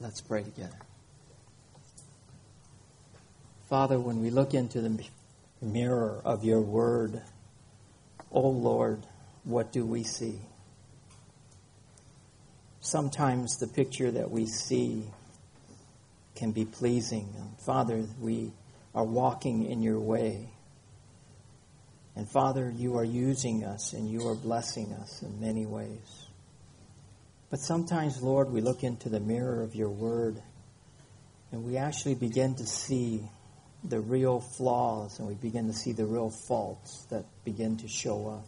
Let's 0.00 0.22
pray 0.22 0.42
together. 0.44 0.78
Father, 3.70 4.00
when 4.00 4.20
we 4.20 4.30
look 4.30 4.52
into 4.52 4.80
the 4.80 5.00
mirror 5.62 6.20
of 6.24 6.42
your 6.42 6.60
word, 6.60 7.22
oh 8.32 8.48
Lord, 8.48 9.06
what 9.44 9.70
do 9.70 9.86
we 9.86 10.02
see? 10.02 10.40
Sometimes 12.80 13.58
the 13.58 13.68
picture 13.68 14.10
that 14.10 14.28
we 14.28 14.46
see 14.46 15.04
can 16.34 16.50
be 16.50 16.64
pleasing. 16.64 17.32
Father, 17.64 18.04
we 18.18 18.50
are 18.92 19.04
walking 19.04 19.66
in 19.66 19.82
your 19.82 20.00
way. 20.00 20.48
And 22.16 22.28
Father, 22.28 22.72
you 22.74 22.96
are 22.96 23.04
using 23.04 23.62
us 23.62 23.92
and 23.92 24.10
you 24.10 24.26
are 24.26 24.34
blessing 24.34 24.92
us 24.94 25.22
in 25.22 25.40
many 25.40 25.64
ways. 25.64 26.26
But 27.50 27.60
sometimes, 27.60 28.20
Lord, 28.20 28.50
we 28.50 28.62
look 28.62 28.82
into 28.82 29.08
the 29.08 29.20
mirror 29.20 29.62
of 29.62 29.76
your 29.76 29.90
word 29.90 30.42
and 31.52 31.62
we 31.62 31.76
actually 31.76 32.16
begin 32.16 32.56
to 32.56 32.66
see 32.66 33.28
the 33.84 34.00
real 34.00 34.40
flaws 34.40 35.18
and 35.18 35.28
we 35.28 35.34
begin 35.34 35.66
to 35.66 35.72
see 35.72 35.92
the 35.92 36.04
real 36.04 36.30
faults 36.30 37.06
that 37.10 37.24
begin 37.44 37.76
to 37.78 37.88
show 37.88 38.28
up. 38.28 38.46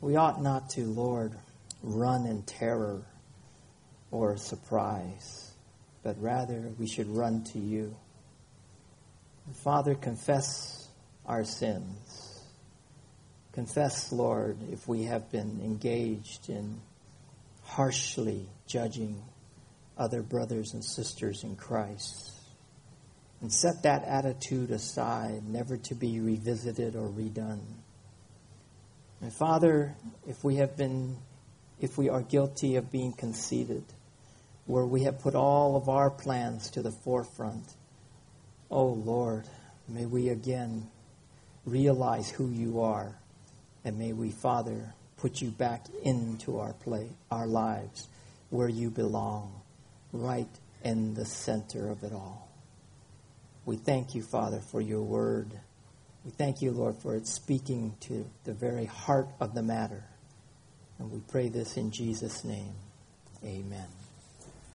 We 0.00 0.16
ought 0.16 0.42
not 0.42 0.70
to, 0.70 0.84
Lord, 0.84 1.32
run 1.82 2.26
in 2.26 2.42
terror 2.42 3.02
or 4.10 4.36
surprise, 4.36 5.52
but 6.02 6.20
rather 6.20 6.72
we 6.78 6.86
should 6.86 7.08
run 7.08 7.44
to 7.52 7.58
you. 7.58 7.96
Father, 9.64 9.94
confess 9.94 10.88
our 11.26 11.44
sins. 11.44 12.42
Confess, 13.52 14.12
Lord, 14.12 14.58
if 14.70 14.86
we 14.86 15.04
have 15.04 15.30
been 15.32 15.60
engaged 15.64 16.48
in 16.48 16.80
harshly 17.64 18.48
judging 18.66 19.22
other 19.96 20.22
brothers 20.22 20.74
and 20.74 20.84
sisters 20.84 21.42
in 21.44 21.56
Christ. 21.56 22.37
And 23.40 23.52
set 23.52 23.84
that 23.84 24.04
attitude 24.04 24.70
aside, 24.72 25.44
never 25.46 25.76
to 25.76 25.94
be 25.94 26.18
revisited 26.18 26.96
or 26.96 27.08
redone. 27.08 27.62
And 29.20 29.32
Father, 29.32 29.94
if 30.26 30.42
we 30.42 30.56
have 30.56 30.76
been, 30.76 31.16
if 31.80 31.96
we 31.96 32.08
are 32.08 32.22
guilty 32.22 32.76
of 32.76 32.90
being 32.90 33.12
conceited, 33.12 33.84
where 34.66 34.86
we 34.86 35.04
have 35.04 35.20
put 35.20 35.34
all 35.34 35.76
of 35.76 35.88
our 35.88 36.10
plans 36.10 36.70
to 36.70 36.82
the 36.82 36.90
forefront, 36.90 37.64
oh 38.70 38.88
Lord, 38.88 39.44
may 39.88 40.04
we 40.04 40.28
again 40.28 40.88
realize 41.64 42.28
who 42.30 42.50
you 42.50 42.80
are, 42.80 43.18
and 43.84 43.98
may 43.98 44.12
we, 44.12 44.30
Father, 44.30 44.94
put 45.16 45.40
you 45.40 45.50
back 45.50 45.86
into 46.02 46.58
our 46.58 46.72
play, 46.72 47.10
our 47.30 47.46
lives, 47.46 48.08
where 48.50 48.68
you 48.68 48.90
belong, 48.90 49.60
right 50.12 50.48
in 50.84 51.14
the 51.14 51.24
center 51.24 51.90
of 51.90 52.02
it 52.02 52.12
all. 52.12 52.47
We 53.68 53.76
thank 53.76 54.14
you, 54.14 54.22
Father, 54.22 54.60
for 54.60 54.80
your 54.80 55.02
word. 55.02 55.52
We 56.24 56.30
thank 56.30 56.62
you, 56.62 56.70
Lord, 56.70 56.96
for 57.02 57.14
it 57.16 57.26
speaking 57.26 57.94
to 58.00 58.24
the 58.44 58.54
very 58.54 58.86
heart 58.86 59.28
of 59.40 59.54
the 59.54 59.62
matter. 59.62 60.04
And 60.98 61.12
we 61.12 61.20
pray 61.28 61.50
this 61.50 61.76
in 61.76 61.90
Jesus' 61.90 62.44
name. 62.44 62.72
Amen. 63.44 63.97